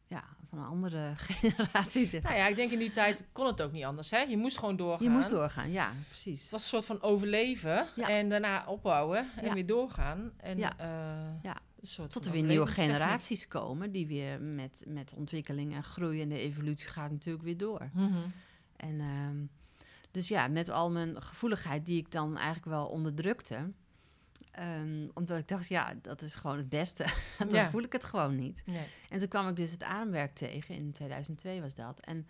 ja, 0.07 0.25
van 0.55 0.63
een 0.65 0.71
andere 0.71 1.13
generatie. 1.29 2.07
Zeg. 2.07 2.23
Nou 2.23 2.35
ja, 2.37 2.47
ik 2.47 2.57
denk 2.57 2.71
in 2.71 2.79
die 2.79 2.91
tijd 2.91 3.25
kon 3.33 3.47
het 3.47 3.63
ook 3.63 3.73
niet 3.73 3.85
anders. 3.85 4.11
Hè? 4.11 4.19
Je 4.19 4.37
moest 4.37 4.59
gewoon 4.59 4.77
doorgaan. 4.77 5.05
Je 5.07 5.11
moest 5.13 5.31
doorgaan, 5.31 5.71
ja, 5.73 5.93
precies. 6.09 6.43
Het 6.43 6.51
was 6.51 6.63
een 6.63 6.69
soort 6.69 6.85
van 6.87 7.03
overleven 7.03 7.87
Ja. 7.97 8.09
en 8.09 8.29
daarna 8.29 8.65
opbouwen 8.67 9.27
en 9.37 9.45
Ja. 9.47 9.53
weer 9.55 9.67
doorgaan. 9.67 10.33
En, 10.37 10.59
Ja. 10.59 10.79
eh, 10.79 11.43
Ja. 11.43 11.57
soort 11.83 12.13
Tot 12.13 12.27
er 12.27 12.33
weer 12.33 12.43
nieuwe 12.43 12.67
generaties 12.67 13.49
komen 13.49 13.93
die 13.93 14.07
weer 14.07 14.41
met, 14.41 14.85
met 14.87 15.13
ontwikkeling 15.17 15.75
en 15.75 15.83
groei 15.83 16.21
en 16.23 16.29
de 16.29 16.39
evolutie 16.39 16.89
gaat 16.89 17.11
natuurlijk 17.11 17.45
weer 17.45 17.57
door. 17.57 17.91
Mhm. 17.93 18.13
En 18.77 19.01
ehm, 19.01 19.37
dus 20.11 20.29
ja, 20.29 20.49
met 20.49 20.69
al 20.69 20.91
mijn 20.91 21.23
gevoeligheid 21.23 21.87
die 21.87 21.99
ik 21.99 22.11
dan 22.11 22.37
eigenlijk 22.37 22.67
wel 22.67 22.87
onderdrukte. 22.87 23.71
Ehm, 24.55 25.09
omdat 25.15 25.39
ik 25.39 25.49
dacht, 25.49 25.69
ja, 25.69 25.95
dat 26.03 26.23
is 26.23 26.35
gewoon 26.35 26.57
het 26.57 26.69
beste. 26.69 27.05
dan 27.39 27.49
Ja. 27.51 27.71
voel 27.71 27.83
ik 27.83 27.93
het 27.93 28.05
gewoon 28.05 28.37
niet. 28.37 28.63
Nee. 28.67 28.87
En 29.09 29.19
toen 29.19 29.29
kwam 29.29 29.49
ik 29.49 29.57
dus 29.57 29.71
het 29.71 29.83
ademwerk 29.83 30.35
tegen, 30.35 30.75
in 30.75 30.93
2002 30.93 31.61
was 31.61 31.75
dat. 31.75 32.01
En 32.01 32.27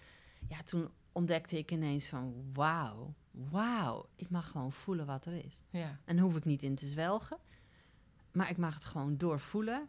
ja, 0.49 0.63
toen 0.63 0.91
ontdekte 1.13 1.59
ik 1.59 1.71
ineens 1.73 2.07
van, 2.09 2.35
wauw, 2.53 3.15
wauw, 3.31 4.09
ik 4.17 4.31
mag 4.31 4.51
gewoon 4.51 4.73
voelen 4.73 5.07
wat 5.07 5.27
er 5.27 5.45
is. 5.45 5.63
Ja. 5.71 5.99
En 6.05 6.19
hoef 6.19 6.37
ik 6.37 6.45
niet 6.45 6.63
in 6.63 6.75
te 6.75 6.87
zwelgen, 6.87 7.39
maar 8.33 8.51
ik 8.51 8.57
mag 8.57 8.75
het 8.75 8.85
gewoon 8.85 9.17
doorvoelen. 9.17 9.89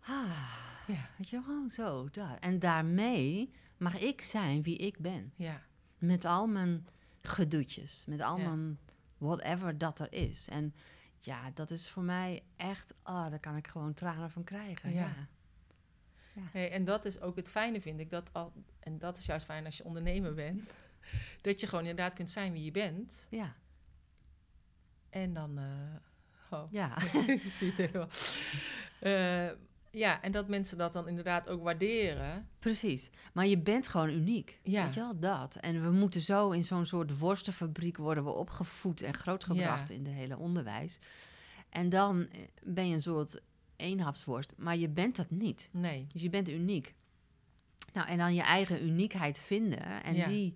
Ah, 0.00 0.54
Ja. 0.86 1.08
weet 1.16 1.28
je, 1.28 1.42
gewoon 1.42 1.70
zo. 1.70 2.08
Dat. 2.10 2.38
En 2.40 2.58
daarmee 2.58 3.50
mag 3.76 3.98
ik 3.98 4.22
zijn 4.22 4.62
wie 4.62 4.76
ik 4.76 4.98
ben. 4.98 5.32
Ja. 5.36 5.62
Met 5.98 6.24
al 6.24 6.46
mijn 6.46 6.86
gedoetjes, 7.22 8.04
met 8.06 8.20
al 8.20 8.38
mijn 8.38 8.78
whatever 9.18 9.78
dat 9.78 9.98
er 9.98 10.12
is. 10.12 10.48
En 10.48 10.74
ja, 11.24 11.50
dat 11.54 11.70
is 11.70 11.88
voor 11.90 12.02
mij 12.02 12.42
echt, 12.56 12.94
ah, 13.02 13.30
daar 13.30 13.40
kan 13.40 13.56
ik 13.56 13.66
gewoon 13.68 13.92
tranen 13.94 14.30
van 14.30 14.44
krijgen. 14.44 14.92
Ja. 14.92 15.14
ja. 16.32 16.42
Hey, 16.50 16.70
en 16.70 16.84
dat 16.84 17.04
is 17.04 17.20
ook 17.20 17.36
het 17.36 17.48
fijne, 17.48 17.80
vind 17.80 18.00
ik. 18.00 18.10
Dat 18.10 18.32
al, 18.32 18.52
en 18.80 18.98
dat 18.98 19.16
is 19.16 19.26
juist 19.26 19.44
fijn 19.46 19.64
als 19.64 19.76
je 19.76 19.84
ondernemer 19.84 20.34
bent. 20.34 20.72
Dat 21.42 21.60
je 21.60 21.66
gewoon 21.66 21.84
inderdaad 21.86 22.14
kunt 22.14 22.30
zijn 22.30 22.52
wie 22.52 22.64
je 22.64 22.70
bent. 22.70 23.26
Ja, 23.30 23.54
En 25.10 25.34
dan... 25.34 25.58
eh, 25.58 26.58
oh, 26.58 26.70
ja. 26.72 26.98
je 27.26 27.38
ziet 27.48 27.76
het 27.76 27.90
helemaal. 27.90 28.08
Eh, 29.00 29.50
ja, 29.90 30.22
en 30.22 30.32
dat 30.32 30.48
mensen 30.48 30.78
dat 30.78 30.92
dan 30.92 31.08
inderdaad 31.08 31.48
ook 31.48 31.62
waarderen. 31.62 32.48
precies. 32.58 33.10
Maar 33.32 33.46
je 33.46 33.58
bent 33.58 33.88
gewoon 33.88 34.10
uniek. 34.10 34.60
Ja. 34.62 34.84
Weet 34.84 34.94
je 34.94 35.00
wel, 35.00 35.18
dat. 35.18 35.56
En 35.56 35.82
we 35.82 35.90
moeten 35.90 36.20
zo 36.20 36.50
in 36.50 36.64
zo'n 36.64 36.86
soort 36.86 37.18
worstenfabriek 37.18 37.96
worden 37.96 38.24
we 38.24 38.30
opgevoed 38.30 39.02
en 39.02 39.14
grootgebracht 39.14 39.88
Ja. 39.88 39.94
in 39.94 40.02
de 40.04 40.10
hele 40.10 40.38
onderwijs. 40.38 40.98
En 41.68 41.88
dan 41.88 42.20
eh, 42.32 42.40
ben 42.62 42.88
je 42.88 42.94
een 42.94 43.02
soort 43.02 43.40
eenhapsworst, 43.76 44.52
maar 44.56 44.76
je 44.76 44.88
bent 44.88 45.16
dat 45.16 45.30
niet. 45.30 45.68
Nee. 45.72 46.06
Dus 46.12 46.22
je 46.22 46.28
bent 46.30 46.48
uniek. 46.48 46.94
Nou, 47.92 48.08
en 48.08 48.18
dan 48.18 48.34
je 48.34 48.42
eigen 48.42 48.84
uniekheid 48.84 49.38
vinden 49.38 50.02
en 50.02 50.14
Ja. 50.14 50.26
die 50.26 50.54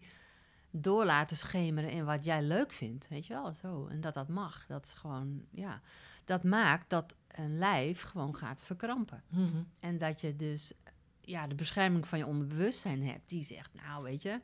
door 0.77 1.05
laten 1.05 1.37
schemeren 1.37 1.91
in 1.91 2.05
wat 2.05 2.25
jij 2.25 2.43
leuk 2.43 2.73
vindt. 2.73 3.09
Weet 3.09 3.27
je 3.27 3.33
wel, 3.33 3.55
zo. 3.55 3.87
En 3.87 4.01
dat 4.01 4.15
dat 4.15 4.29
mag. 4.29 4.67
Dat 4.67 4.85
is 4.85 4.95
gewoon, 4.95 5.45
ja. 5.51 5.81
Dat 6.25 6.45
maakt 6.45 6.91
dat 6.91 7.15
een 7.29 7.59
lijf 7.59 8.03
gewoon 8.03 8.37
gaat 8.37 8.63
verkrampen. 8.63 9.23
Mhm. 9.29 9.63
En 9.81 9.99
dat 9.99 10.21
je 10.21 10.37
dus 10.37 10.73
ja, 11.21 11.47
de 11.47 11.55
bescherming 11.55 12.07
van 12.09 12.19
je 12.19 12.27
onderbewustzijn 12.27 13.07
hebt. 13.07 13.29
Die 13.29 13.45
zegt, 13.45 13.75
nou 13.75 14.03
weet 14.03 14.23
je, 14.23 14.41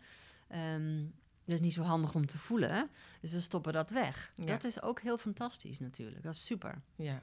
ehm, 0.48 1.04
dat 1.44 1.54
is 1.54 1.60
niet 1.60 1.72
zo 1.72 1.82
handig 1.82 2.14
om 2.14 2.26
te 2.26 2.38
voelen. 2.38 2.90
Dus 3.20 3.32
we 3.32 3.40
stoppen 3.40 3.72
dat 3.72 3.90
weg. 3.90 4.32
Ja. 4.36 4.44
Dat 4.44 4.64
is 4.64 4.82
ook 4.82 5.00
heel 5.00 5.18
fantastisch 5.18 5.78
natuurlijk. 5.78 6.22
Dat 6.22 6.34
is 6.34 6.44
super. 6.44 6.82
Ja. 6.96 7.22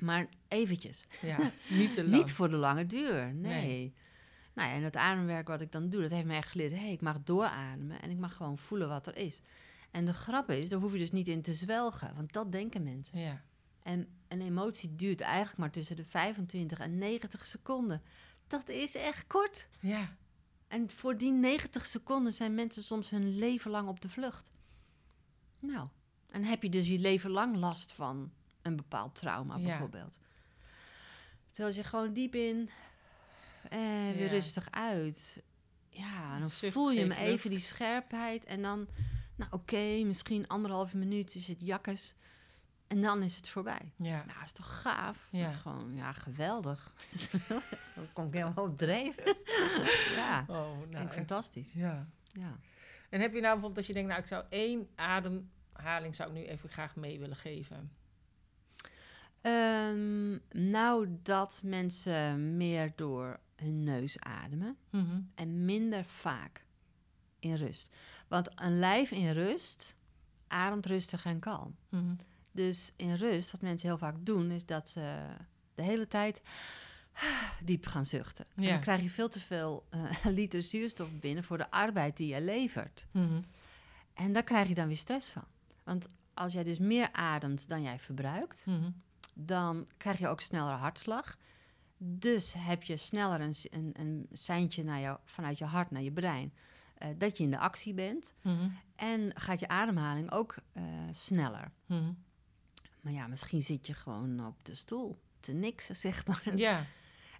Maar 0.00 0.28
eventjes. 0.48 1.06
ja, 1.20 1.52
niet 1.68 1.92
te 1.92 2.02
lang. 2.08 2.16
Niet 2.16 2.32
voor 2.32 2.50
de 2.50 2.56
lange 2.56 2.86
duur, 2.86 3.34
nee. 3.34 3.66
Nee. 3.66 3.94
Nou 4.54 4.68
ja, 4.68 4.74
en 4.74 4.82
het 4.82 4.96
ademwerk 4.96 5.48
wat 5.48 5.60
ik 5.60 5.72
dan 5.72 5.88
doe, 5.88 6.02
dat 6.02 6.10
heeft 6.10 6.26
me 6.26 6.34
echt 6.36 6.50
geleerd... 6.50 6.72
hé, 6.72 6.78
hey, 6.78 6.92
ik 6.92 7.00
mag 7.00 7.22
doorademen 7.24 8.02
en 8.02 8.10
ik 8.10 8.18
mag 8.18 8.36
gewoon 8.36 8.58
voelen 8.58 8.88
wat 8.88 9.06
er 9.06 9.16
is. 9.16 9.40
En 9.90 10.04
de 10.04 10.12
grap 10.12 10.50
is, 10.50 10.68
daar 10.68 10.80
hoef 10.80 10.92
je 10.92 10.98
dus 10.98 11.10
niet 11.12 11.28
in 11.28 11.42
te 11.42 11.54
zwelgen. 11.54 12.14
Want 12.14 12.32
dat 12.32 12.52
denken 12.52 12.82
mensen. 12.82 13.18
Ja. 13.18 13.42
En 13.82 14.08
een 14.28 14.40
emotie 14.40 14.94
duurt 14.94 15.20
eigenlijk 15.20 15.58
maar 15.58 15.70
tussen 15.70 15.96
de 15.96 16.04
25 16.04 16.78
en 16.78 16.98
90 16.98 17.46
seconden. 17.46 18.02
Dat 18.46 18.68
is 18.68 18.94
echt 18.94 19.26
kort. 19.26 19.68
Ja. 19.80 20.16
En 20.68 20.90
voor 20.90 21.16
die 21.16 21.32
90 21.32 21.86
seconden 21.86 22.32
zijn 22.32 22.54
mensen 22.54 22.82
soms 22.82 23.10
hun 23.10 23.38
leven 23.38 23.70
lang 23.70 23.88
op 23.88 24.00
de 24.00 24.08
vlucht. 24.08 24.50
Nou, 25.58 25.88
en 26.30 26.44
heb 26.44 26.62
je 26.62 26.68
dus 26.68 26.86
je 26.86 26.98
leven 26.98 27.30
lang 27.30 27.56
last 27.56 27.92
van 27.92 28.32
een 28.62 28.76
bepaald 28.76 29.14
trauma 29.14 29.56
Ja. 29.56 29.62
bijvoorbeeld. 29.62 30.18
Terwijl 31.50 31.74
je 31.74 31.84
gewoon 31.84 32.12
diep 32.12 32.34
in 32.34 32.70
en 33.68 34.12
weer 34.16 34.24
Ja. 34.24 34.30
rustig 34.30 34.68
uit. 34.70 35.42
Ja, 35.88 36.38
dan 36.38 36.48
Zucht, 36.48 36.72
voel 36.72 36.90
je 36.90 37.00
hem 37.00 37.10
even 37.12 37.30
lucht. 37.30 37.48
die 37.48 37.60
scherpheid. 37.60 38.44
En 38.44 38.62
dan, 38.62 38.88
nou 39.36 39.50
oké, 39.52 40.02
misschien 40.04 40.48
anderhalve 40.48 40.96
minuut 40.96 41.34
is 41.34 41.48
het 41.48 41.60
jakkes. 41.62 42.14
En 42.86 43.00
dan 43.02 43.22
is 43.22 43.36
het 43.36 43.48
voorbij. 43.48 43.92
Ja. 43.96 44.24
Nou, 44.24 44.42
is 44.44 44.52
toch 44.52 44.80
gaaf? 44.80 45.28
Ja. 45.30 45.40
Dat 45.42 45.50
is 45.50 45.56
gewoon, 45.56 45.94
ja, 45.96 46.12
geweldig. 46.12 46.94
dan 47.94 48.12
kom 48.12 48.26
ik 48.26 48.32
helemaal 48.34 48.64
op 48.64 48.78
dreef. 48.78 49.14
ja, 50.16 50.44
Oh, 50.48 50.78
nou, 50.78 50.86
vind 50.90 51.04
ik 51.04 51.12
fantastisch. 51.12 51.72
Ja. 51.72 52.06
Ja. 52.32 52.58
En 53.08 53.20
heb 53.20 53.32
je 53.34 53.40
nou 53.40 53.52
bijvoorbeeld 53.52 53.74
dat 53.74 53.86
je 53.86 53.92
denkt, 53.92 54.08
nou, 54.08 54.20
ik 54.20 54.26
zou 54.28 54.44
één 54.48 54.88
ademhaling 54.94 56.14
zou 56.14 56.28
ik 56.30 56.34
nu 56.36 56.44
even 56.44 56.68
graag 56.68 56.96
mee 56.96 57.18
willen 57.18 57.36
geven? 57.36 57.90
Ehm, 59.40 60.38
nou, 60.70 61.08
dat 61.22 61.60
mensen 61.64 62.56
meer 62.56 62.92
door 62.96 63.40
hun 63.62 63.84
neus 63.84 64.20
ademen 64.20 64.76
Mhm. 64.90 65.20
en 65.34 65.64
minder 65.64 66.04
vaak 66.04 66.64
in 67.38 67.54
rust. 67.54 67.88
Want 68.28 68.48
een 68.62 68.78
lijf 68.78 69.10
in 69.10 69.30
rust 69.32 69.94
ademt 70.46 70.86
rustig 70.86 71.24
en 71.24 71.38
kalm. 71.38 71.76
Mhm. 71.88 72.14
Dus 72.52 72.92
in 72.96 73.14
rust, 73.14 73.50
wat 73.52 73.60
mensen 73.60 73.88
heel 73.88 73.98
vaak 73.98 74.16
doen, 74.20 74.50
is 74.50 74.66
dat 74.66 74.88
ze 74.88 75.26
de 75.74 75.82
hele 75.82 76.08
tijd 76.08 76.42
diep 77.64 77.86
gaan 77.86 78.06
zuchten. 78.06 78.44
En 78.54 78.62
dan 78.64 78.80
krijg 78.80 79.02
je 79.02 79.10
veel 79.10 79.28
te 79.28 79.40
veel 79.40 79.86
eh, 79.90 80.10
liter 80.38 80.62
zuurstof 80.62 81.08
binnen 81.20 81.44
voor 81.44 81.58
de 81.58 81.70
arbeid 81.70 82.16
die 82.16 82.34
je 82.34 82.40
levert. 82.42 83.06
Mhm. 83.10 83.42
En 84.14 84.32
daar 84.32 84.42
krijg 84.44 84.68
je 84.68 84.74
dan 84.74 84.86
weer 84.86 84.96
stress 84.96 85.28
van. 85.30 85.44
Want 85.84 86.06
als 86.34 86.52
jij 86.52 86.62
dus 86.64 86.78
meer 86.78 87.12
ademt 87.12 87.68
dan 87.68 87.82
jij 87.82 87.98
verbruikt, 87.98 88.64
dan 89.34 89.86
krijg 89.96 90.18
je 90.18 90.28
ook 90.28 90.40
sneller 90.40 90.72
hartslag. 90.74 91.36
Dus 92.04 92.54
heb 92.56 92.82
je 92.82 92.96
sneller 92.96 93.40
een, 93.40 93.54
een, 93.70 93.90
een 93.98 94.26
seintje 94.32 94.84
naar 94.84 95.00
jou, 95.00 95.18
vanuit 95.24 95.58
je 95.58 95.64
hart 95.64 95.90
naar 95.90 96.02
je 96.02 96.12
brein 96.12 96.52
eh, 96.94 97.08
dat 97.18 97.36
je 97.36 97.44
in 97.44 97.50
de 97.50 97.58
actie 97.58 97.94
bent. 97.94 98.34
Mhm. 98.42 98.68
En 98.96 99.30
gaat 99.34 99.60
je 99.60 99.68
ademhaling 99.68 100.32
ook 100.32 100.56
eh, 100.72 100.84
sneller. 101.10 101.70
Mhm. 101.86 102.12
Maar 103.00 103.12
ja, 103.12 103.26
misschien 103.26 103.62
zit 103.62 103.86
je 103.86 103.94
gewoon 103.94 104.46
op 104.46 104.56
de 104.62 104.74
stoel 104.74 105.18
te 105.40 105.52
niksen, 105.52 105.96
zeg 105.96 106.26
maar. 106.26 106.42
Ja, 106.56 106.86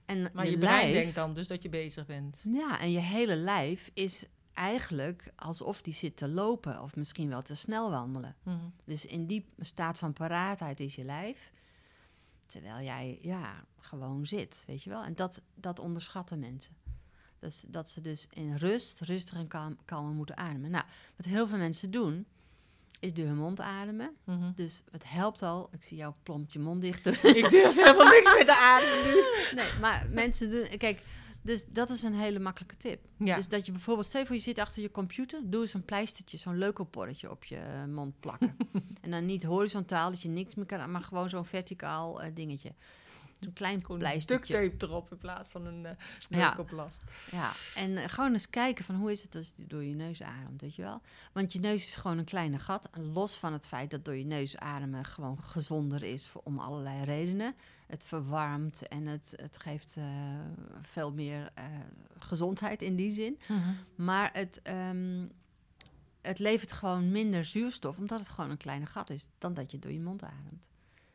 En 0.04 0.30
maar 0.34 0.50
je, 0.50 0.58
brein 0.58 0.92
denkt 0.92 1.14
dan 1.14 1.34
dus 1.34 1.46
dat 1.46 1.62
je 1.62 1.68
bezig 1.68 2.06
bent. 2.06 2.42
Ja, 2.48 2.80
en 2.80 2.90
je 2.90 2.98
hele 2.98 3.36
lijf 3.36 3.90
is 3.94 4.24
eigenlijk 4.52 5.32
alsof 5.36 5.82
die 5.82 5.94
zit 5.94 6.16
te 6.16 6.28
lopen 6.28 6.82
of 6.82 6.96
misschien 6.96 7.28
wel 7.28 7.42
te 7.42 7.54
snel 7.54 7.90
wandelen. 7.90 8.36
Mhm. 8.42 8.56
Dus 8.84 9.06
in 9.06 9.26
die 9.26 9.44
staat 9.58 9.98
van 9.98 10.12
paraatheid 10.12 10.80
is 10.80 10.94
je 10.94 11.04
lijf. 11.04 11.52
Terwijl 12.52 12.84
jij 12.84 13.18
ja, 13.22 13.64
gewoon 13.80 14.26
zit, 14.26 14.64
weet 14.66 14.82
je 14.82 14.90
wel. 14.90 15.02
En 15.02 15.14
dat, 15.14 15.40
dat 15.54 15.78
onderschatten 15.78 16.38
mensen. 16.38 16.76
Dus 17.38 17.64
dat 17.68 17.88
ze 17.88 18.00
dus 18.00 18.26
in 18.30 18.54
rust, 18.56 19.00
rustig 19.00 19.36
en 19.38 19.48
kalm, 19.48 19.76
kalm 19.84 20.14
moeten 20.14 20.36
ademen. 20.36 20.70
Nou, 20.70 20.84
wat 21.16 21.26
heel 21.26 21.46
veel 21.48 21.58
mensen 21.58 21.90
doen, 21.90 22.26
is 23.00 23.14
door 23.14 23.26
hun 23.26 23.36
mond 23.36 23.60
ademen. 23.60 24.16
Mhm. 24.24 24.52
Dus 24.54 24.82
het 24.90 25.04
helpt 25.08 25.42
al. 25.42 25.68
Ik 25.72 25.82
zie 25.82 25.96
jou 25.96 26.14
plompt 26.22 26.52
je 26.52 26.58
mond 26.58 26.80
dicht. 26.80 27.04
Dus 27.04 27.20
Ik 27.20 27.50
durf 27.50 27.74
helemaal 27.74 28.08
niks 28.08 28.34
meer 28.34 28.44
te 28.44 28.56
ademen 28.56 29.04
nu. 29.04 29.22
nee, 29.62 29.80
maar 29.80 30.08
mensen 30.10 30.50
doen... 30.50 30.78
Kijk, 30.78 31.02
dus 31.42 31.64
dat 31.66 31.90
is 31.90 32.02
een 32.02 32.14
hele 32.14 32.38
makkelijke 32.38 32.76
tip. 32.76 33.00
Ja. 33.16 33.36
Dus 33.36 33.48
dat 33.48 33.66
je 33.66 33.72
bijvoorbeeld, 33.72 34.06
stel 34.06 34.20
je 34.20 34.26
voor 34.26 34.36
je 34.36 34.42
zit 34.42 34.58
achter 34.58 34.82
je 34.82 34.90
computer, 34.90 35.40
doe 35.44 35.60
eens 35.60 35.74
een 35.74 35.84
pleistertje, 35.84 36.38
zo'n 36.38 36.58
leukelporretje 36.58 37.30
op 37.30 37.44
je 37.44 37.56
eh, 37.56 37.84
mond 37.84 38.20
plakken. 38.20 38.56
en 39.02 39.10
dan 39.10 39.26
niet 39.26 39.42
horizontaal, 39.42 40.10
dat 40.10 40.22
je 40.22 40.28
niks 40.28 40.54
meer 40.54 40.66
kan, 40.66 40.90
maar 40.90 41.00
gewoon 41.00 41.28
zo'n 41.28 41.46
verticaal 41.46 42.22
eh, 42.22 42.34
dingetje. 42.34 42.72
Zo'n 43.42 43.52
klein 43.52 43.82
pleistertje. 43.96 44.60
duct 44.60 44.78
tape 44.78 44.92
erop 44.92 45.10
in 45.10 45.18
plaats 45.18 45.50
van 45.50 45.66
een 45.66 45.84
uh, 45.84 45.90
Ja. 46.28 46.56
Ja, 47.30 47.52
en 47.74 47.96
eh, 47.96 48.08
gewoon 48.08 48.32
eens 48.32 48.50
kijken 48.50 48.84
van 48.84 48.94
hoe 48.94 49.10
is 49.10 49.22
het 49.22 49.34
als 49.34 49.52
je 49.56 49.66
door 49.66 49.84
je 49.84 49.94
neus 49.94 50.22
ademt, 50.22 50.60
weet 50.60 50.74
je 50.74 50.82
wel? 50.82 51.00
Want 51.32 51.52
je 51.52 51.60
neus 51.60 51.86
is 51.86 51.96
gewoon 51.96 52.18
een 52.18 52.24
kleine 52.24 52.58
gat. 52.58 52.88
En 52.90 53.12
los 53.12 53.34
van 53.34 53.52
het 53.52 53.68
feit 53.68 53.90
dat 53.90 54.04
door 54.04 54.16
je 54.16 54.24
neus 54.24 54.56
ademen 54.56 55.04
gewoon 55.04 55.42
gezonder 55.42 56.02
is 56.02 56.28
voor, 56.28 56.40
om 56.44 56.58
allerlei 56.58 57.04
redenen. 57.04 57.54
Het 57.86 58.04
verwarmt 58.04 58.88
en 58.88 59.06
het, 59.06 59.32
het 59.36 59.58
geeft 59.58 59.96
eh, 59.96 60.04
veel 60.82 61.12
meer 61.12 61.52
gezondheid 62.18 62.82
in 62.82 62.96
die 62.96 63.12
zin. 63.12 63.38
Maar 63.94 64.30
het, 64.32 64.62
ehm, 64.62 65.26
het 66.20 66.38
levert 66.38 66.72
gewoon 66.72 67.10
minder 67.10 67.44
zuurstof, 67.44 67.96
omdat 67.96 68.18
het 68.18 68.28
gewoon 68.28 68.50
een 68.50 68.56
kleine 68.56 68.86
gat 68.86 69.10
is, 69.10 69.28
dan 69.38 69.54
dat 69.54 69.70
je 69.70 69.78
door 69.78 69.92
je 69.92 70.00
mond 70.00 70.22
ademt. 70.22 70.68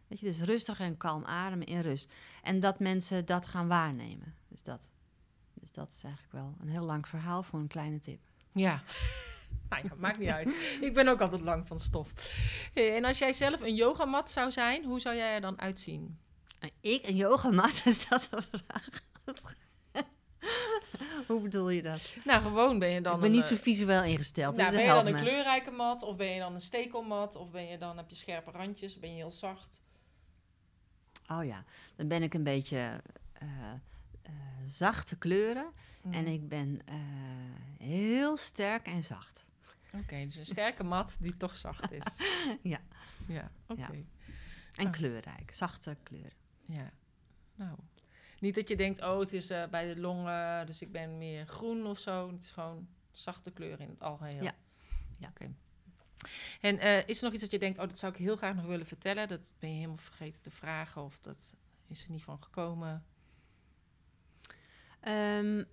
Weet 0.07 0.19
je, 0.19 0.25
dus 0.25 0.41
rustig 0.41 0.79
en 0.79 0.97
kalm 0.97 1.25
ademen 1.25 1.67
in 1.67 1.81
rust. 1.81 2.13
En 2.43 2.59
dat 2.59 2.79
mensen 2.79 3.25
dat 3.25 3.45
gaan 3.45 3.67
waarnemen. 3.67 4.35
Dus 4.47 4.63
dat. 4.63 4.81
Dus 5.53 5.71
dat 5.71 5.89
is 5.89 6.03
eigenlijk 6.03 6.33
wel 6.33 6.55
een 6.59 6.69
heel 6.69 6.85
lang 6.85 7.07
verhaal 7.07 7.43
voor 7.43 7.59
een 7.59 7.67
kleine 7.67 7.99
tip. 7.99 8.19
Ja. 8.51 8.83
Nou 9.69 9.83
ja, 9.83 9.89
maakt 9.97 10.19
niet 10.19 10.29
uit. 10.29 10.77
Ik 10.81 10.93
ben 10.93 11.07
ook 11.07 11.21
altijd 11.21 11.41
lang 11.41 11.67
van 11.67 11.79
stof. 11.79 12.11
Hey, 12.73 12.95
en 12.95 13.05
als 13.05 13.17
jij 13.17 13.33
zelf 13.33 13.61
een 13.61 13.75
yogamat 13.75 14.31
zou 14.31 14.51
zijn, 14.51 14.85
hoe 14.85 14.99
zou 14.99 15.15
jij 15.15 15.33
er 15.33 15.41
dan 15.41 15.61
uitzien? 15.61 16.19
En 16.59 16.71
ik, 16.81 17.07
een 17.07 17.15
yogamat, 17.15 17.81
is 17.85 18.07
dat 18.07 18.27
een 18.31 18.43
vraag? 18.51 18.89
Hoe 21.27 21.41
bedoel 21.41 21.69
je 21.69 21.81
dat? 21.81 22.13
Nou, 22.23 22.41
gewoon 22.41 22.79
ben 22.79 22.89
je 22.89 23.01
dan 23.01 23.13
ik 23.13 23.19
ben 23.19 23.29
een, 23.29 23.35
niet 23.35 23.47
zo 23.47 23.53
eh, 23.53 23.59
visueel 23.59 24.03
ingesteld, 24.03 24.55
nou, 24.55 24.69
dus 24.69 24.77
ben 24.77 24.87
je 24.87 24.93
dan 24.93 25.07
een 25.07 25.21
kleurrijke 25.21 25.71
mat? 25.71 26.03
Of 26.03 26.15
ben 26.15 26.27
je 26.27 26.39
dan 26.39 26.53
een 26.53 26.61
stekelmat? 26.61 27.35
Of 27.35 27.49
ben 27.49 27.67
je 27.67 27.77
dan, 27.77 27.97
heb 27.97 28.09
je 28.09 28.15
scherpe 28.15 28.51
randjes? 28.51 28.99
Ben 28.99 29.09
je 29.09 29.15
heel 29.15 29.31
zacht? 29.31 29.81
Oh 31.27 31.45
ja, 31.45 31.63
dan 31.95 32.07
ben 32.07 32.23
ik 32.23 32.33
een 32.33 32.43
beetje 32.43 33.01
eh, 33.33 33.71
eh, 34.21 34.31
zachte 34.65 35.15
kleuren. 35.17 35.71
En 36.03 36.23
Mhm. 36.23 36.31
ik 36.33 36.47
ben 36.47 36.81
eh, 36.85 36.95
heel 37.79 38.37
sterk 38.37 38.85
en 38.87 39.03
zacht. 39.03 39.45
Oké, 39.93 40.23
dus 40.23 40.35
een 40.35 40.45
sterke 40.45 40.83
mat 40.83 41.17
die 41.19 41.37
toch 41.37 41.57
zacht 41.57 41.91
is. 41.91 42.03
Ja. 42.63 42.79
Ja, 43.27 43.51
oké. 43.67 43.81
Ja. 43.81 43.89
En 44.75 44.85
Oh. 44.85 44.91
kleurrijk, 44.91 45.51
zachte 45.53 45.97
kleuren. 46.03 46.31
Ja, 46.65 46.91
nou. 47.55 47.77
Niet 48.39 48.55
dat 48.55 48.67
je 48.69 48.75
denkt, 48.75 49.01
oh, 49.03 49.19
het 49.19 49.33
is 49.33 49.47
bij 49.47 49.93
de 49.93 49.99
longen, 49.99 50.65
dus 50.65 50.81
ik 50.81 50.91
ben 50.91 51.17
meer 51.17 51.45
groen 51.45 51.85
of 51.85 51.99
zo. 51.99 52.31
Het 52.31 52.43
is 52.43 52.51
gewoon 52.51 52.87
zachte 53.11 53.51
kleur 53.51 53.79
in 53.79 53.89
het 53.89 54.01
algeheel. 54.01 54.43
Ja. 54.43 54.53
Ja. 55.17 55.27
Oké. 55.29 55.51
En 56.61 56.79
eh, 56.79 57.07
is 57.07 57.17
er 57.17 57.23
nog 57.23 57.33
iets 57.33 57.41
dat 57.41 57.51
je 57.51 57.59
denkt, 57.59 57.79
oh, 57.79 57.87
dat 57.87 57.99
zou 57.99 58.13
ik 58.13 58.19
heel 58.19 58.35
graag 58.35 58.55
nog 58.55 58.65
willen 58.65 58.85
vertellen? 58.85 59.27
Dat 59.27 59.51
ben 59.59 59.69
je 59.69 59.75
helemaal 59.75 59.97
vergeten 59.97 60.41
te 60.41 60.51
vragen 60.51 61.03
of 61.03 61.19
dat 61.19 61.53
is 61.87 62.05
er 62.05 62.11
niet 62.11 62.23
van 62.23 62.43
gekomen? 62.43 63.05
Ehm, 64.99 65.63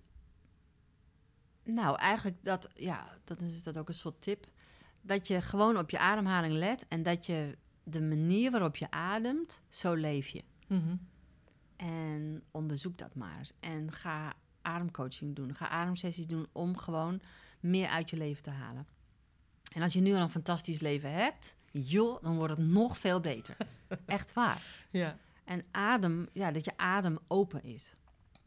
nou, 1.63 1.97
eigenlijk 1.97 2.37
dat, 2.43 2.69
ja, 2.73 3.17
dat 3.23 3.41
is 3.41 3.63
dat 3.63 3.77
ook 3.77 3.87
een 3.87 3.93
soort 3.93 4.21
tip. 4.21 4.47
Dat 5.01 5.27
je 5.27 5.41
gewoon 5.41 5.77
op 5.77 5.89
je 5.89 5.99
ademhaling 5.99 6.53
let 6.53 6.85
en 6.87 7.03
dat 7.03 7.25
je 7.25 7.57
de 7.83 8.01
manier 8.01 8.51
waarop 8.51 8.75
je 8.75 8.91
ademt, 8.91 9.61
zo 9.69 9.93
leef 9.93 10.27
je. 10.27 10.43
En 11.75 12.43
onderzoek 12.51 12.97
dat 12.97 13.15
maar 13.15 13.37
eens. 13.37 13.51
En 13.59 13.91
ga 13.91 14.33
ademcoaching 14.61 15.35
doen. 15.35 15.55
Ga 15.55 15.69
ademsessies 15.69 16.27
doen 16.27 16.47
om 16.51 16.77
gewoon 16.77 17.21
meer 17.59 17.87
uit 17.87 18.09
je 18.09 18.17
leven 18.17 18.43
te 18.43 18.49
halen. 18.49 18.87
En 19.75 19.81
als 19.81 19.93
je 19.93 20.01
nu 20.01 20.13
al 20.13 20.21
een 20.21 20.29
fantastisch 20.29 20.79
leven 20.79 21.11
hebt, 21.11 21.55
joh, 21.71 22.23
dan 22.23 22.35
wordt 22.35 22.57
het 22.57 22.67
nog 22.67 22.97
veel 22.97 23.19
beter. 23.19 23.57
Echt 24.05 24.33
waar. 24.33 24.61
Ja. 24.89 25.17
En 25.43 25.65
adem, 25.71 26.29
ja, 26.33 26.51
dat 26.51 26.65
je 26.65 26.77
adem 26.77 27.17
open 27.27 27.63
is. 27.63 27.93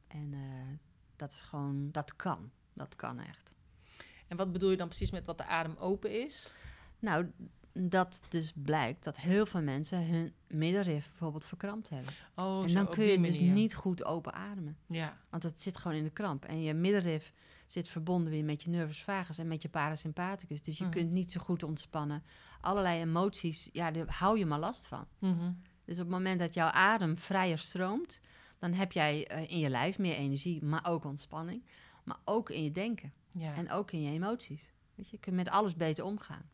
En 0.07 0.31
eh, 0.33 0.79
dat 1.17 1.33
is 1.33 1.41
gewoon, 1.41 1.89
dat 1.93 2.17
kan. 2.17 2.51
Dat 2.73 2.97
kan 2.97 3.19
echt. 3.19 3.53
En 4.27 4.37
wat 4.37 4.53
bedoel 4.53 4.71
je 4.71 4.77
dan 4.77 4.89
precies 4.89 5.11
met 5.11 5.25
wat 5.25 5.39
de 5.39 5.45
adem 5.45 5.77
open 5.77 6.25
is? 6.25 6.55
Nou, 6.99 7.33
dat 7.73 8.23
dus 8.29 8.53
blijkt 8.55 9.05
dat 9.05 9.17
heel 9.17 9.47
veel 9.47 9.63
mensen 9.63 10.07
hun 10.07 10.33
middenrif 10.47 11.09
bijvoorbeeld 11.09 11.47
verkrampt 11.47 11.89
hebben. 11.89 12.13
Oh, 12.35 12.65
en 12.65 12.75
dan 12.75 12.89
kun 12.89 13.05
je 13.05 13.21
dus 13.21 13.39
niet 13.41 13.75
goed 13.75 14.05
open 14.05 14.33
ademen. 14.35 14.77
Ja, 14.87 15.17
Want 15.31 15.43
het 15.43 15.63
zit 15.63 15.77
gewoon 15.77 15.97
in 15.97 16.05
de 16.05 16.11
kramp. 16.11 16.45
En 16.45 16.63
je 16.63 16.75
middenrif 16.75 17.33
zit 17.67 17.89
verbonden 17.89 18.33
weer 18.33 18.45
met 18.45 18.63
je 18.63 18.71
nervus 18.71 19.03
vagus 19.03 19.39
en 19.39 19.49
met 19.49 19.63
je 19.63 19.69
parasympathicus. 19.69 20.63
Dus 20.63 20.79
je 20.79 20.85
Mhm. 20.85 20.93
kunt 20.93 21.11
niet 21.11 21.33
zo 21.33 21.41
goed 21.41 21.63
ontspannen. 21.63 22.23
Allerlei 22.61 23.01
emoties, 23.01 23.69
ja, 23.73 23.91
daar 23.91 24.07
hou 24.09 24.39
je 24.39 24.47
maar 24.47 24.59
last 24.59 24.87
van. 24.87 25.07
Mhm. 25.19 25.53
Dus 25.85 25.97
op 25.99 26.05
het 26.05 26.13
moment 26.15 26.39
dat 26.41 26.55
jouw 26.55 26.69
adem 26.71 27.19
vrijer 27.19 27.59
stroomt, 27.59 28.21
dan 28.59 28.73
heb 28.73 28.93
jij 28.93 29.27
eh, 29.27 29.51
in 29.51 29.59
je 29.59 29.69
lijf 29.71 29.99
meer 29.99 30.15
energie, 30.15 30.65
maar 30.65 30.87
ook 30.87 31.05
ontspanning. 31.05 31.65
Maar 32.05 32.19
ook 32.25 32.51
in 32.51 32.65
je 32.65 32.71
denken 32.73 33.13
ja. 33.31 33.55
en 33.55 33.71
ook 33.71 33.91
in 33.93 34.03
je 34.03 34.11
emoties. 34.13 34.71
Weet 34.95 35.07
je, 35.09 35.17
je 35.17 35.23
kunt 35.23 35.37
met 35.37 35.49
alles 35.49 35.77
beter 35.77 36.05
omgaan. 36.05 36.51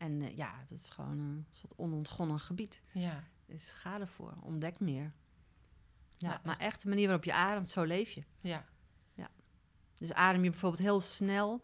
En 0.00 0.22
eh, 0.22 0.36
ja, 0.36 0.64
dat 0.68 0.78
is 0.78 0.88
gewoon 0.90 1.18
een 1.18 1.46
soort 1.50 1.72
onontgonnen 1.76 2.38
gebied. 2.40 2.82
ja. 2.92 3.24
Dus 3.46 3.72
ga 3.72 4.00
ervoor, 4.00 4.34
ontdek 4.42 4.80
meer. 4.80 5.12
Ja, 6.16 6.30
Ja, 6.30 6.40
maar 6.44 6.56
echt 6.58 6.82
de 6.82 6.88
manier 6.88 7.04
waarop 7.06 7.24
je 7.24 7.32
ademt, 7.32 7.68
zo 7.68 7.82
leef 7.82 8.10
je. 8.10 8.22
ja. 8.40 8.66
Dus 9.98 10.12
adem 10.12 10.44
je 10.44 10.50
bijvoorbeeld 10.50 10.82
heel 10.82 11.00
snel, 11.00 11.62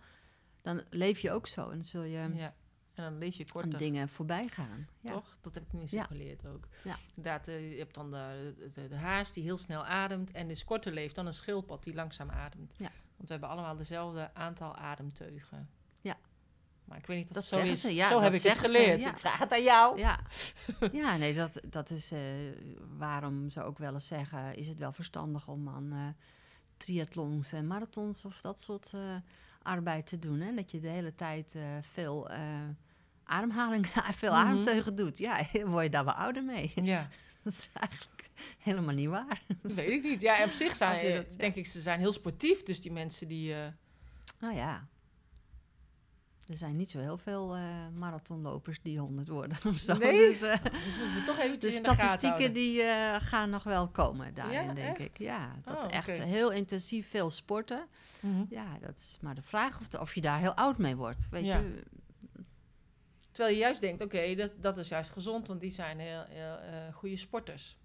dan 0.63 0.83
leef 0.91 1.19
je 1.19 1.31
ook 1.31 1.47
zo. 1.47 1.65
En 1.65 1.71
dan 1.71 1.85
zul 1.85 2.03
je 2.03 2.31
ja. 2.35 2.55
En 2.95 3.03
dan 3.03 3.19
lees 3.19 3.37
je 3.37 3.51
korter. 3.51 3.79
dingen 3.79 4.09
voorbij 4.09 4.49
gaan. 4.49 4.89
Ja. 5.01 5.13
Toch? 5.13 5.39
Dat 5.41 5.55
heb 5.55 5.63
ik 5.63 5.69
tenminste 5.69 5.97
Ja. 5.97 6.05
geleerd 6.05 6.47
ook. 6.47 6.69
Ja. 6.85 6.97
Inderdaad, 7.15 7.49
eh, 7.49 7.73
je 7.73 7.79
hebt 7.79 7.95
dan 7.95 8.11
de, 8.11 8.55
de, 8.75 8.89
de 8.89 8.97
haas 8.97 9.33
die 9.33 9.43
heel 9.43 9.57
snel 9.57 9.85
ademt 9.85 10.31
en 10.31 10.49
dus 10.49 10.65
korter 10.65 10.93
leeft 10.93 11.15
dan 11.15 11.27
een 11.27 11.33
schildpad 11.33 11.85
die 11.85 11.95
langzaam 11.95 12.31
ademt. 12.31 12.73
Ja. 12.77 12.91
Want 13.17 13.29
we 13.29 13.33
hebben 13.33 13.49
allemaal 13.49 13.77
dezelfde 13.77 14.35
aantal 14.35 14.77
ademteugen. 14.77 15.71
Maar 16.87 16.99
ik 16.99 17.07
weet 17.07 17.17
niet 17.17 17.29
of 17.29 17.35
Dat 17.35 17.45
zo 17.45 17.51
zeggen 17.57 17.71
is. 17.71 17.81
ze, 17.81 17.95
ja, 17.95 18.09
zo 18.09 18.15
dat 18.15 18.23
heb 18.23 18.35
ik 18.35 18.43
het 18.43 18.53
zeggen 18.53 18.71
ze, 18.71 18.79
geleerd. 18.79 19.01
ja. 19.01 19.11
Ik 19.11 19.19
vraag 19.19 19.39
het 19.39 19.53
aan 19.53 19.63
jou. 19.63 19.99
Ja, 19.99 20.21
ja 20.93 21.17
nee, 21.17 21.35
dat, 21.35 21.61
dat 21.65 21.91
is 21.91 22.11
eh, 22.13 22.21
waarom 22.99 23.51
ze 23.51 23.63
ook 23.63 23.79
wel 23.79 23.93
eens 23.95 24.07
zeggen... 24.07 24.57
is 24.57 24.69
het 24.69 24.79
wel 24.79 24.93
verstandig 24.93 25.49
om 25.49 25.69
aan 25.69 25.93
eh 25.93 26.25
triathlons 26.77 27.53
en 27.53 27.67
marathons 27.67 28.25
of 28.25 28.41
dat 28.41 28.61
soort 28.61 28.93
eh, 28.95 29.01
arbeid 29.63 30.07
te 30.07 30.19
doen. 30.19 30.41
Hè? 30.41 30.55
Dat 30.55 30.71
je 30.71 30.81
de 30.81 30.89
hele 30.89 31.15
tijd 31.15 31.57
veel 31.81 32.29
ademhaling, 33.25 33.87
veel 34.23 34.33
Mhm. 34.33 34.41
ademteugen 34.47 34.95
doet. 34.97 35.19
Ja, 35.19 35.47
word 35.65 35.85
je 35.85 35.91
daar 35.91 36.05
wel 36.05 36.15
ouder 36.15 36.45
mee. 36.45 36.73
Ja, 36.75 37.09
dat 37.45 37.53
is 37.53 37.69
eigenlijk 37.73 38.31
helemaal 38.59 38.95
niet 38.95 39.09
waar. 39.09 39.43
dat 39.63 39.73
weet 39.73 39.89
ik 39.89 40.03
niet. 40.03 40.21
Ja, 40.21 40.45
op 40.45 40.51
zich 40.51 40.77
zijn, 40.77 41.07
ja. 41.07 41.23
denk 41.37 41.55
ik, 41.55 41.67
ze 41.67 41.81
zijn 41.81 41.99
heel 42.01 42.13
sportief. 42.13 42.63
Dus 42.63 42.81
die 42.81 42.93
mensen 42.93 43.29
die... 43.29 43.55
Nou 44.39 44.55
ja. 44.55 44.87
Er 46.47 46.57
zijn 46.57 46.77
niet 46.77 46.91
zo 46.91 46.99
heel 46.99 47.19
veel 47.19 47.55
eh, 47.55 47.63
marathonlopers 47.95 48.81
die 48.83 48.99
100 48.99 49.29
worden 49.29 49.57
of 49.67 49.77
zo. 49.77 49.95
Nee? 49.97 50.13
Dus, 50.17 50.43
eh, 50.43 50.63
we 50.63 51.23
toch 51.27 51.59
de 51.59 51.71
statistieken 51.71 52.53
die 52.53 52.83
eh, 52.83 53.17
gaan 53.21 53.51
nog 53.51 53.63
wel 53.63 53.89
komen 53.89 54.35
daarin, 54.35 54.63
Ja, 54.65 54.73
denk 54.75 54.89
echt? 54.99 54.99
ik. 54.99 55.19
Ja, 55.19 55.53
dat 55.65 55.85
Oh, 55.85 55.93
echt 55.93 56.23
heel 56.23 56.51
intensief 56.53 57.09
veel 57.11 57.31
sporten. 57.31 57.87
Mhm. 58.21 58.45
Ja, 58.49 58.79
dat 58.81 58.97
is 58.97 59.19
maar 59.21 59.35
de 59.35 59.43
vraag 59.43 59.81
of, 59.81 59.89
de- 59.89 60.01
of 60.01 60.15
je 60.15 60.21
daar 60.21 60.39
heel 60.39 60.55
oud 60.55 60.79
mee 60.79 60.97
wordt. 60.97 61.29
Weet 61.31 61.45
Ja. 61.45 61.59
je? 61.59 61.83
Terwijl 63.31 63.55
je 63.57 63.61
juist 63.63 63.81
denkt, 63.81 64.03
oké, 64.03 64.35
dat, 64.35 64.51
dat 64.61 64.79
is 64.79 64.89
juist 64.89 65.11
gezond, 65.11 65.47
want 65.47 65.61
die 65.61 65.71
zijn 65.71 65.99
heel, 65.99 66.25
heel 66.29 66.93
goede 66.93 67.17
sporters. 67.17 67.77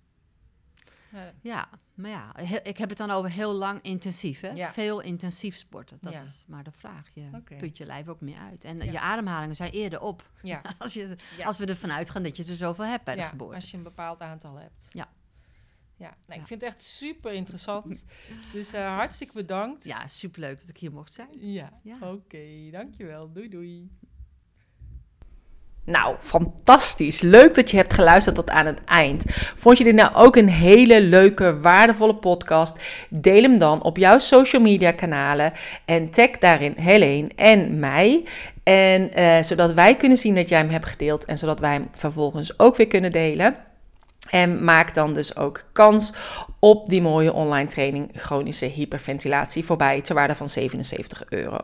Ja, 1.12 1.34
Ja, 1.42 1.70
maar 1.94 2.10
ja, 2.10 2.38
ik 2.64 2.78
heb 2.78 2.90
het 2.90 2.98
dan 2.98 3.12
over 3.12 3.30
heel 3.32 3.54
lang 3.54 3.82
intensief. 3.82 4.40
Hè? 4.40 4.50
Ja. 4.50 4.72
Veel 4.72 5.00
intensief 5.02 5.56
sporten. 5.58 5.98
Dat 6.02 6.14
Ja. 6.14 6.22
is 6.22 6.44
maar 6.48 6.64
de 6.64 6.72
vraag. 6.72 7.10
Je 7.14 7.30
put 7.58 7.78
je 7.78 7.86
lijf 7.86 8.08
ook 8.08 8.22
meer 8.22 8.38
uit. 8.38 8.64
En 8.64 8.78
Ja. 8.78 8.92
je 8.92 9.00
ademhalingen 9.00 9.56
zijn 9.56 9.72
eerder 9.72 10.00
op. 10.02 10.30
ja. 10.42 10.62
Als, 10.78 10.94
je, 10.94 11.16
als 11.44 11.58
we 11.58 11.66
ervan 11.66 11.92
uitgaan 11.92 12.24
dat 12.24 12.38
je 12.38 12.44
er 12.46 12.56
zoveel 12.56 12.86
hebt 12.86 13.04
bij 13.04 13.16
de 13.16 13.22
geboorte. 13.22 13.56
als 13.56 13.72
je 13.72 13.78
een 13.78 13.84
bepaald 13.84 14.20
aantal 14.22 14.56
hebt. 14.56 14.90
Ja. 14.92 15.10
Ja, 15.98 16.16
nou, 16.28 16.40
ik 16.42 16.48
vind 16.48 16.62
het 16.62 16.70
echt 16.70 16.82
super 16.82 17.34
interessant. 17.34 18.06
dus 18.54 18.74
eh, 18.74 18.94
hartstikke 18.94 19.34
bedankt. 19.34 19.84
Ja, 19.84 20.08
superleuk 20.08 20.60
dat 20.60 20.70
ik 20.70 20.78
hier 20.78 20.92
mocht 20.92 21.12
zijn. 21.12 21.28
Ja, 21.40 21.80
Ja. 21.84 21.98
oké, 22.12 22.70
dankjewel. 22.72 23.32
Doei 23.32 23.50
doei. 23.50 23.92
Nou, 25.86 26.16
fantastisch. 26.20 27.22
Leuk 27.22 27.56
dat 27.56 27.72
je 27.72 27.78
hebt 27.78 27.94
geluisterd 27.94 28.36
tot 28.36 28.50
aan 28.50 28.66
het 28.66 28.84
eind. 28.86 29.26
Vond 29.56 29.78
je 29.78 29.84
dit 29.84 29.96
nou 29.96 30.16
ook 30.16 30.36
een 30.36 30.50
hele 30.50 31.02
leuke, 31.02 31.60
waardevolle 31.60 32.16
podcast? 32.16 32.76
Deel 33.10 33.42
hem 33.42 33.60
dan 33.60 33.84
op 33.84 33.98
jouw 33.98 34.18
social 34.18 34.62
media 34.62 34.92
kanalen 34.92 35.54
en 35.86 36.12
tag 36.12 36.30
daarin 36.30 36.74
Helene 36.78 37.30
en 37.36 37.80
mij. 37.80 38.26
En 38.64 39.20
uh, 39.20 39.42
zodat 39.42 39.74
wij 39.74 39.96
kunnen 39.96 40.18
zien 40.18 40.36
dat 40.36 40.50
jij 40.50 40.60
hem 40.60 40.70
hebt 40.70 40.90
gedeeld 40.90 41.26
en 41.26 41.38
zodat 41.38 41.60
wij 41.60 41.74
hem 41.74 41.88
vervolgens 41.92 42.60
ook 42.60 42.76
weer 42.76 42.88
kunnen 42.88 43.12
delen. 43.12 43.56
En 44.30 44.64
maak 44.64 44.96
dan 44.96 45.14
dus 45.14 45.36
ook 45.36 45.64
kans 45.72 46.14
op 46.60 46.88
die 46.88 47.02
mooie 47.02 47.34
online 47.34 47.70
training 47.70 48.10
chronische 48.14 48.66
hyperventilatie 48.66 49.66
voorbij 49.66 50.02
ter 50.02 50.16
waarde 50.16 50.36
van 50.36 50.50
77 50.50 51.24
euro. 51.30 51.58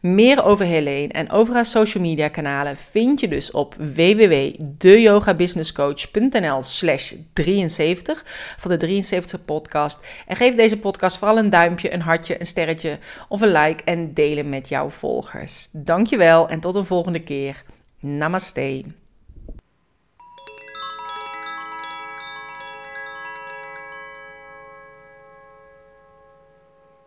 Meer 0.00 0.44
over 0.44 0.66
Helene 0.66 1.08
en 1.08 1.30
over 1.30 1.54
haar 1.54 1.64
social 1.64 2.02
media 2.02 2.28
kanalen 2.28 2.76
vind 2.76 3.20
je 3.20 3.28
dus 3.28 3.50
op 3.50 3.74
www.deyogabusinesscoach.nl 3.74 6.62
slash 6.62 7.14
73 7.32 8.24
van 8.56 8.70
de 8.70 8.76
73 8.76 9.44
podcast. 9.44 10.00
En 10.26 10.36
geef 10.36 10.54
deze 10.54 10.78
podcast 10.78 11.18
vooral 11.18 11.38
een 11.38 11.50
duimpje, 11.50 11.92
een 11.92 12.00
hartje, 12.00 12.40
een 12.40 12.46
sterretje 12.46 12.98
of 13.28 13.40
een 13.40 13.52
like 13.52 13.84
en 13.84 14.14
delen 14.14 14.48
met 14.48 14.68
jouw 14.68 14.90
volgers. 14.90 15.68
Dankjewel 15.72 16.48
en 16.48 16.60
tot 16.60 16.74
een 16.74 16.86
volgende 16.86 17.22
keer. 17.22 17.62
Namaste. 18.00 19.00